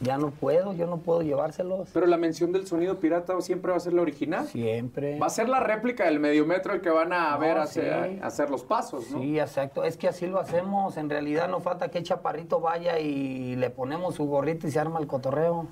ya 0.00 0.16
no 0.18 0.30
puedo, 0.30 0.72
yo 0.72 0.86
no 0.86 0.98
puedo 0.98 1.22
llevárselos. 1.22 1.88
Pero 1.92 2.06
la 2.06 2.16
mención 2.16 2.52
del 2.52 2.66
sonido 2.66 2.98
pirata 2.98 3.38
siempre 3.40 3.70
va 3.70 3.76
a 3.76 3.80
ser 3.80 3.92
la 3.92 4.02
original. 4.02 4.46
Siempre. 4.46 5.18
Va 5.18 5.26
a 5.26 5.30
ser 5.30 5.48
la 5.48 5.60
réplica 5.60 6.04
del 6.04 6.20
mediometro 6.20 6.72
el 6.72 6.80
que 6.80 6.90
van 6.90 7.12
a 7.12 7.32
No, 7.32 7.38
ver 7.38 7.56
sí. 7.66 7.80
hacer, 7.80 8.18
hacer 8.22 8.50
los 8.50 8.64
pasos, 8.64 9.10
¿no? 9.10 9.20
Sí, 9.20 9.38
exacto. 9.38 9.84
Es 9.84 9.96
que 9.96 10.08
así 10.08 10.26
lo 10.26 10.38
hacemos. 10.38 10.96
En 10.96 11.10
realidad 11.10 11.48
no 11.48 11.60
falta 11.60 11.88
que 11.88 12.02
Chaparrito 12.02 12.60
vaya 12.60 12.98
y 12.98 13.56
le 13.56 13.70
ponemos 13.70 14.14
su 14.14 14.24
gorrito 14.26 14.66
y 14.66 14.70
se 14.70 14.80
arma 14.80 15.00
el 15.00 15.06
cotorreo. 15.06 15.66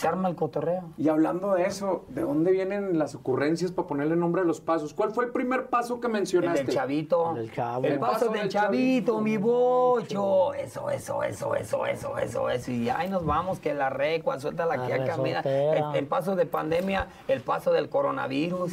Se 0.00 0.08
arma 0.08 0.28
el 0.30 0.34
cotorreo. 0.34 0.84
Y 0.96 1.08
hablando 1.10 1.52
de 1.54 1.64
eso, 1.66 2.04
¿de 2.08 2.22
dónde 2.22 2.52
vienen 2.52 2.98
las 2.98 3.14
ocurrencias 3.14 3.70
para 3.70 3.86
ponerle 3.86 4.16
nombre 4.16 4.40
a 4.40 4.44
los 4.44 4.60
pasos? 4.62 4.94
¿Cuál 4.94 5.10
fue 5.12 5.26
el 5.26 5.30
primer 5.30 5.66
paso 5.66 6.00
que 6.00 6.06
El 6.06 6.12
mencionaste? 6.14 6.64
del 6.64 6.74
chavito. 6.74 7.36
El 7.36 7.52
chavo. 7.52 7.84
El 7.84 7.92
El 7.94 7.98
paso, 7.98 8.12
paso 8.12 8.24
del, 8.30 8.40
del 8.40 8.48
chavito, 8.48 9.12
chavito. 9.12 9.20
mi 9.20 9.36
bocho. 9.36 10.54
Eso, 10.54 10.90
eso, 10.90 11.22
eso, 11.22 11.54
eso, 11.54 11.86
eso, 11.86 12.16
eso, 12.16 12.48
eso. 12.48 12.70
Y 12.70 12.88
ahí 12.88 13.10
nos 13.10 13.26
vamos, 13.26 13.60
que 13.60 13.74
la 13.74 13.90
recua, 13.90 14.40
suelta 14.40 14.64
la 14.64 14.76
La 14.78 14.86
que 14.86 15.04
camina. 15.04 15.42
resortera. 15.42 15.90
El, 15.90 15.96
el 15.96 16.06
paso 16.06 16.34
de 16.34 16.46
pandemia, 16.46 17.06
el 17.28 17.42
paso 17.42 17.70
del 17.70 17.90
coronavirus. 17.90 18.72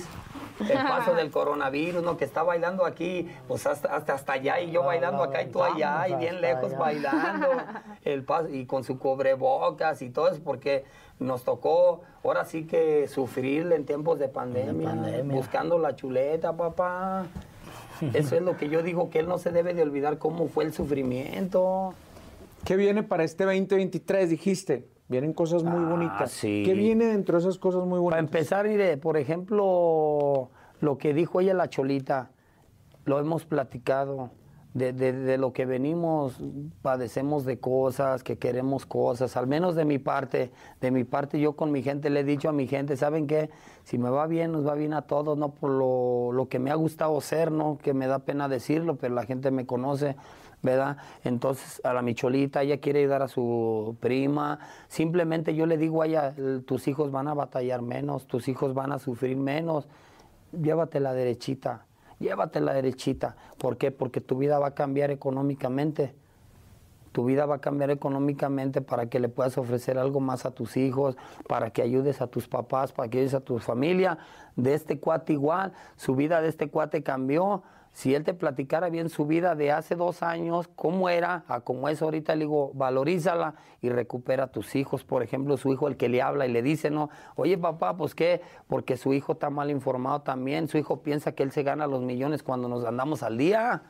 El 0.59 0.77
paso 0.77 1.13
del 1.13 1.31
coronavirus, 1.31 2.03
¿no? 2.03 2.17
Que 2.17 2.25
está 2.25 2.43
bailando 2.43 2.85
aquí, 2.85 3.29
pues 3.47 3.65
hasta, 3.67 3.95
hasta, 3.95 4.13
hasta 4.13 4.33
allá, 4.33 4.59
y 4.59 4.71
yo 4.71 4.83
bailando 4.83 5.23
acá 5.23 5.41
y 5.41 5.47
tú 5.47 5.63
allá, 5.63 6.07
y 6.07 6.15
bien 6.15 6.41
lejos 6.41 6.71
allá. 6.71 6.77
bailando. 6.77 7.47
El 8.03 8.23
paso, 8.23 8.49
y 8.49 8.65
con 8.65 8.83
su 8.83 8.97
cubrebocas 8.97 10.01
y 10.01 10.09
todo 10.09 10.29
eso, 10.29 10.41
porque 10.43 10.85
nos 11.19 11.43
tocó 11.43 12.01
ahora 12.23 12.45
sí 12.45 12.65
que 12.65 13.07
sufrirle 13.07 13.75
en 13.75 13.85
tiempos 13.85 14.19
de 14.19 14.29
pandemia, 14.29 14.89
pandemia. 14.89 15.35
buscando 15.35 15.77
la 15.79 15.95
chuleta, 15.95 16.55
papá. 16.55 17.25
Eso 18.13 18.35
es 18.35 18.41
lo 18.41 18.57
que 18.57 18.69
yo 18.69 18.83
digo, 18.83 19.09
que 19.09 19.19
él 19.19 19.27
no 19.27 19.37
se 19.37 19.51
debe 19.51 19.73
de 19.73 19.81
olvidar 19.81 20.17
cómo 20.19 20.47
fue 20.47 20.63
el 20.63 20.73
sufrimiento. 20.73 21.93
¿Qué 22.63 22.75
viene 22.75 23.01
para 23.01 23.23
este 23.23 23.45
2023, 23.45 24.29
dijiste? 24.29 24.85
Vienen 25.09 25.33
cosas 25.33 25.63
muy 25.63 25.83
Ah, 25.85 25.89
bonitas. 25.89 26.31
sí. 26.31 26.63
¿Qué 26.65 26.73
viene 26.73 27.05
dentro 27.05 27.37
de 27.37 27.41
esas 27.43 27.57
cosas 27.57 27.81
muy 27.85 27.99
Para 27.99 28.17
bonitas? 28.17 28.19
empezar, 28.19 28.67
mire, 28.67 28.97
por 28.97 29.15
ejemplo, 29.17 30.49
lo 30.81 30.97
que 30.97 31.13
dijo 31.13 31.39
ella 31.39 31.53
la 31.53 31.69
cholita, 31.69 32.31
lo 33.05 33.19
hemos 33.19 33.45
platicado. 33.45 34.31
De, 34.73 34.93
de- 34.93 35.11
de 35.13 35.39
lo 35.39 35.53
que 35.53 35.65
venimos, 35.65 36.39
padecemos 36.83 37.45
de 37.45 37.57
cosas, 37.59 38.21
que 38.21 38.37
queremos 38.37 38.85
cosas, 38.85 39.35
al 39.35 39.47
menos 39.47 39.73
de 39.73 39.85
mi 39.85 39.97
parte, 39.97 40.51
de 40.81 40.91
mi 40.91 41.03
parte 41.03 41.39
yo 41.39 41.53
con 41.55 41.71
mi 41.71 41.81
gente 41.81 42.11
le 42.11 42.19
he 42.19 42.23
dicho 42.23 42.47
a 42.47 42.51
mi 42.51 42.67
gente, 42.67 42.95
¿saben 42.95 43.25
qué? 43.25 43.49
Si 43.85 43.97
me 43.97 44.11
va 44.11 44.27
bien, 44.27 44.51
nos 44.51 44.67
va 44.67 44.75
bien 44.75 44.93
a 44.93 45.01
todos, 45.01 45.35
no 45.35 45.49
por 45.49 45.71
lo, 45.71 46.31
lo 46.31 46.47
que 46.47 46.59
me 46.59 46.69
ha 46.69 46.75
gustado 46.75 47.19
ser, 47.21 47.51
¿no? 47.51 47.79
Que 47.81 47.95
me 47.95 48.05
da 48.05 48.19
pena 48.19 48.47
decirlo, 48.47 48.97
pero 48.97 49.15
la 49.15 49.25
gente 49.25 49.49
me 49.49 49.65
conoce, 49.65 50.15
¿verdad? 50.61 50.97
Entonces 51.23 51.81
a 51.83 51.93
la 51.93 52.01
Micholita, 52.01 52.63
ella 52.63 52.79
quiere 52.79 52.99
ayudar 52.99 53.21
a 53.21 53.27
su 53.27 53.95
prima, 53.99 54.59
simplemente 54.87 55.55
yo 55.55 55.65
le 55.65 55.77
digo 55.77 56.01
a 56.01 56.07
ella, 56.07 56.33
tus 56.65 56.87
hijos 56.87 57.11
van 57.11 57.27
a 57.27 57.33
batallar 57.33 57.81
menos, 57.81 58.27
tus 58.27 58.47
hijos 58.47 58.73
van 58.73 58.91
a 58.91 58.99
sufrir 58.99 59.37
menos, 59.37 59.87
llévate 60.51 60.99
la 60.99 61.13
derechita, 61.13 61.85
llévate 62.19 62.59
la 62.59 62.73
derechita. 62.73 63.35
¿Por 63.57 63.77
qué? 63.77 63.91
Porque 63.91 64.21
tu 64.21 64.37
vida 64.37 64.59
va 64.59 64.67
a 64.67 64.75
cambiar 64.75 65.11
económicamente. 65.11 66.15
Tu 67.11 67.25
vida 67.25 67.47
va 67.47 67.55
a 67.55 67.61
cambiar 67.61 67.89
económicamente 67.89 68.81
para 68.81 69.07
que 69.07 69.19
le 69.19 69.27
puedas 69.27 69.57
ofrecer 69.57 69.97
algo 69.97 70.19
más 70.19 70.45
a 70.45 70.51
tus 70.51 70.77
hijos, 70.77 71.17
para 71.47 71.71
que 71.71 71.81
ayudes 71.81 72.21
a 72.21 72.27
tus 72.27 72.47
papás, 72.47 72.91
para 72.91 73.09
que 73.09 73.17
ayudes 73.17 73.33
a 73.33 73.39
tu 73.39 73.57
familia. 73.57 74.19
De 74.55 74.75
este 74.75 74.99
cuate 74.99 75.33
igual, 75.33 75.73
su 75.95 76.15
vida 76.15 76.41
de 76.41 76.49
este 76.49 76.69
cuate 76.69 77.01
cambió. 77.01 77.63
Si 77.97 78.13
él 78.13 78.23
te 78.23 78.35
platicara 78.35 78.91
bien 78.91 79.09
su 79.09 79.25
vida 79.25 79.55
de 79.55 79.71
hace 79.71 79.95
dos 79.95 80.21
años, 80.21 80.69
cómo 80.75 81.09
era, 81.09 81.45
a 81.47 81.61
cómo 81.61 81.89
es 81.89 81.99
ahorita, 81.99 82.35
le 82.35 82.41
digo, 82.41 82.69
valorízala 82.75 83.55
y 83.81 83.89
recupera 83.89 84.43
a 84.43 84.47
tus 84.51 84.75
hijos. 84.75 85.03
Por 85.03 85.23
ejemplo, 85.23 85.57
su 85.57 85.73
hijo, 85.73 85.87
el 85.87 85.97
que 85.97 86.07
le 86.07 86.21
habla 86.21 86.45
y 86.45 86.51
le 86.51 86.61
dice, 86.61 86.91
no, 86.91 87.09
oye 87.35 87.57
papá, 87.57 87.97
pues 87.97 88.13
qué, 88.13 88.43
porque 88.67 88.97
su 88.97 89.15
hijo 89.15 89.31
está 89.31 89.49
mal 89.49 89.71
informado 89.71 90.21
también. 90.21 90.67
Su 90.67 90.77
hijo 90.77 91.01
piensa 91.01 91.31
que 91.31 91.41
él 91.41 91.51
se 91.51 91.63
gana 91.63 91.87
los 91.87 92.03
millones 92.03 92.43
cuando 92.43 92.69
nos 92.69 92.85
andamos 92.85 93.23
al 93.23 93.35
día. 93.35 93.81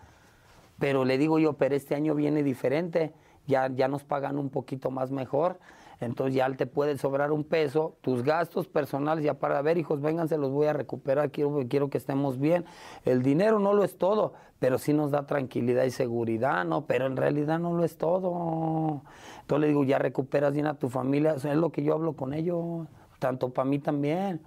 Pero 0.79 1.03
le 1.03 1.17
digo 1.17 1.37
yo, 1.37 1.57
pero 1.57 1.75
este 1.75 1.93
año 1.93 2.15
viene 2.15 2.43
diferente, 2.43 3.11
ya, 3.45 3.67
ya 3.67 3.89
nos 3.89 4.05
pagan 4.05 4.37
un 4.37 4.49
poquito 4.49 4.89
más 4.89 5.11
mejor, 5.11 5.59
entonces 5.99 6.35
ya 6.35 6.49
te 6.51 6.67
puede 6.67 6.97
sobrar 6.97 7.31
un 7.31 7.43
peso, 7.43 7.97
tus 8.01 8.23
gastos 8.23 8.67
personales 8.67 9.23
ya 9.23 9.35
para 9.35 9.61
ver, 9.61 9.77
hijos, 9.77 10.01
vengan, 10.01 10.27
se 10.27 10.37
los 10.37 10.51
voy 10.51 10.67
a 10.67 10.73
recuperar, 10.73 11.31
quiero, 11.31 11.89
que 11.89 11.97
estemos 11.97 12.39
bien. 12.39 12.65
El 13.03 13.23
dinero 13.23 13.59
no 13.59 13.73
lo 13.73 13.83
es 13.83 13.97
todo, 13.97 14.33
pero 14.59 14.77
sí 14.77 14.93
nos 14.93 15.11
da 15.11 15.25
tranquilidad 15.25 15.85
y 15.85 15.91
seguridad, 15.91 16.65
¿no? 16.65 16.85
Pero 16.85 17.07
en 17.07 17.17
realidad 17.17 17.59
no 17.59 17.73
lo 17.73 17.83
es 17.83 17.97
todo. 17.97 19.01
Entonces 19.41 19.61
le 19.61 19.67
digo, 19.69 19.83
ya 19.83 19.97
recuperas 19.97 20.53
bien 20.53 20.67
a 20.67 20.75
tu 20.75 20.89
familia, 20.89 21.33
es 21.33 21.45
lo 21.45 21.71
que 21.71 21.83
yo 21.83 21.93
hablo 21.93 22.13
con 22.13 22.33
ellos, 22.33 22.87
tanto 23.19 23.49
para 23.49 23.67
mí 23.67 23.79
también. 23.79 24.41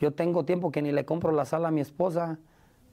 Yo 0.00 0.12
tengo 0.12 0.44
tiempo 0.44 0.70
que 0.70 0.82
ni 0.82 0.92
le 0.92 1.04
compro 1.04 1.32
la 1.32 1.44
sala 1.44 1.68
a 1.68 1.70
mi 1.70 1.80
esposa. 1.80 2.38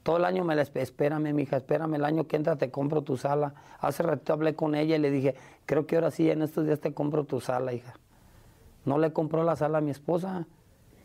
Todo 0.06 0.18
el 0.18 0.24
año 0.24 0.44
me 0.44 0.54
la 0.54 0.62
esp- 0.62 0.78
espérame, 0.80 1.32
mija, 1.34 1.56
espérame, 1.56 1.94
el 1.96 2.04
año 2.04 2.28
que 2.28 2.36
entra 2.36 2.54
te 2.54 2.70
compro 2.70 3.02
tu 3.02 3.16
sala. 3.16 3.54
Hace 3.80 4.04
rato 4.04 4.32
hablé 4.32 4.54
con 4.54 4.76
ella 4.76 4.94
y 4.94 5.00
le 5.00 5.10
dije, 5.10 5.34
creo 5.66 5.84
que 5.84 5.96
ahora 5.96 6.12
sí, 6.12 6.30
en 6.30 6.42
estos 6.42 6.64
días 6.64 6.78
te 6.78 6.94
compro 6.94 7.24
tu 7.24 7.40
sala, 7.40 7.72
hija. 7.72 7.94
No 8.84 8.98
le 8.98 9.12
compró 9.12 9.42
la 9.42 9.56
sala 9.56 9.78
a 9.78 9.80
mi 9.80 9.90
esposa. 9.90 10.46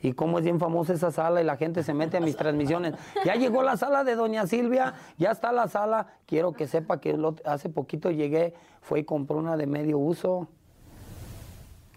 Y 0.04 0.14
como 0.14 0.38
es 0.38 0.44
bien 0.44 0.60
famosa 0.60 0.94
esa 0.94 1.10
sala 1.10 1.42
y 1.42 1.44
la 1.46 1.58
gente 1.58 1.82
se 1.82 1.96
mete 1.96 2.18
a 2.18 2.20
mis 2.20 2.36
transmisiones. 2.38 2.94
Ya 3.26 3.34
llegó 3.34 3.64
la 3.64 3.76
sala 3.76 4.04
de 4.04 4.14
Doña 4.16 4.46
Silvia, 4.46 4.94
ya 5.18 5.32
está 5.32 5.52
la 5.52 5.68
sala. 5.68 6.06
Quiero 6.28 6.54
que 6.54 6.68
sepa 6.68 7.00
que 7.02 7.18
hace 7.44 7.70
poquito 7.70 8.12
llegué, 8.12 8.54
fue 8.82 9.00
y 9.00 9.04
compró 9.04 9.38
una 9.38 9.58
de 9.58 9.66
medio 9.66 9.98
uso. 9.98 10.48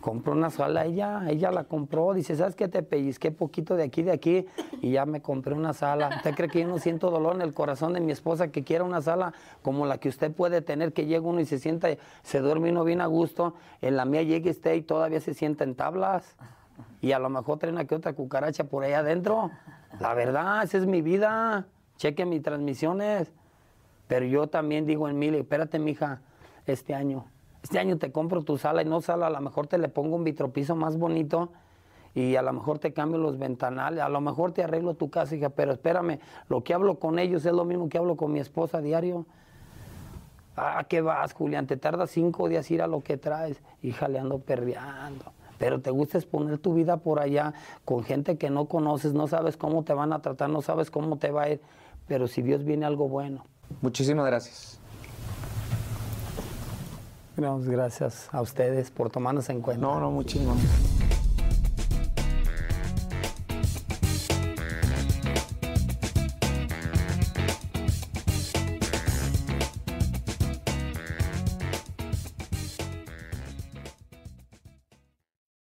Compró 0.04 0.34
una 0.34 0.50
sala 0.50 0.84
ella, 0.84 1.22
ella 1.30 1.50
la 1.50 1.64
compró, 1.64 2.12
dice, 2.12 2.36
¿sabes 2.36 2.54
qué? 2.54 2.68
Te 2.68 2.82
pellizqué 2.82 3.30
poquito 3.30 3.74
de 3.74 3.84
aquí, 3.84 4.02
de 4.02 4.12
aquí, 4.12 4.44
y 4.82 4.90
ya 4.90 5.06
me 5.06 5.22
compré 5.22 5.54
una 5.54 5.72
sala. 5.72 6.10
¿Usted 6.16 6.34
cree 6.34 6.50
que 6.50 6.60
yo 6.60 6.68
no 6.68 6.78
siento 6.78 7.10
dolor 7.10 7.36
en 7.36 7.40
el 7.40 7.54
corazón 7.54 7.94
de 7.94 8.00
mi 8.00 8.12
esposa 8.12 8.48
que 8.48 8.64
quiera 8.64 8.84
una 8.84 9.00
sala 9.00 9.32
como 9.62 9.86
la 9.86 9.96
que 9.96 10.10
usted 10.10 10.30
puede 10.30 10.60
tener, 10.60 10.92
que 10.92 11.06
llega 11.06 11.26
uno 11.26 11.40
y 11.40 11.46
se 11.46 11.58
sienta, 11.58 11.88
se 12.22 12.40
duerme 12.40 12.70
uno 12.70 12.84
bien 12.84 13.00
a 13.00 13.06
gusto? 13.06 13.54
En 13.80 13.96
la 13.96 14.04
mía 14.04 14.22
llega 14.22 14.50
usted 14.50 14.74
y 14.74 14.82
todavía 14.82 15.20
se 15.22 15.32
sienta 15.32 15.64
en 15.64 15.74
tablas. 15.74 16.36
Y 17.00 17.12
a 17.12 17.18
lo 17.18 17.30
mejor 17.30 17.58
trae 17.58 17.72
una 17.72 17.86
que 17.86 17.94
otra 17.94 18.12
cucaracha 18.12 18.64
por 18.64 18.84
ahí 18.84 18.92
adentro. 18.92 19.52
La 20.00 20.12
verdad, 20.12 20.64
esa 20.64 20.76
es 20.76 20.84
mi 20.84 21.00
vida. 21.00 21.66
Cheque 21.96 22.26
mis 22.26 22.42
transmisiones. 22.42 23.32
Pero 24.06 24.26
yo 24.26 24.48
también 24.48 24.84
digo 24.84 25.08
en 25.08 25.18
mí, 25.18 25.28
espérate, 25.28 25.78
mija, 25.78 26.20
este 26.66 26.94
año. 26.94 27.24
Este 27.64 27.78
año 27.78 27.96
te 27.96 28.12
compro 28.12 28.42
tu 28.42 28.58
sala 28.58 28.82
y 28.82 28.84
no 28.84 29.00
sala, 29.00 29.28
a 29.28 29.30
lo 29.30 29.40
mejor 29.40 29.66
te 29.66 29.78
le 29.78 29.88
pongo 29.88 30.16
un 30.16 30.22
vitropiso 30.22 30.76
más 30.76 30.98
bonito 30.98 31.48
y 32.14 32.36
a 32.36 32.42
lo 32.42 32.52
mejor 32.52 32.78
te 32.78 32.92
cambio 32.92 33.18
los 33.18 33.38
ventanales, 33.38 34.02
a 34.02 34.10
lo 34.10 34.20
mejor 34.20 34.52
te 34.52 34.62
arreglo 34.62 34.92
tu 34.92 35.08
casa, 35.08 35.34
hija, 35.34 35.48
pero 35.48 35.72
espérame, 35.72 36.18
lo 36.50 36.62
que 36.62 36.74
hablo 36.74 36.98
con 36.98 37.18
ellos 37.18 37.46
es 37.46 37.54
lo 37.54 37.64
mismo 37.64 37.88
que 37.88 37.96
hablo 37.96 38.16
con 38.16 38.32
mi 38.32 38.38
esposa 38.38 38.78
a 38.78 38.80
diario. 38.82 39.24
Ah, 40.58 40.84
¿qué 40.86 41.00
vas, 41.00 41.32
Julián? 41.32 41.66
Te 41.66 41.78
tarda 41.78 42.06
cinco 42.06 42.50
días 42.50 42.70
ir 42.70 42.82
a 42.82 42.86
lo 42.86 43.00
que 43.00 43.16
traes. 43.16 43.62
Hija, 43.82 44.08
le 44.08 44.18
ando 44.18 44.40
perreando. 44.40 45.32
Pero 45.56 45.80
te 45.80 45.90
gusta 45.90 46.18
exponer 46.18 46.58
tu 46.58 46.74
vida 46.74 46.98
por 46.98 47.18
allá 47.18 47.54
con 47.86 48.04
gente 48.04 48.36
que 48.36 48.50
no 48.50 48.66
conoces, 48.66 49.14
no 49.14 49.26
sabes 49.26 49.56
cómo 49.56 49.84
te 49.84 49.94
van 49.94 50.12
a 50.12 50.20
tratar, 50.20 50.50
no 50.50 50.60
sabes 50.60 50.90
cómo 50.90 51.16
te 51.16 51.30
va 51.30 51.44
a 51.44 51.48
ir. 51.48 51.62
Pero 52.06 52.28
si 52.28 52.42
Dios 52.42 52.62
viene 52.62 52.84
algo 52.84 53.08
bueno. 53.08 53.46
Muchísimas 53.80 54.26
gracias. 54.26 54.83
Gracias 57.36 58.28
a 58.32 58.40
ustedes 58.40 58.90
por 58.90 59.10
tomarnos 59.10 59.48
en 59.48 59.60
cuenta. 59.60 59.86
No, 59.86 60.00
no, 60.00 60.10
muchísimas. 60.10 60.56